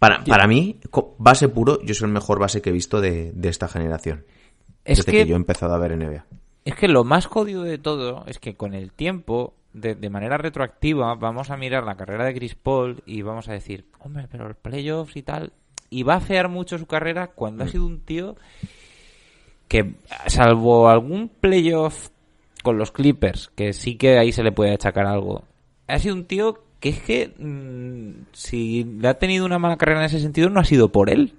para, 0.00 0.24
para 0.24 0.48
mí, 0.48 0.80
base 1.18 1.48
puro, 1.48 1.80
yo 1.84 1.94
soy 1.94 2.06
el 2.08 2.12
mejor 2.12 2.40
base 2.40 2.60
que 2.60 2.70
he 2.70 2.72
visto 2.72 3.00
de, 3.00 3.30
de 3.32 3.48
esta 3.48 3.68
generación. 3.68 4.24
Es 4.84 4.98
desde 4.98 5.12
que- 5.12 5.18
que... 5.18 5.26
yo 5.26 5.34
he 5.34 5.36
empezado 5.36 5.74
a 5.74 5.78
ver 5.78 5.96
NBA. 5.96 6.24
Es 6.64 6.74
que 6.74 6.88
lo 6.88 7.04
más 7.04 7.26
jodido 7.26 7.62
de 7.62 7.78
todo 7.78 8.24
es 8.26 8.38
que 8.38 8.54
con 8.56 8.74
el 8.74 8.92
tiempo, 8.92 9.54
de, 9.72 9.94
de 9.94 10.10
manera 10.10 10.36
retroactiva, 10.36 11.14
vamos 11.14 11.50
a 11.50 11.56
mirar 11.56 11.84
la 11.84 11.96
carrera 11.96 12.24
de 12.24 12.34
Chris 12.34 12.54
Paul 12.54 13.02
y 13.06 13.22
vamos 13.22 13.48
a 13.48 13.52
decir, 13.52 13.84
hombre, 14.00 14.26
pero 14.30 14.48
los 14.48 14.56
playoffs 14.56 15.16
y 15.16 15.22
tal. 15.22 15.52
Y 15.88 16.02
va 16.02 16.16
a 16.16 16.20
fear 16.20 16.48
mucho 16.48 16.76
su 16.78 16.86
carrera 16.86 17.28
cuando 17.28 17.64
ha 17.64 17.68
sido 17.68 17.86
un 17.86 18.00
tío 18.00 18.36
que, 19.68 19.94
salvo 20.26 20.88
algún 20.88 21.28
playoff 21.28 22.08
con 22.62 22.76
los 22.76 22.92
Clippers, 22.92 23.50
que 23.54 23.72
sí 23.72 23.96
que 23.96 24.18
ahí 24.18 24.32
se 24.32 24.42
le 24.42 24.52
puede 24.52 24.72
achacar 24.74 25.06
algo, 25.06 25.44
ha 25.86 25.98
sido 25.98 26.14
un 26.14 26.24
tío 26.26 26.62
que 26.80 26.88
es 26.88 26.98
que 27.00 27.32
mm, 27.38 28.24
si 28.32 28.98
ha 29.04 29.14
tenido 29.14 29.44
una 29.46 29.58
mala 29.58 29.76
carrera 29.76 30.00
en 30.00 30.06
ese 30.06 30.20
sentido, 30.20 30.48
no 30.50 30.60
ha 30.60 30.64
sido 30.64 30.90
por 30.90 31.10
él. 31.10 31.34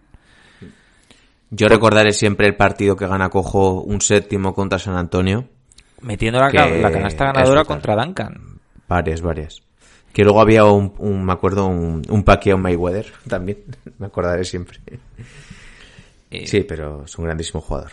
Yo 1.49 1.67
recordaré 1.67 2.13
siempre 2.13 2.47
el 2.47 2.55
partido 2.55 2.95
que 2.95 3.07
gana 3.07 3.29
Cojo 3.29 3.81
un 3.81 3.99
séptimo 4.01 4.53
contra 4.53 4.79
San 4.79 4.95
Antonio. 4.95 5.49
Metiendo 6.01 6.39
la, 6.39 6.49
la 6.49 6.91
canasta 6.91 7.25
ganadora 7.25 7.65
contra 7.65 7.95
Duncan. 7.95 8.59
Varias, 8.87 9.21
varias. 9.21 9.61
Que 10.13 10.23
luego 10.23 10.41
había 10.41 10.63
un, 10.65 10.93
un- 10.97 11.25
me 11.25 11.33
acuerdo, 11.33 11.67
un, 11.67 12.01
un 12.09 12.23
Pacquiao 12.23 12.57
Mayweather 12.57 13.11
también. 13.27 13.57
me 13.99 14.07
acordaré 14.07 14.43
siempre. 14.45 14.79
Eh, 16.31 16.47
Sí, 16.47 16.61
pero 16.61 17.03
es 17.05 17.17
un 17.17 17.25
grandísimo 17.25 17.59
jugador. 17.61 17.91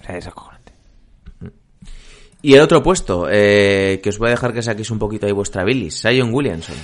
O 0.00 0.04
sea, 0.04 0.16
es. 0.16 0.28
Y 2.46 2.54
el 2.54 2.60
otro 2.60 2.80
puesto, 2.82 3.26
eh, 3.30 3.98
que 4.02 4.10
os 4.10 4.18
voy 4.18 4.28
a 4.28 4.30
dejar 4.30 4.52
que 4.52 4.62
saquéis 4.62 4.90
un 4.92 4.98
poquito 5.00 5.26
ahí 5.26 5.32
vuestra 5.32 5.64
bilis. 5.64 6.00
Zion 6.00 6.32
Williamson. 6.32 6.76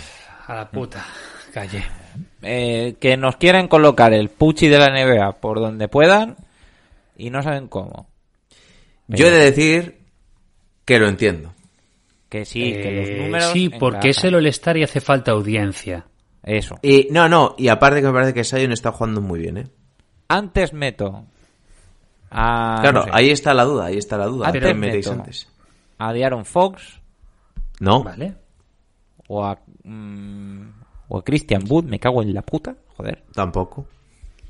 A 0.49 0.55
la 0.57 0.69
puta. 0.71 1.05
Calle. 1.55 1.85
eh, 2.43 2.97
que 2.99 3.17
nos 3.17 3.37
quieren 3.37 3.69
colocar 3.69 4.13
el 4.13 4.29
puchi 4.29 4.67
de 4.69 4.79
la 4.79 4.89
NBA 4.89 5.33
por 5.41 5.61
donde 5.61 5.87
puedan 5.87 6.37
y 7.17 7.31
no 7.31 7.43
saben 7.43 7.69
cómo. 7.69 8.09
Yo 9.07 9.29
he 9.29 9.31
de 9.31 9.45
decir 9.45 9.99
que 10.85 10.99
lo 10.99 11.07
entiendo. 11.09 11.53
Que 12.29 12.45
sí, 12.45 12.73
que 12.73 12.91
los 12.91 13.09
Eh, 13.09 13.19
números. 13.23 13.53
sí, 13.53 13.69
porque 13.69 14.09
es 14.11 14.25
el 14.25 14.35
All-Star 14.35 14.77
y 14.79 14.83
hace 14.83 15.01
falta 15.01 15.31
audiencia. 15.31 16.07
Eso. 16.43 16.77
Y, 16.83 17.07
no, 17.13 17.29
no, 17.29 17.55
y 17.57 17.69
aparte 17.69 18.01
que 18.01 18.07
me 18.09 18.13
parece 18.15 18.35
que 18.35 18.43
Zion 18.43 18.73
está 18.73 18.91
jugando 18.91 19.21
muy 19.21 19.39
bien, 19.39 19.59
¿eh? 19.59 19.67
Antes 20.27 20.73
meto 20.73 21.25
a. 22.31 22.79
claro, 22.81 23.01
no 23.01 23.05
sé, 23.05 23.11
ahí 23.13 23.31
está 23.31 23.55
la 23.55 23.65
duda, 23.65 23.85
ahí 23.87 23.99
está 23.99 24.17
la 24.19 24.27
duda. 24.27 24.47
Antes 24.49 24.63
¿Qué 24.65 24.75
metéis 24.75 25.07
meto. 25.07 25.21
antes? 25.21 25.49
A 26.09 26.13
Diaron 26.13 26.45
Fox 26.45 27.01
No, 27.81 28.03
¿Vale? 28.05 28.35
o 29.29 29.45
a. 29.45 29.59
mm, 29.85 30.69
o 31.09 31.19
a 31.19 31.25
Christian 31.25 31.63
Wood, 31.69 31.85
me 31.85 31.99
cago 31.99 32.23
en 32.23 32.33
la 32.35 32.43
puta. 32.43 32.75
Joder. 32.97 33.23
tampoco. 33.35 33.87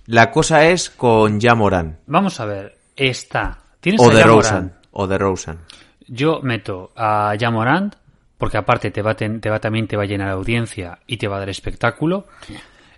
La 0.07 0.31
cosa 0.31 0.67
es 0.67 0.91
con 0.91 1.41
Jamoran. 1.41 1.99
Vamos 2.07 2.39
a 2.41 2.45
ver. 2.45 2.77
Está. 2.97 3.59
Tienes 3.81 4.01
O 4.01 4.11
a 4.11 4.15
de 4.15 4.23
Rosen. 4.25 4.73
O 4.91 5.07
de 5.07 5.17
Rosen. 5.19 5.59
Yo 6.09 6.41
meto 6.43 6.91
a 6.97 7.35
Jamorant 7.39 7.95
porque 8.37 8.59
aparte 8.59 8.91
te 8.91 9.01
va, 9.03 9.15
ten- 9.15 9.41
te 9.41 9.49
va 9.49 9.61
también 9.61 9.87
te 9.87 9.97
va 9.97 10.03
a 10.03 10.07
llenar 10.07 10.29
audiencia 10.31 10.99
y 11.07 11.17
te 11.17 11.29
va 11.29 11.37
a 11.37 11.39
dar 11.41 11.49
espectáculo. 11.49 12.27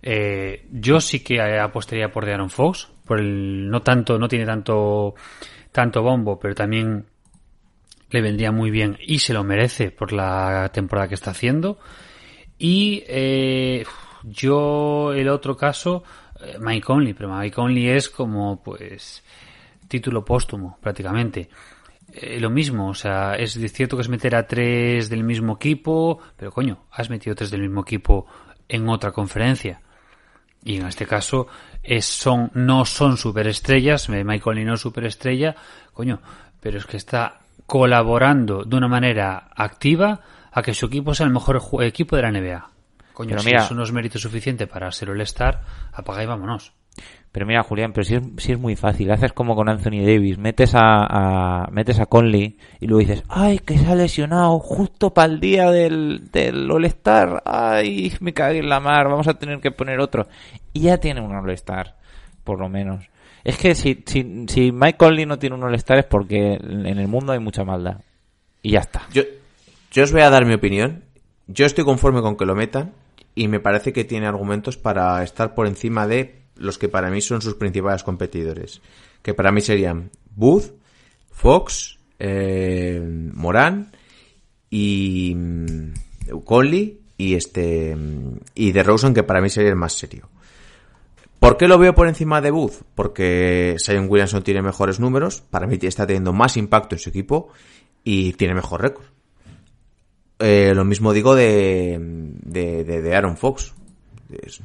Eh, 0.03 0.67
yo 0.73 1.01
sí 1.01 1.21
que 1.23 1.37
eh, 1.37 1.61
apostaría 1.61 2.11
por 2.11 2.25
De'Aaron 2.25 2.51
Fox, 2.51 2.89
por 3.05 3.21
el 3.21 3.69
no 3.71 3.83
tanto 3.83 4.19
no 4.19 4.27
tiene 4.29 4.47
tanto 4.47 5.15
tanto 5.73 6.03
bombo, 6.03 6.39
pero 6.39 6.55
también 6.55 7.07
le 8.15 8.23
vendría 8.23 8.53
muy 8.53 8.71
bien 8.71 8.97
y 9.01 9.19
se 9.19 9.35
lo 9.35 9.43
merece 9.43 9.91
por 9.91 10.13
la 10.13 10.71
temporada 10.73 11.09
que 11.09 11.17
está 11.17 11.33
haciendo. 11.33 11.81
Y 12.57 13.03
eh, 13.09 13.85
yo 14.23 15.13
el 15.13 15.29
otro 15.29 15.57
caso 15.57 16.05
eh, 16.41 16.57
Mike 16.61 16.87
Conley, 16.87 17.13
pero 17.13 17.37
Mike 17.37 17.57
Conley 17.57 17.89
es 17.89 18.09
como 18.09 18.63
pues 18.63 19.25
título 19.89 20.25
póstumo 20.25 20.79
prácticamente. 20.81 21.49
Eh, 22.13 22.39
lo 22.39 22.51
mismo, 22.51 22.89
o 22.91 22.95
sea, 22.95 23.35
es 23.35 23.55
cierto 23.73 23.97
que 23.97 24.03
es 24.03 24.09
meter 24.09 24.37
a 24.37 24.47
tres 24.47 25.09
del 25.11 25.25
mismo 25.25 25.55
equipo, 25.55 26.21
pero 26.37 26.53
coño, 26.53 26.85
has 26.93 27.11
metido 27.11 27.35
tres 27.35 27.51
del 27.51 27.63
mismo 27.63 27.81
equipo 27.81 28.27
en 28.69 28.89
otra 28.89 29.11
conferencia. 29.11 29.81
Y 30.63 30.77
en 30.77 30.87
este 30.87 31.05
caso 31.05 31.49
es, 31.83 32.05
son, 32.05 32.53
no 32.55 32.85
son 32.85 33.17
superestrellas, 33.17 34.09
eh, 34.09 34.23
Michael 34.23 34.41
Conley 34.41 34.65
no 34.65 34.75
es 34.75 34.81
superestrella, 34.81 35.57
coño, 35.93 36.21
pero 36.61 36.79
es 36.79 36.87
que 36.87 36.97
está 36.97 37.41
colaborando 37.67 38.65
de 38.65 38.77
una 38.77 38.89
manera 38.89 39.49
activa 39.55 40.21
a 40.53 40.63
que 40.63 40.75
su 40.75 40.87
equipo 40.87 41.15
sea 41.15 41.27
el 41.27 41.33
mejor 41.33 41.61
equipo 41.83 42.17
de 42.17 42.23
la 42.23 42.31
NBA. 42.31 42.71
Coño, 43.13 43.29
Pero 43.31 43.41
si 43.41 43.47
mira- 43.47 43.63
eso 43.65 43.75
no 43.75 43.83
es 43.83 43.93
mérito 43.93 44.19
suficiente 44.19 44.67
para 44.67 44.91
ser 44.91 45.09
el 45.11 45.21
Star, 45.23 45.63
apaga 45.93 46.23
y 46.23 46.27
vámonos. 46.27 46.73
Pero 47.33 47.47
mira, 47.47 47.65
Julián, 47.65 47.93
pero 47.93 48.05
si 48.05 48.15
es, 48.15 48.23
si 48.37 48.53
es 48.53 48.59
muy 48.61 48.77
fácil. 48.77 49.11
Haces 49.11 49.33
como 49.33 49.57
con 49.57 49.69
Anthony 49.69 50.05
Davis. 50.07 50.39
Metes 50.39 50.75
a, 50.77 51.65
a- 51.65 51.69
metes 51.73 51.99
a 51.99 52.07
Conley 52.07 52.57
y 52.79 52.87
luego 52.87 53.01
dices, 53.01 53.25
ay, 53.29 53.59
que 53.59 53.77
se 53.77 53.91
ha 53.91 53.97
lesionado 53.97 54.61
justo 54.61 55.13
para 55.13 55.33
el 55.33 55.41
día 55.41 55.73
del, 55.73 56.31
del 56.31 56.71
All-Star. 56.71 57.43
Ay, 57.45 58.13
me 58.21 58.33
cagué 58.33 58.61
en 58.61 58.69
la 58.69 58.79
mar. 58.79 59.09
Vamos 59.09 59.27
a 59.27 59.35
tener 59.35 59.59
que 59.61 59.73
poner 59.73 59.99
otro. 59.99 60.29
Y 60.73 60.83
ya 60.83 60.99
tiene 60.99 61.21
un 61.21 61.35
All-Star, 61.35 61.97
por 62.45 62.61
lo 62.61 62.69
menos. 62.69 63.09
Es 63.45 63.59
que 63.59 63.75
si, 63.75 64.03
si, 64.07 64.47
si 64.49 64.73
Mike 64.73 64.97
Conley 64.97 65.27
no 65.27 65.39
tiene 65.39 65.55
un 65.55 65.63
All-Star 65.63 65.99
es 65.99 66.07
porque 66.07 66.55
en 66.55 66.99
el 66.99 67.09
mundo 67.09 67.33
hay 67.33 67.39
mucha 67.39 67.63
maldad. 67.63 68.01
Y 68.63 68.73
ya 68.73 68.81
está. 68.81 69.07
Yo, 69.13 69.23
yo 69.91 70.03
os 70.03 70.13
voy 70.13 70.23
a 70.23 70.31
dar 70.31 70.47
mi 70.47 70.55
opinión. 70.55 71.05
Yo 71.47 71.67
estoy 71.67 71.85
conforme 71.85 72.23
con 72.23 72.37
que 72.37 72.47
lo 72.47 72.55
metan 72.55 72.95
y 73.35 73.49
me 73.49 73.61
parece 73.61 73.93
que 73.93 74.05
tiene 74.05 74.27
argumentos 74.27 74.79
para 74.79 75.23
estar 75.23 75.55
por 75.55 75.67
encima 75.67 76.07
de 76.07 76.43
los 76.57 76.79
que 76.79 76.89
para 76.89 77.11
mí 77.11 77.21
son 77.21 77.43
sus 77.43 77.55
principales 77.55 78.03
competidores. 78.03 78.81
Que 79.23 79.35
para 79.35 79.53
mí 79.53 79.61
serían 79.61 80.11
Booth, 80.35 80.73
Fox, 81.31 81.99
eh, 82.19 83.01
Morán 83.35 83.93
y 84.71 85.35
mm, 85.37 85.93
Conley 86.45 87.01
y 87.19 87.35
este 87.35 87.95
mm, 87.95 88.39
y 88.55 88.73
de 88.73 88.83
Rosen 88.83 89.15
que 89.15 89.23
para 89.23 89.41
mí 89.41 89.51
sería 89.51 89.71
el 89.71 89.77
más 89.77 89.93
serio. 89.93 90.29
¿Por 91.45 91.59
qué 91.59 91.69
lo 91.69 91.77
veo 91.77 91.95
por 91.95 92.09
encima 92.09 92.41
de 92.41 92.51
Booth? 92.51 92.85
Porque 92.95 93.77
Zion 93.79 94.07
Williamson 94.09 94.43
tiene 94.43 94.63
mejores 94.63 94.99
números, 94.99 95.43
para 95.43 95.67
mí 95.67 95.77
está 95.83 96.07
teniendo 96.07 96.33
más 96.33 96.57
impacto 96.57 96.95
en 96.95 96.99
su 96.99 97.11
equipo 97.11 97.49
y 98.03 98.33
tiene 98.33 98.55
mejor 98.55 98.81
récord. 98.81 99.05
Eh, 100.39 100.73
lo 100.75 100.87
mismo 100.87 101.13
digo 101.13 101.35
de, 101.35 101.99
de, 102.01 102.85
de- 102.85 103.15
Aaron 103.15 103.37
Fox. 103.37 103.75
Es- 104.31 104.63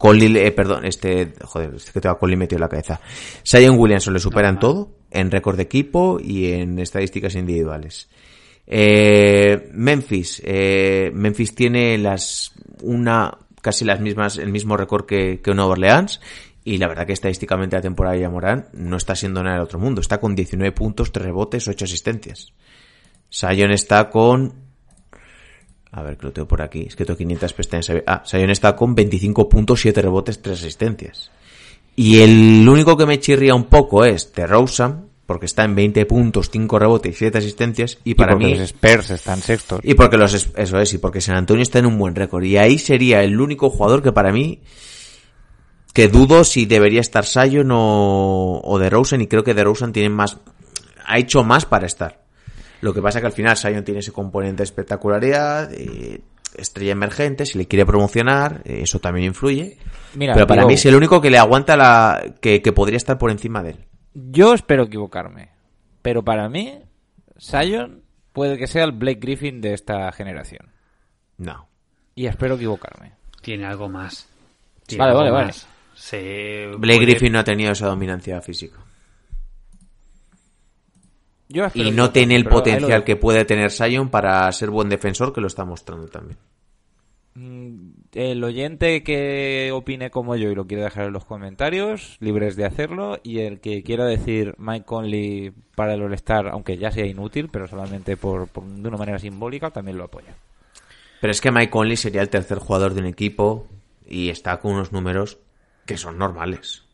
eh, 0.00 0.52
perdón, 0.52 0.84
este, 0.84 1.32
joder, 1.42 1.74
es 1.74 1.90
que 1.90 2.00
tengo 2.00 2.14
a 2.14 2.18
Conley 2.20 2.36
metido 2.36 2.58
en 2.58 2.62
la 2.62 2.68
cabeza. 2.68 3.00
Zion 3.44 3.76
Williamson 3.76 4.14
le 4.14 4.20
superan 4.20 4.60
todo 4.60 4.94
en 5.10 5.28
récord 5.28 5.56
de 5.56 5.64
equipo 5.64 6.20
y 6.22 6.52
en 6.52 6.78
estadísticas 6.78 7.34
individuales. 7.34 8.08
Eh, 8.64 9.70
Memphis, 9.74 10.40
eh, 10.44 11.10
Memphis 11.12 11.52
tiene 11.52 11.98
las, 11.98 12.52
una, 12.82 13.36
casi 13.62 13.86
las 13.86 14.00
mismas, 14.00 14.36
el 14.36 14.52
mismo 14.52 14.76
récord 14.76 15.06
que, 15.06 15.40
que 15.42 15.54
Nueva 15.54 15.72
Orleans 15.72 16.20
y 16.64 16.76
la 16.76 16.88
verdad 16.88 17.06
que 17.06 17.14
estadísticamente 17.14 17.76
la 17.76 17.82
temporada 17.82 18.16
de 18.16 18.28
Morán 18.28 18.68
no 18.74 18.98
está 18.98 19.16
siendo 19.16 19.42
nada 19.42 19.56
del 19.56 19.64
otro 19.64 19.78
mundo. 19.78 20.02
Está 20.02 20.20
con 20.20 20.34
19 20.34 20.72
puntos, 20.72 21.10
3 21.10 21.24
rebotes, 21.24 21.66
8 21.66 21.86
asistencias. 21.86 22.52
Sion 23.30 23.70
está 23.70 24.10
con 24.10 24.52
a 25.94 26.02
ver, 26.02 26.16
que 26.16 26.26
lo 26.26 26.32
tengo 26.32 26.48
por 26.48 26.62
aquí. 26.62 26.86
Es 26.88 26.96
que 26.96 27.04
tengo 27.04 27.18
500 27.18 27.52
pestañas. 27.52 27.92
Ah, 28.06 28.22
Sion 28.24 28.50
está 28.50 28.74
con 28.74 28.94
25 28.94 29.48
puntos, 29.48 29.80
7 29.80 30.00
rebotes, 30.02 30.40
3 30.40 30.58
asistencias. 30.58 31.30
Y 31.94 32.20
el 32.20 32.66
único 32.66 32.96
que 32.96 33.04
me 33.04 33.20
chirría 33.20 33.54
un 33.54 33.64
poco 33.64 34.04
es 34.04 34.32
DeRozan, 34.32 35.10
porque 35.26 35.46
está 35.46 35.64
en 35.64 35.74
20 35.74 36.04
puntos, 36.06 36.50
5 36.50 36.78
rebotes 36.78 37.14
y 37.14 37.18
7 37.18 37.38
asistencias. 37.38 37.98
Y 38.04 38.10
Y 38.10 38.14
para 38.14 38.32
porque 38.32 38.44
mí... 38.46 38.50
los 38.52 38.60
Spurs 38.62 39.10
están 39.10 39.40
sextos. 39.40 39.80
Y 39.82 39.94
porque 39.94 40.16
los, 40.16 40.34
es- 40.34 40.50
eso 40.56 40.78
es, 40.78 40.92
y 40.94 40.98
porque 40.98 41.20
San 41.20 41.36
Antonio 41.36 41.62
está 41.62 41.78
en 41.78 41.86
un 41.86 41.96
buen 41.98 42.14
récord. 42.14 42.42
Y 42.44 42.56
ahí 42.56 42.78
sería 42.78 43.22
el 43.22 43.40
único 43.40 43.70
jugador 43.70 44.02
que 44.02 44.12
para 44.12 44.32
mí, 44.32 44.60
que 45.94 46.08
dudo 46.08 46.44
si 46.44 46.66
debería 46.66 47.00
estar 47.00 47.24
Sion 47.24 47.70
o, 47.72 48.60
o 48.64 48.78
DeRozan, 48.78 49.20
y 49.20 49.26
creo 49.26 49.44
que 49.44 49.54
DeRozan 49.54 49.92
tiene 49.92 50.08
más, 50.08 50.38
ha 51.06 51.18
hecho 51.18 51.44
más 51.44 51.66
para 51.66 51.86
estar. 51.86 52.22
Lo 52.80 52.92
que 52.92 53.00
pasa 53.02 53.20
que 53.20 53.26
al 53.26 53.32
final 53.32 53.56
Sion 53.56 53.84
tiene 53.84 54.00
ese 54.00 54.12
componente 54.12 54.58
de 54.58 54.64
espectacularidad, 54.64 55.70
eh, 55.72 56.20
estrella 56.56 56.92
emergente, 56.92 57.46
si 57.46 57.58
le 57.58 57.66
quiere 57.66 57.86
promocionar, 57.86 58.62
eh, 58.64 58.80
eso 58.82 58.98
también 58.98 59.26
influye. 59.28 59.78
Mira, 60.14 60.34
Pero 60.34 60.46
para 60.46 60.62
digo- 60.62 60.68
mí 60.68 60.74
es 60.74 60.84
el 60.86 60.94
único 60.96 61.20
que 61.20 61.30
le 61.30 61.38
aguanta 61.38 61.76
la, 61.76 62.34
que, 62.40 62.60
que 62.60 62.72
podría 62.72 62.96
estar 62.96 63.18
por 63.18 63.30
encima 63.30 63.62
de 63.62 63.70
él. 63.70 63.76
Yo 64.14 64.54
espero 64.54 64.84
equivocarme. 64.84 65.50
Pero 66.02 66.22
para 66.24 66.48
mí, 66.48 66.80
Sion 67.38 68.02
puede 68.32 68.58
que 68.58 68.66
sea 68.66 68.84
el 68.84 68.92
Blake 68.92 69.20
Griffin 69.20 69.60
de 69.60 69.74
esta 69.74 70.10
generación. 70.12 70.68
No. 71.38 71.68
Y 72.14 72.26
espero 72.26 72.56
equivocarme. 72.56 73.12
Tiene 73.40 73.66
algo 73.66 73.88
más. 73.88 74.28
Tiene 74.86 75.04
Vale, 75.04 75.18
algo 75.18 75.32
vale, 75.32 75.46
más. 75.46 75.66
Se 75.94 76.66
Blake 76.76 76.98
puede- 76.98 77.10
Griffin 77.10 77.32
no 77.32 77.38
ha 77.38 77.44
tenido 77.44 77.72
esa 77.72 77.86
dominancia 77.86 78.40
física. 78.40 78.78
Yo 81.48 81.66
Y 81.74 81.90
no 81.90 82.10
tiene 82.10 82.34
el 82.36 82.44
pero 82.44 82.56
potencial 82.56 83.04
que 83.04 83.16
puede 83.16 83.44
tener 83.44 83.70
Sion 83.70 84.08
para 84.08 84.50
ser 84.52 84.70
buen 84.70 84.88
defensor, 84.88 85.32
que 85.34 85.40
lo 85.42 85.48
está 85.48 85.64
mostrando 85.66 86.08
también. 86.08 86.38
Mm, 87.34 87.91
El 88.14 88.44
oyente 88.44 89.02
que 89.02 89.70
opine 89.72 90.10
como 90.10 90.36
yo 90.36 90.50
y 90.50 90.54
lo 90.54 90.66
quiere 90.66 90.82
dejar 90.82 91.06
en 91.06 91.14
los 91.14 91.24
comentarios, 91.24 92.18
libres 92.20 92.56
de 92.56 92.66
hacerlo. 92.66 93.18
Y 93.22 93.38
el 93.38 93.60
que 93.60 93.82
quiera 93.82 94.04
decir 94.04 94.54
Mike 94.58 94.84
Conley 94.84 95.52
para 95.74 95.94
el 95.94 96.02
All-Star, 96.02 96.48
aunque 96.48 96.76
ya 96.76 96.90
sea 96.90 97.06
inútil, 97.06 97.48
pero 97.50 97.66
solamente 97.68 98.18
por, 98.18 98.48
por- 98.48 98.64
de 98.64 98.86
una 98.88 98.98
manera 98.98 99.18
simbólica, 99.18 99.70
también 99.70 99.96
lo 99.96 100.04
apoya. 100.04 100.34
Pero 101.22 101.30
es 101.30 101.40
que 101.40 101.50
Mike 101.50 101.70
Conley 101.70 101.96
sería 101.96 102.20
el 102.20 102.28
tercer 102.28 102.58
jugador 102.58 102.92
de 102.92 103.00
un 103.00 103.06
equipo 103.06 103.66
y 104.06 104.28
está 104.28 104.58
con 104.60 104.72
unos 104.72 104.92
números 104.92 105.38
que 105.86 105.96
son 105.96 106.18
normales. 106.18 106.84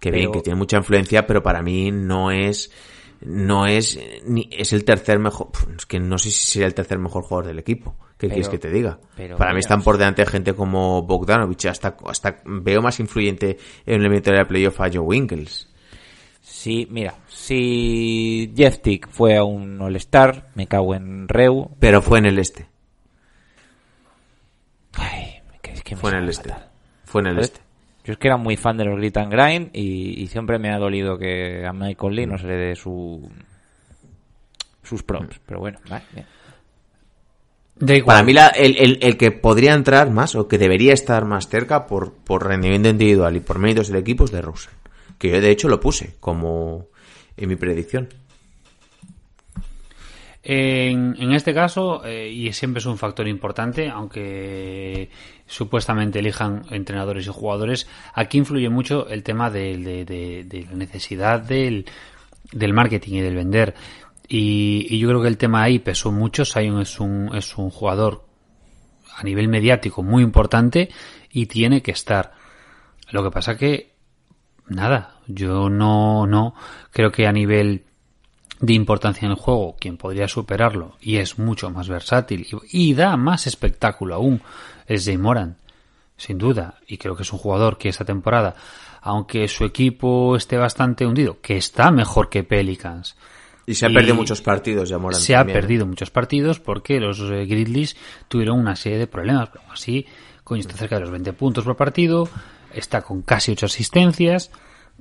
Que 0.00 0.10
bien, 0.10 0.32
que 0.32 0.40
tiene 0.42 0.58
mucha 0.58 0.76
influencia, 0.78 1.26
pero 1.26 1.42
para 1.42 1.62
mí 1.62 1.90
no 1.92 2.30
es 2.32 2.70
no 3.20 3.66
es 3.66 3.98
ni 4.26 4.48
es 4.52 4.72
el 4.72 4.84
tercer 4.84 5.18
mejor 5.18 5.48
es 5.76 5.86
que 5.86 5.98
no 5.98 6.18
sé 6.18 6.30
si 6.30 6.40
sería 6.52 6.66
el 6.66 6.74
tercer 6.74 6.98
mejor 6.98 7.22
jugador 7.22 7.46
del 7.46 7.58
equipo. 7.58 7.96
Qué 8.18 8.28
Pero- 8.28 8.32
quieres 8.34 8.48
que 8.48 8.58
te 8.58 8.70
diga 8.70 8.98
pero 9.14 9.36
para 9.36 9.50
mí 9.50 9.56
mira, 9.56 9.60
están 9.60 9.82
por 9.82 9.98
delante 9.98 10.22
de 10.22 10.30
gente 10.30 10.54
como 10.54 11.02
Bogdanovich 11.02 11.66
hasta 11.66 11.96
hasta 12.06 12.40
veo 12.46 12.80
más 12.80 12.98
influyente 13.00 13.58
en 13.84 13.94
el 13.94 14.00
elemento 14.00 14.30
de 14.30 14.38
la 14.38 14.46
playoff 14.48 14.80
a 14.80 14.88
Joe 14.88 15.00
Winkles. 15.00 15.68
Sí, 16.40 16.86
mira, 16.90 17.14
si 17.28 18.52
Jeff 18.56 18.80
Tick 18.80 19.08
fue 19.10 19.36
a 19.36 19.44
un 19.44 19.80
All-Star, 19.80 20.48
me 20.54 20.66
cago 20.66 20.94
en 20.94 21.28
Reu. 21.28 21.70
pero 21.80 22.00
fue 22.00 22.18
en 22.20 22.26
el 22.26 22.38
este. 22.38 22.66
Ay, 24.94 25.40
es 25.64 25.82
que 25.82 25.94
me 25.94 26.00
fue 26.00 26.10
en 26.12 26.16
el 26.18 26.28
este. 26.28 26.54
fue 27.04 27.20
en 27.20 27.26
el 27.28 27.36
¿Ves? 27.36 27.44
este 27.46 27.60
Yo 28.06 28.12
es 28.12 28.18
que 28.18 28.28
era 28.28 28.36
muy 28.36 28.56
fan 28.56 28.76
de 28.76 28.84
los 28.84 28.96
Grit 28.98 29.16
and 29.16 29.32
Grind 29.32 29.70
y, 29.74 30.22
y 30.22 30.26
siempre 30.28 30.58
me 30.60 30.70
ha 30.72 30.78
dolido 30.78 31.18
que 31.18 31.66
a 31.66 31.72
Michael 31.72 32.14
Lee 32.14 32.26
no 32.26 32.38
se 32.38 32.46
le 32.46 32.54
dé 32.54 32.76
su, 32.76 33.28
sus 34.84 35.02
props. 35.02 35.40
Pero 35.44 35.58
bueno, 35.60 35.78
vale, 35.90 36.04
bien. 36.12 36.26
Igual. 37.80 38.04
Para 38.16 38.22
mí 38.22 38.32
la- 38.32 38.48
el, 38.48 38.76
el- 38.78 38.98
el 39.02 39.16
que 39.18 39.32
podría 39.32 39.74
entrar 39.74 40.10
más 40.10 40.34
o 40.34 40.48
que 40.48 40.56
debería 40.56 40.94
estar 40.94 41.24
más 41.26 41.48
cerca 41.48 41.86
por, 41.86 42.14
por 42.14 42.46
rendimiento 42.46 42.88
individual 42.88 43.36
y 43.36 43.40
por 43.40 43.58
méritos 43.58 43.88
del 43.88 43.98
equipo 44.00 44.24
es 44.24 44.30
de 44.30 44.40
Rosen. 44.40 44.72
Que 45.18 45.30
yo 45.30 45.40
de 45.40 45.50
hecho 45.50 45.68
lo 45.68 45.80
puse 45.80 46.14
como 46.20 46.86
en 47.36 47.48
mi 47.48 47.56
predicción. 47.56 48.08
En, 50.48 51.16
en 51.18 51.32
este 51.32 51.52
caso, 51.52 52.04
eh, 52.04 52.30
y 52.30 52.52
siempre 52.52 52.78
es 52.78 52.86
un 52.86 52.98
factor 52.98 53.26
importante, 53.26 53.88
aunque 53.90 55.10
supuestamente 55.44 56.20
elijan 56.20 56.62
entrenadores 56.70 57.26
y 57.26 57.30
jugadores, 57.30 57.88
aquí 58.14 58.38
influye 58.38 58.68
mucho 58.68 59.08
el 59.08 59.24
tema 59.24 59.50
de, 59.50 60.62
la 60.70 60.76
necesidad 60.76 61.40
del, 61.40 61.86
del 62.52 62.72
marketing 62.72 63.14
y 63.14 63.20
del 63.22 63.34
vender. 63.34 63.74
Y, 64.28 64.86
y 64.88 65.00
yo 65.00 65.08
creo 65.08 65.20
que 65.20 65.26
el 65.26 65.36
tema 65.36 65.64
ahí 65.64 65.80
pesó 65.80 66.12
mucho. 66.12 66.44
Sion 66.44 66.80
es 66.80 67.00
un, 67.00 67.34
es 67.34 67.58
un 67.58 67.70
jugador 67.70 68.24
a 69.16 69.24
nivel 69.24 69.48
mediático 69.48 70.04
muy 70.04 70.22
importante 70.22 70.90
y 71.32 71.46
tiene 71.46 71.82
que 71.82 71.90
estar. 71.90 72.34
Lo 73.10 73.24
que 73.24 73.32
pasa 73.32 73.56
que, 73.56 73.94
nada, 74.68 75.16
yo 75.26 75.68
no, 75.70 76.24
no 76.28 76.54
creo 76.92 77.10
que 77.10 77.26
a 77.26 77.32
nivel 77.32 77.86
de 78.60 78.72
importancia 78.72 79.26
en 79.26 79.32
el 79.32 79.38
juego, 79.38 79.76
quien 79.78 79.96
podría 79.96 80.28
superarlo 80.28 80.96
y 81.00 81.16
es 81.16 81.38
mucho 81.38 81.70
más 81.70 81.88
versátil 81.88 82.46
y, 82.70 82.90
y 82.90 82.94
da 82.94 83.16
más 83.16 83.46
espectáculo 83.46 84.14
aún 84.14 84.42
es 84.86 85.04
Jay 85.04 85.18
Moran, 85.18 85.56
sin 86.16 86.38
duda. 86.38 86.78
Y 86.86 86.96
creo 86.98 87.16
que 87.16 87.22
es 87.22 87.32
un 87.32 87.38
jugador 87.38 87.76
que 87.78 87.88
esta 87.88 88.04
temporada, 88.04 88.54
aunque 89.02 89.46
su 89.48 89.64
equipo 89.64 90.36
esté 90.36 90.56
bastante 90.56 91.04
hundido, 91.06 91.40
que 91.40 91.56
está 91.56 91.90
mejor 91.90 92.28
que 92.30 92.44
Pelicans, 92.44 93.16
Y 93.66 93.74
se 93.74 93.86
ha 93.86 93.88
Y 93.88 93.94
perdido 93.94 94.14
muchos 94.14 94.40
partidos 94.42 94.88
ya 94.88 94.98
Morant 94.98 95.22
se 95.22 95.34
ha 95.34 95.38
también. 95.38 95.60
perdido 95.60 95.86
muchos 95.86 96.10
partidos 96.10 96.60
porque 96.60 97.00
los 97.00 97.20
eh, 97.20 97.44
Grizzlies 97.46 97.96
tuvieron 98.28 98.58
una 98.58 98.76
serie 98.76 98.98
de 98.98 99.06
problemas. 99.06 99.50
Pero 99.50 99.64
así, 99.70 100.06
coño, 100.44 100.60
está 100.60 100.74
cerca 100.76 100.94
de 100.96 101.02
los 101.02 101.10
20 101.10 101.32
puntos 101.34 101.64
por 101.64 101.76
partido, 101.76 102.28
está 102.72 103.02
con 103.02 103.22
casi 103.22 103.52
8 103.52 103.66
asistencias 103.66 104.50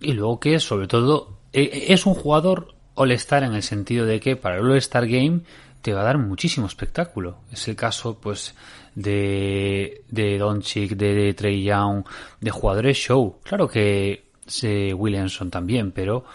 y 0.02 0.14
luego 0.14 0.40
que 0.40 0.60
sobre 0.60 0.88
todo 0.88 1.38
eh, 1.54 1.86
es 1.90 2.06
un 2.06 2.16
jugador 2.16 2.75
all-star 2.96 3.44
en 3.44 3.54
el 3.54 3.64
sentido 3.64 4.06
de 4.06 4.20
que 4.20 4.36
para 4.36 4.58
el 4.58 4.66
all-star 4.66 5.08
game 5.08 5.42
te 5.82 5.94
va 5.94 6.02
a 6.02 6.06
dar 6.06 6.18
muchísimo 6.18 6.66
espectáculo. 6.66 7.38
Es 7.52 7.68
el 7.68 7.76
caso, 7.76 8.20
pues, 8.20 8.56
de, 8.96 10.04
de 10.10 10.38
Doncic, 10.38 10.94
de, 10.94 11.34
Trey 11.34 11.64
Young, 11.64 12.06
de 12.42 12.52
jugadores 12.52 12.98
show. 12.98 13.40
Claro 13.44 13.68
que 13.68 14.26
eh, 14.64 14.94
Williamson 14.94 15.52
también, 15.52 15.92
pero 15.92 16.26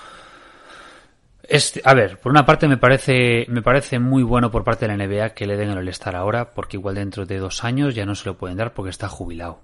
a 1.85 1.95
ver, 1.95 2.19
por 2.19 2.31
una 2.31 2.47
parte 2.47 2.69
me 2.69 2.77
parece, 2.77 3.45
me 3.49 3.63
parece 3.63 3.99
muy 3.99 4.23
bueno 4.23 4.53
por 4.53 4.63
parte 4.63 4.87
de 4.87 4.97
la 4.97 5.05
NBA 5.05 5.31
que 5.31 5.47
le 5.47 5.57
den 5.57 5.71
el 5.71 5.79
All-Star 5.79 6.15
ahora, 6.15 6.53
porque 6.53 6.77
igual 6.77 6.95
dentro 6.95 7.27
de 7.27 7.39
dos 7.39 7.65
años 7.65 7.95
ya 7.95 8.07
no 8.07 8.15
se 8.15 8.27
lo 8.27 8.37
pueden 8.37 8.57
dar 8.57 8.73
porque 8.73 8.91
está 8.91 9.09
jubilado. 9.09 9.59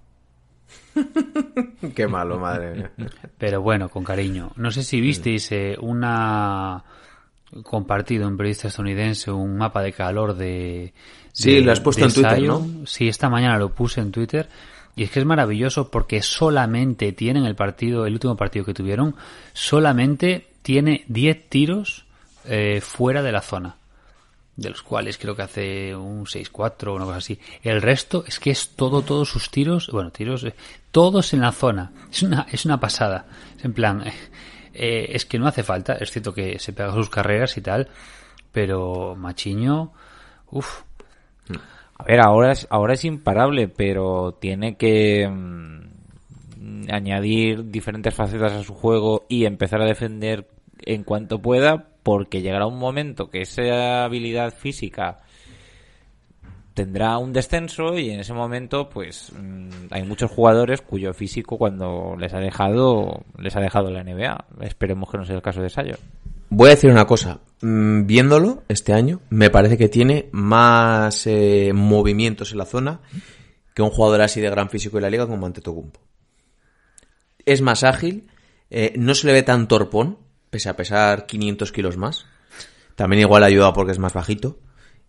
Qué 1.94 2.06
malo, 2.08 2.38
madre 2.38 2.74
mía. 2.74 2.90
Pero 3.38 3.60
bueno, 3.62 3.88
con 3.88 4.04
cariño. 4.04 4.52
No 4.56 4.70
sé 4.70 4.82
si 4.82 5.00
visteis 5.00 5.50
eh, 5.52 5.76
una 5.80 6.82
compartido 7.62 8.26
en 8.26 8.36
periodista 8.36 8.68
estadounidense 8.68 9.30
un 9.30 9.56
mapa 9.56 9.82
de 9.82 9.92
calor 9.92 10.34
de... 10.34 10.92
Sí, 11.32 11.54
de- 11.54 11.60
lo 11.62 11.72
has 11.72 11.80
puesto 11.80 12.04
en 12.04 12.12
Twitter. 12.12 12.42
¿no? 12.42 12.86
Sí, 12.86 13.08
esta 13.08 13.28
mañana 13.28 13.58
lo 13.58 13.70
puse 13.70 14.00
en 14.00 14.10
Twitter. 14.10 14.48
Y 14.96 15.02
es 15.02 15.10
que 15.10 15.20
es 15.20 15.26
maravilloso 15.26 15.90
porque 15.90 16.22
solamente 16.22 17.12
tienen 17.12 17.44
el 17.44 17.54
partido, 17.54 18.06
el 18.06 18.14
último 18.14 18.36
partido 18.36 18.64
que 18.64 18.72
tuvieron, 18.74 19.14
solamente 19.52 20.46
tiene 20.62 21.04
10 21.08 21.48
tiros 21.50 22.06
eh, 22.46 22.80
fuera 22.80 23.22
de 23.22 23.32
la 23.32 23.42
zona. 23.42 23.76
De 24.56 24.70
los 24.70 24.82
cuales 24.82 25.18
creo 25.18 25.36
que 25.36 25.42
hace 25.42 25.94
un 25.94 26.24
6-4 26.24 26.88
o 26.88 26.94
una 26.94 27.04
cosa 27.04 27.18
así. 27.18 27.38
El 27.62 27.82
resto 27.82 28.24
es 28.26 28.40
que 28.40 28.50
es 28.50 28.70
todo, 28.70 29.02
todos 29.02 29.28
sus 29.28 29.50
tiros, 29.50 29.90
bueno, 29.92 30.10
tiros, 30.10 30.44
eh, 30.44 30.54
todos 30.90 31.34
en 31.34 31.42
la 31.42 31.52
zona. 31.52 31.92
Es 32.10 32.22
una, 32.22 32.46
es 32.50 32.64
una 32.64 32.80
pasada. 32.80 33.26
Es 33.58 33.64
en 33.66 33.74
plan, 33.74 34.06
eh, 34.06 34.14
eh, 34.72 35.10
es 35.10 35.26
que 35.26 35.38
no 35.38 35.46
hace 35.46 35.62
falta. 35.62 35.94
Es 35.94 36.10
cierto 36.10 36.32
que 36.32 36.58
se 36.58 36.72
pega 36.72 36.92
sus 36.94 37.10
carreras 37.10 37.56
y 37.58 37.60
tal, 37.60 37.88
pero 38.50 39.14
Machiño, 39.14 39.92
uff, 40.50 40.82
A 41.98 42.04
ver, 42.04 42.20
ahora 42.20 42.52
es, 42.52 42.66
ahora 42.70 42.94
es 42.94 43.04
imparable, 43.04 43.68
pero 43.68 44.38
tiene 44.40 44.76
que 44.76 45.28
mm, 45.28 45.76
añadir 46.90 47.70
diferentes 47.70 48.14
facetas 48.14 48.52
a 48.52 48.64
su 48.64 48.74
juego 48.74 49.26
y 49.28 49.44
empezar 49.44 49.80
a 49.80 49.86
defender 49.86 50.48
en 50.80 51.04
cuanto 51.04 51.40
pueda, 51.40 51.88
porque 52.06 52.40
llegará 52.40 52.66
un 52.66 52.78
momento 52.78 53.30
que 53.30 53.42
esa 53.42 54.04
habilidad 54.04 54.54
física 54.54 55.22
tendrá 56.72 57.18
un 57.18 57.32
descenso 57.32 57.98
y 57.98 58.10
en 58.10 58.20
ese 58.20 58.32
momento 58.32 58.88
pues 58.88 59.32
mm, 59.36 59.88
hay 59.90 60.04
muchos 60.04 60.30
jugadores 60.30 60.82
cuyo 60.82 61.12
físico 61.14 61.58
cuando 61.58 62.14
les 62.16 62.32
ha 62.32 62.38
dejado 62.38 63.24
les 63.38 63.56
ha 63.56 63.60
dejado 63.60 63.90
la 63.90 64.04
NBA 64.04 64.44
esperemos 64.60 65.10
que 65.10 65.18
no 65.18 65.24
sea 65.24 65.34
el 65.34 65.42
caso 65.42 65.62
de 65.62 65.68
Sayo 65.68 65.96
Voy 66.48 66.68
a 66.68 66.74
decir 66.76 66.92
una 66.92 67.06
cosa. 67.06 67.40
Mm, 67.60 68.06
Viéndolo 68.06 68.62
este 68.68 68.92
año, 68.92 69.20
me 69.30 69.50
parece 69.50 69.76
que 69.76 69.88
tiene 69.88 70.28
más 70.30 71.26
eh, 71.26 71.72
movimientos 71.74 72.52
en 72.52 72.58
la 72.58 72.66
zona 72.66 73.00
que 73.74 73.82
un 73.82 73.90
jugador 73.90 74.22
así 74.22 74.40
de 74.40 74.48
gran 74.48 74.70
físico 74.70 74.98
en 74.98 75.02
la 75.02 75.10
liga 75.10 75.26
como 75.26 75.44
Antetokounmpo. 75.44 75.98
Es 77.44 77.62
más 77.62 77.82
ágil, 77.82 78.30
eh, 78.70 78.94
no 78.96 79.12
se 79.16 79.26
le 79.26 79.32
ve 79.32 79.42
tan 79.42 79.66
torpón, 79.66 80.18
pese 80.50 80.68
a 80.68 80.76
pesar 80.76 81.26
500 81.26 81.72
kilos 81.72 81.96
más. 81.96 82.26
También 82.94 83.22
igual 83.22 83.44
ayuda 83.44 83.72
porque 83.72 83.92
es 83.92 83.98
más 83.98 84.14
bajito. 84.14 84.58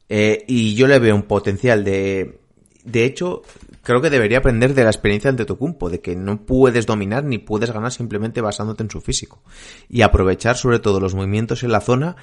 Eh, 0.09 0.45
y 0.47 0.75
yo 0.75 0.87
le 0.87 0.99
veo 0.99 1.15
un 1.15 1.23
potencial 1.23 1.83
de... 1.83 2.39
De 2.83 3.03
hecho, 3.03 3.41
creo 3.83 4.01
que 4.01 4.09
debería 4.09 4.37
aprender 4.37 4.73
de 4.73 4.83
la 4.83 4.89
experiencia 4.89 5.29
de 5.29 5.33
Antetokounmpo, 5.33 5.89
de 5.89 5.99
que 5.99 6.15
no 6.15 6.45
puedes 6.45 6.85
dominar 6.85 7.25
ni 7.25 7.37
puedes 7.37 7.71
ganar 7.71 7.91
simplemente 7.91 8.39
basándote 8.39 8.83
en 8.83 8.89
su 8.89 9.01
físico. 9.01 9.41
Y 9.89 10.01
aprovechar 10.01 10.55
sobre 10.55 10.79
todo 10.79 10.99
los 10.99 11.13
movimientos 11.13 11.63
en 11.63 11.71
la 11.71 11.81
zona 11.81 12.15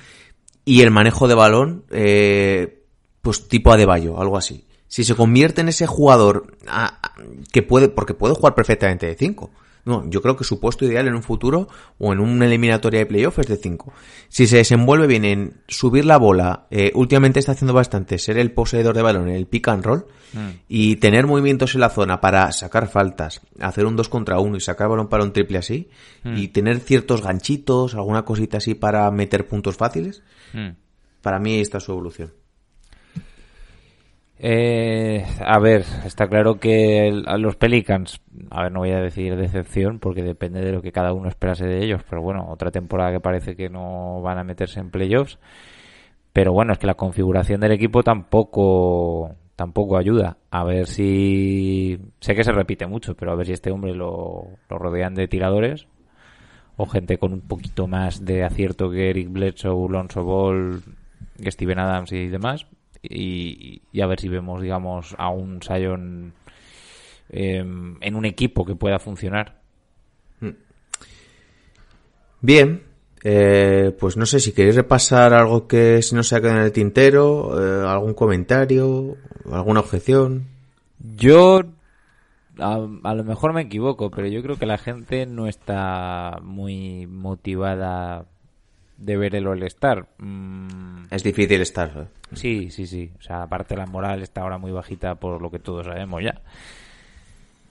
y 0.64 0.80
el 0.80 0.90
manejo 0.90 1.28
de 1.28 1.34
balón, 1.34 1.84
eh, 1.90 2.84
pues 3.20 3.48
tipo 3.48 3.72
Adebayo, 3.72 4.20
algo 4.20 4.38
así. 4.38 4.66
Si 4.88 5.04
se 5.04 5.14
convierte 5.14 5.60
en 5.60 5.68
ese 5.68 5.86
jugador 5.86 6.56
ah, 6.68 6.98
ah, 7.02 7.14
que 7.52 7.62
puede, 7.62 7.88
porque 7.88 8.14
puede 8.14 8.34
jugar 8.34 8.54
perfectamente 8.54 9.06
de 9.06 9.14
5. 9.14 9.50
No, 9.84 10.08
yo 10.08 10.22
creo 10.22 10.36
que 10.36 10.44
su 10.44 10.60
puesto 10.60 10.84
ideal 10.84 11.08
en 11.08 11.14
un 11.14 11.22
futuro 11.22 11.68
o 11.98 12.12
en 12.12 12.20
una 12.20 12.46
eliminatoria 12.46 13.00
de 13.00 13.06
playoff 13.06 13.38
es 13.38 13.48
de 13.48 13.56
5. 13.56 13.92
Si 14.28 14.46
se 14.46 14.56
desenvuelve 14.56 15.06
bien 15.06 15.24
en 15.24 15.62
subir 15.68 16.06
la 16.06 16.16
bola, 16.16 16.66
eh, 16.70 16.90
últimamente 16.94 17.38
está 17.38 17.52
haciendo 17.52 17.74
bastante 17.74 18.18
ser 18.18 18.38
el 18.38 18.52
poseedor 18.52 18.94
de 18.94 19.02
balón 19.02 19.28
en 19.28 19.36
el 19.36 19.46
pick 19.46 19.68
and 19.68 19.84
roll 19.84 20.06
y 20.68 20.96
tener 20.96 21.26
movimientos 21.26 21.74
en 21.74 21.80
la 21.80 21.90
zona 21.90 22.20
para 22.20 22.50
sacar 22.50 22.88
faltas, 22.88 23.40
hacer 23.60 23.86
un 23.86 23.94
2 23.94 24.08
contra 24.08 24.40
1 24.40 24.56
y 24.56 24.60
sacar 24.60 24.88
balón 24.88 25.08
para 25.08 25.22
un 25.22 25.32
triple 25.32 25.58
así 25.58 25.90
y 26.24 26.48
tener 26.48 26.80
ciertos 26.80 27.22
ganchitos, 27.22 27.94
alguna 27.94 28.24
cosita 28.24 28.56
así 28.56 28.74
para 28.74 29.08
meter 29.10 29.46
puntos 29.46 29.76
fáciles, 29.76 30.22
para 31.20 31.38
mí 31.38 31.60
esta 31.60 31.78
es 31.78 31.84
su 31.84 31.92
evolución. 31.92 32.32
Eh, 34.38 35.24
a 35.40 35.58
ver, 35.58 35.84
está 36.04 36.28
claro 36.28 36.58
que 36.58 37.10
los 37.38 37.56
Pelicans, 37.56 38.20
a 38.50 38.64
ver, 38.64 38.72
no 38.72 38.80
voy 38.80 38.90
a 38.90 39.00
decir 39.00 39.36
decepción 39.36 40.00
porque 40.00 40.22
depende 40.22 40.60
de 40.60 40.72
lo 40.72 40.82
que 40.82 40.92
cada 40.92 41.12
uno 41.12 41.28
esperase 41.28 41.66
de 41.66 41.84
ellos, 41.84 42.02
pero 42.08 42.20
bueno, 42.20 42.46
otra 42.50 42.70
temporada 42.70 43.12
que 43.12 43.20
parece 43.20 43.56
que 43.56 43.68
no 43.68 44.20
van 44.22 44.38
a 44.38 44.44
meterse 44.44 44.80
en 44.80 44.90
playoffs. 44.90 45.38
Pero 46.32 46.52
bueno, 46.52 46.72
es 46.72 46.78
que 46.78 46.86
la 46.88 46.94
configuración 46.94 47.60
del 47.60 47.72
equipo 47.72 48.02
tampoco 48.02 49.36
tampoco 49.56 49.96
ayuda. 49.96 50.38
A 50.50 50.64
ver 50.64 50.86
si 50.86 51.98
sé 52.20 52.34
que 52.34 52.44
se 52.44 52.52
repite 52.52 52.86
mucho, 52.86 53.14
pero 53.14 53.32
a 53.32 53.36
ver 53.36 53.46
si 53.46 53.52
este 53.52 53.70
hombre 53.70 53.94
lo, 53.94 54.48
rodean 54.68 55.14
de 55.14 55.28
tiradores 55.28 55.86
o 56.76 56.86
gente 56.86 57.18
con 57.18 57.32
un 57.32 57.40
poquito 57.40 57.86
más 57.86 58.24
de 58.24 58.44
acierto 58.44 58.90
que 58.90 59.10
Eric 59.10 59.30
Bledsoe, 59.30 59.88
Lonzo 59.88 60.24
Ball, 60.24 60.82
Steven 61.40 61.78
Adams 61.78 62.12
y 62.12 62.28
demás. 62.28 62.66
Y, 63.08 63.82
y 63.92 64.00
a 64.00 64.06
ver 64.06 64.20
si 64.20 64.28
vemos, 64.28 64.62
digamos, 64.62 65.14
a 65.18 65.28
un 65.28 65.60
Sion 65.62 66.32
em, 67.28 67.96
en 68.00 68.14
un 68.14 68.24
equipo 68.24 68.64
que 68.64 68.74
pueda 68.74 68.98
funcionar. 68.98 69.60
Bien, 72.40 72.82
eh, 73.22 73.96
pues 73.98 74.18
no 74.18 74.26
sé 74.26 74.38
si 74.38 74.52
queréis 74.52 74.76
repasar 74.76 75.32
algo 75.32 75.66
que 75.66 76.02
se 76.02 76.14
nos 76.14 76.30
ha 76.34 76.42
quedado 76.42 76.58
en 76.58 76.64
el 76.64 76.72
tintero, 76.72 77.58
eh, 77.58 77.86
algún 77.88 78.12
comentario, 78.12 79.16
alguna 79.50 79.80
objeción. 79.80 80.44
Yo, 80.98 81.62
a, 82.58 82.86
a 83.02 83.14
lo 83.14 83.24
mejor 83.24 83.54
me 83.54 83.62
equivoco, 83.62 84.10
pero 84.10 84.28
yo 84.28 84.42
creo 84.42 84.56
que 84.56 84.66
la 84.66 84.76
gente 84.76 85.24
no 85.24 85.48
está 85.48 86.38
muy 86.42 87.06
motivada 87.06 88.26
de 88.96 89.16
ver 89.16 89.34
el 89.34 89.46
All-Star. 89.46 90.06
Mm, 90.18 91.04
Es 91.10 91.22
difícil 91.22 91.60
estar. 91.60 91.90
¿eh? 91.96 92.06
Sí, 92.34 92.70
sí, 92.70 92.86
sí. 92.86 93.10
O 93.18 93.22
sea, 93.22 93.42
aparte 93.42 93.76
la 93.76 93.86
moral 93.86 94.22
está 94.22 94.42
ahora 94.42 94.58
muy 94.58 94.72
bajita 94.72 95.14
por 95.16 95.40
lo 95.42 95.50
que 95.50 95.58
todos 95.58 95.86
sabemos 95.86 96.22
ya. 96.22 96.40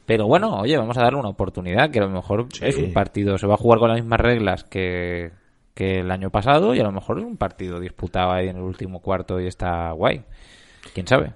Pero 0.06 0.28
bueno, 0.28 0.58
oye, 0.60 0.78
vamos 0.78 0.98
a 0.98 1.02
darle 1.04 1.20
una 1.20 1.30
oportunidad, 1.30 1.90
que 1.90 2.00
a 2.00 2.04
lo 2.04 2.10
mejor 2.10 2.48
Sí. 2.52 2.66
es 2.66 2.78
un 2.78 2.92
partido, 2.92 3.38
se 3.38 3.48
va 3.48 3.54
a 3.54 3.58
jugar 3.58 3.80
con 3.80 3.90
las 3.90 4.00
mismas 4.02 4.20
reglas 4.20 4.64
que, 4.66 5.32
que 5.74 6.02
el 6.02 6.12
año 6.12 6.30
pasado 6.30 6.76
y 6.76 6.80
a 6.80 6.84
lo 6.84 6.92
mejor 6.92 7.20
es 7.20 7.26
un 7.26 7.38
partido 7.38 7.80
disputado 7.80 8.32
ahí 8.34 8.50
en 8.50 8.58
el 8.58 8.64
último 8.64 9.00
cuarto 9.02 9.40
y 9.40 9.48
está 9.48 9.92
guay. 9.92 10.22
¿Quién 10.94 11.08
sabe? 11.08 11.32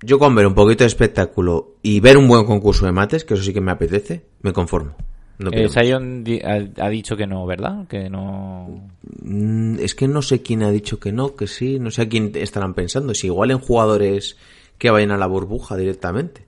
Yo 0.00 0.18
con 0.20 0.34
ver 0.34 0.46
un 0.46 0.54
poquito 0.54 0.84
de 0.84 0.88
espectáculo 0.88 1.74
y 1.82 1.98
ver 1.98 2.16
un 2.16 2.28
buen 2.28 2.44
concurso 2.44 2.86
de 2.86 2.92
mates, 2.92 3.24
que 3.24 3.34
eso 3.34 3.42
sí 3.42 3.52
que 3.52 3.60
me 3.60 3.72
apetece, 3.72 4.24
me 4.42 4.52
conformo. 4.52 4.94
No 5.38 5.50
Eh. 5.52 5.68
Sion 5.68 6.22
di- 6.22 6.40
ha, 6.40 6.60
ha 6.84 6.88
dicho 6.88 7.16
que 7.16 7.26
no, 7.26 7.44
¿verdad? 7.46 7.86
Que 7.88 8.08
no... 8.08 8.88
Mm, 9.22 9.78
Es 9.80 9.94
que 9.94 10.06
no 10.06 10.22
sé 10.22 10.42
quién 10.42 10.62
ha 10.62 10.70
dicho 10.70 11.00
que 11.00 11.10
no, 11.12 11.34
que 11.34 11.46
sí, 11.46 11.78
no 11.80 11.90
sé 11.90 12.02
a 12.02 12.08
quién 12.08 12.30
estarán 12.34 12.74
pensando. 12.74 13.14
Si 13.14 13.26
igual 13.26 13.50
en 13.50 13.58
jugadores 13.58 14.36
que 14.78 14.90
vayan 14.90 15.10
a 15.10 15.16
la 15.18 15.26
burbuja 15.26 15.76
directamente. 15.76 16.46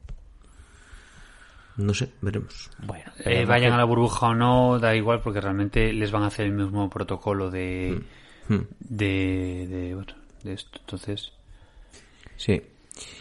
No 1.76 1.92
sé, 1.92 2.08
veremos. 2.22 2.70
Bueno, 2.86 3.10
Eh, 3.24 3.44
vayan 3.44 3.70
que- 3.70 3.74
a 3.74 3.78
la 3.78 3.84
burbuja 3.84 4.28
o 4.28 4.34
no, 4.34 4.78
da 4.78 4.94
igual 4.96 5.20
porque 5.20 5.40
realmente 5.40 5.92
les 5.92 6.10
van 6.10 6.22
a 6.22 6.28
hacer 6.28 6.46
el 6.46 6.52
mismo 6.52 6.88
protocolo 6.88 7.50
de, 7.50 8.00
Hmm. 8.48 8.60
de, 8.80 9.66
de, 9.68 9.94
bueno, 9.94 10.12
de 10.42 10.52
esto. 10.54 10.78
Entonces, 10.80 11.32
Sí. 12.36 12.62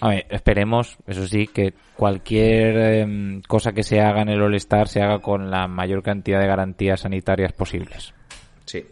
A 0.02 0.10
ver, 0.10 0.26
esperemos, 0.30 0.98
eso 1.08 1.28
sí, 1.28 1.48
que 1.48 1.74
cualquier 1.96 2.78
em, 2.78 3.42
cosa 3.42 3.74
que 3.74 3.84
se 3.84 4.00
haga 4.00 4.22
en 4.22 4.30
el 4.30 4.42
All-Star 4.42 4.88
se 4.88 5.02
haga 5.02 5.20
con 5.20 5.50
la 5.50 5.68
mayor 5.68 6.04
cantidad 6.04 6.40
de 6.40 6.48
garantías 6.48 7.02
sanitarias 7.02 7.54
posibles. 7.54 8.14
Sí. 8.66 8.84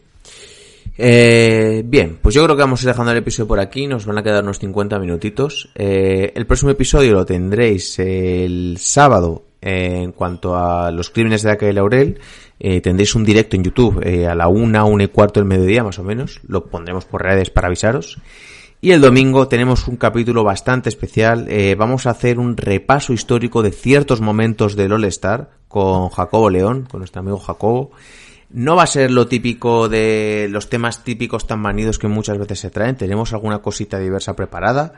Eh, 0.98 1.82
bien, 1.86 2.20
pues 2.22 2.36
yo 2.36 2.44
creo 2.44 2.56
que 2.56 2.62
vamos 2.62 2.82
a 2.82 2.84
ir 2.84 2.88
dejando 2.90 3.12
el 3.12 3.18
episodio 3.18 3.48
por 3.48 3.60
aquí. 3.60 3.88
Nos 3.88 4.06
van 4.06 4.18
a 4.18 4.24
quedar 4.24 4.44
unos 4.44 4.60
50 4.60 5.00
minutitos. 5.00 5.70
Eh, 5.76 6.32
el 6.36 6.46
próximo 6.46 6.72
episodio 6.72 7.14
lo 7.14 7.26
tendréis 7.26 7.98
el 8.00 8.78
sábado 8.80 9.44
en 9.62 10.12
cuanto 10.12 10.58
a 10.58 10.92
los 10.92 11.10
crímenes 11.10 11.44
de 11.44 11.50
la 11.50 11.58
calle 11.58 11.74
Laurel. 11.74 12.20
Eh, 12.60 12.82
tendréis 12.82 13.16
un 13.16 13.24
directo 13.24 13.56
en 13.56 13.64
YouTube 13.64 14.02
eh, 14.06 14.28
a 14.28 14.36
la 14.36 14.48
una, 14.48 14.86
una 14.86 15.04
y 15.04 15.08
cuarto 15.08 15.40
del 15.40 15.48
mediodía 15.48 15.84
más 15.84 16.00
o 16.00 16.04
menos. 16.04 16.42
Lo 16.48 16.66
pondremos 16.66 17.06
por 17.06 17.24
redes 17.24 17.50
para 17.50 17.68
avisaros. 17.68 18.20
Y 18.84 18.92
el 18.92 19.00
domingo 19.00 19.48
tenemos 19.48 19.88
un 19.88 19.96
capítulo 19.96 20.44
bastante 20.44 20.90
especial. 20.90 21.46
Eh, 21.48 21.74
vamos 21.76 22.06
a 22.06 22.10
hacer 22.10 22.38
un 22.38 22.58
repaso 22.58 23.14
histórico 23.14 23.64
de 23.64 23.72
ciertos 23.72 24.20
momentos 24.20 24.76
del 24.76 24.92
All 24.92 25.06
Star 25.06 25.52
con 25.70 26.10
Jacobo 26.10 26.50
León, 26.50 26.86
con 26.92 27.00
nuestro 27.00 27.22
amigo 27.22 27.40
Jacobo. 27.40 27.92
No 28.50 28.76
va 28.76 28.84
a 28.84 28.88
ser 28.88 29.10
lo 29.10 29.26
típico 29.28 29.88
de 29.88 30.48
los 30.52 30.68
temas 30.68 31.06
típicos 31.06 31.48
tan 31.48 31.62
manidos 31.62 31.98
que 31.98 32.10
muchas 32.10 32.38
veces 32.38 32.60
se 32.60 32.72
traen. 32.72 32.98
Tenemos 32.98 33.32
alguna 33.32 33.60
cosita 33.60 34.00
diversa 34.00 34.36
preparada. 34.36 34.96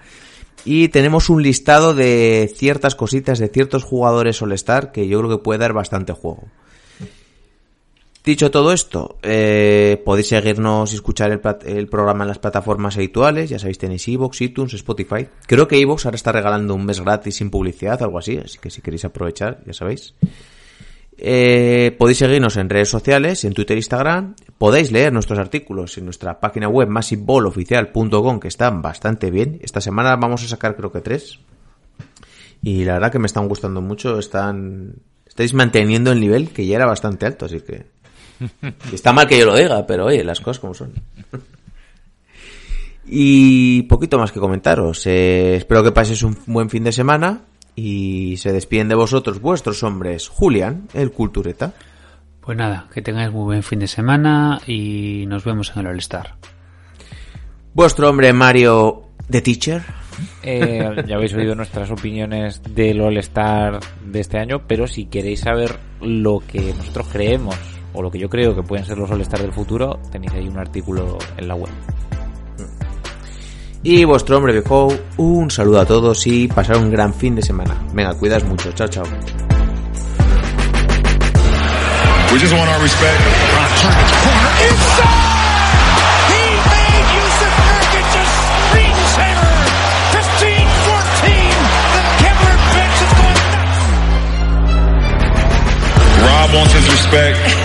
Y 0.65 0.87
tenemos 0.87 1.29
un 1.29 1.43
listado 1.43 1.93
de 1.93 2.51
ciertas 2.55 2.95
cositas 2.95 3.37
de 3.37 3.49
ciertos 3.49 3.83
jugadores 3.83 4.41
All 4.41 4.53
Star 4.53 4.91
que 4.91 5.07
yo 5.07 5.19
creo 5.19 5.37
que 5.37 5.43
puede 5.43 5.59
dar 5.59 5.73
bastante 5.73 6.11
juego. 6.11 6.45
Dicho 8.25 8.49
todo 8.49 8.73
esto, 8.73 9.19
eh, 9.21 10.01
podéis 10.03 10.29
seguirnos 10.29 10.91
y 10.91 10.95
escuchar 10.95 11.31
el, 11.31 11.87
programa 11.87 12.23
en 12.23 12.29
las 12.29 12.39
plataformas 12.39 12.97
habituales. 12.97 13.51
Ya 13.51 13.59
sabéis, 13.59 13.77
tenéis 13.77 14.07
iVoox, 14.07 14.41
iTunes, 14.41 14.73
Spotify. 14.73 15.27
Creo 15.45 15.67
que 15.67 15.77
iVoox 15.77 16.05
ahora 16.05 16.15
está 16.15 16.31
regalando 16.31 16.73
un 16.73 16.87
mes 16.87 16.99
gratis 17.01 17.35
sin 17.35 17.51
publicidad, 17.51 18.01
algo 18.01 18.17
así. 18.17 18.37
Así 18.43 18.57
que 18.57 18.71
si 18.71 18.81
queréis 18.81 19.05
aprovechar, 19.05 19.61
ya 19.67 19.73
sabéis. 19.73 20.15
Eh, 21.19 21.95
podéis 21.99 22.17
seguirnos 22.17 22.57
en 22.57 22.67
redes 22.67 22.89
sociales, 22.89 23.43
en 23.45 23.53
Twitter 23.53 23.77
e 23.77 23.81
Instagram. 23.81 24.35
Podéis 24.57 24.91
leer 24.91 25.13
nuestros 25.13 25.37
artículos 25.37 25.95
en 25.99 26.05
nuestra 26.05 26.39
página 26.39 26.67
web 26.67 26.87
massiveballoficial.com, 26.89 28.39
que 28.39 28.47
están 28.47 28.81
bastante 28.81 29.29
bien. 29.29 29.59
Esta 29.61 29.81
semana 29.81 30.15
vamos 30.15 30.43
a 30.43 30.47
sacar 30.47 30.75
creo 30.75 30.91
que 30.91 31.01
tres. 31.01 31.41
Y 32.63 32.85
la 32.85 32.93
verdad 32.93 33.11
que 33.11 33.19
me 33.19 33.27
están 33.27 33.47
gustando 33.47 33.81
mucho. 33.81 34.17
Están, 34.17 34.95
estáis 35.27 35.53
manteniendo 35.53 36.11
el 36.11 36.19
nivel 36.19 36.49
que 36.49 36.65
ya 36.65 36.77
era 36.77 36.87
bastante 36.87 37.27
alto, 37.27 37.45
así 37.45 37.61
que... 37.61 37.93
está 38.93 39.13
mal 39.13 39.27
que 39.27 39.39
yo 39.39 39.45
lo 39.45 39.55
diga, 39.55 39.85
pero 39.85 40.05
oye, 40.05 40.23
las 40.23 40.41
cosas 40.41 40.59
como 40.59 40.73
son. 40.73 40.93
y 43.05 43.83
poquito 43.83 44.17
más 44.17 44.31
que 44.31 44.39
comentaros. 44.39 45.05
Eh, 45.07 45.55
espero 45.55 45.83
que 45.83 45.91
paséis 45.91 46.23
un 46.23 46.37
buen 46.45 46.69
fin 46.69 46.83
de 46.83 46.91
semana. 46.91 47.41
Y 47.77 48.37
se 48.37 48.53
despiden 48.53 48.87
de 48.87 48.95
vosotros 48.95 49.41
vuestros 49.41 49.83
hombres, 49.83 50.29
Julián, 50.29 50.87
el 50.93 51.11
cultureta. 51.11 51.73
Pues 52.39 52.57
nada, 52.57 52.87
que 52.93 53.01
tengáis 53.01 53.33
muy 53.33 53.43
buen 53.43 53.63
fin 53.63 53.79
de 53.79 53.87
semana 53.87 54.61
y 54.65 55.25
nos 55.27 55.43
vemos 55.43 55.73
en 55.75 55.81
el 55.81 55.87
All-Star. 55.87 56.35
Vuestro 57.73 58.09
hombre, 58.09 58.31
Mario, 58.31 59.09
The 59.29 59.41
Teacher. 59.41 59.83
Eh, 60.43 61.03
ya 61.05 61.15
habéis 61.17 61.33
oído 61.33 61.53
nuestras 61.55 61.91
opiniones 61.91 62.61
del 62.63 63.01
All-Star 63.01 63.81
de 64.05 64.19
este 64.21 64.37
año, 64.37 64.61
pero 64.65 64.87
si 64.87 65.07
queréis 65.07 65.41
saber 65.41 65.77
lo 65.99 66.41
que 66.47 66.73
nosotros 66.77 67.07
creemos 67.11 67.74
o 67.95 68.01
lo 68.01 68.11
que 68.11 68.19
yo 68.19 68.29
creo 68.29 68.55
que 68.55 68.61
pueden 68.61 68.85
ser 68.85 68.97
los 68.97 69.09
All-Star 69.09 69.41
del 69.41 69.53
futuro, 69.53 69.99
tenéis 70.11 70.33
ahí 70.33 70.47
un 70.47 70.59
artículo 70.59 71.17
en 71.37 71.47
la 71.47 71.55
web. 71.55 71.71
Y 73.83 74.03
vuestro 74.03 74.37
hombre, 74.37 74.51
viejo, 74.51 74.87
un 75.17 75.51
saludo 75.51 75.79
a 75.79 75.85
todos 75.85 76.25
y 76.25 76.47
pasar 76.47 76.77
un 76.77 76.89
gran 76.89 77.13
fin 77.13 77.35
de 77.35 77.43
semana. 77.43 77.75
Venga, 77.93 78.15
cuidas 78.15 78.43
mucho. 78.43 78.71
Chao, 78.71 78.87
chao. 78.87 79.03
We 82.33 82.39
just 82.39 82.51
want 82.51 82.67
our 82.67 82.81
respect. 82.81 83.21
He 86.27 86.41
made 86.65 87.07
Yusuf 87.15 87.53
Nurkic 87.61 88.09
a 88.17 88.25
screensaver. 88.65 89.53
15-14. 90.11 91.29
The 91.93 92.01
Kevlar 92.25 92.57
bench 92.73 92.99
is 93.05 93.13
going 93.21 93.39
nuts. 93.53 93.85
Rob 96.25 96.49
wants 96.55 96.73
his 96.73 96.87
respect. 96.89 97.64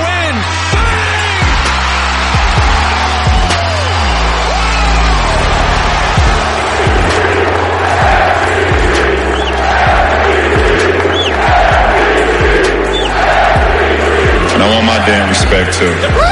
I 14.61 14.69
want 14.69 14.85
my 14.85 15.03
damn 15.07 15.27
respect 15.27 15.73
too. 15.73 16.30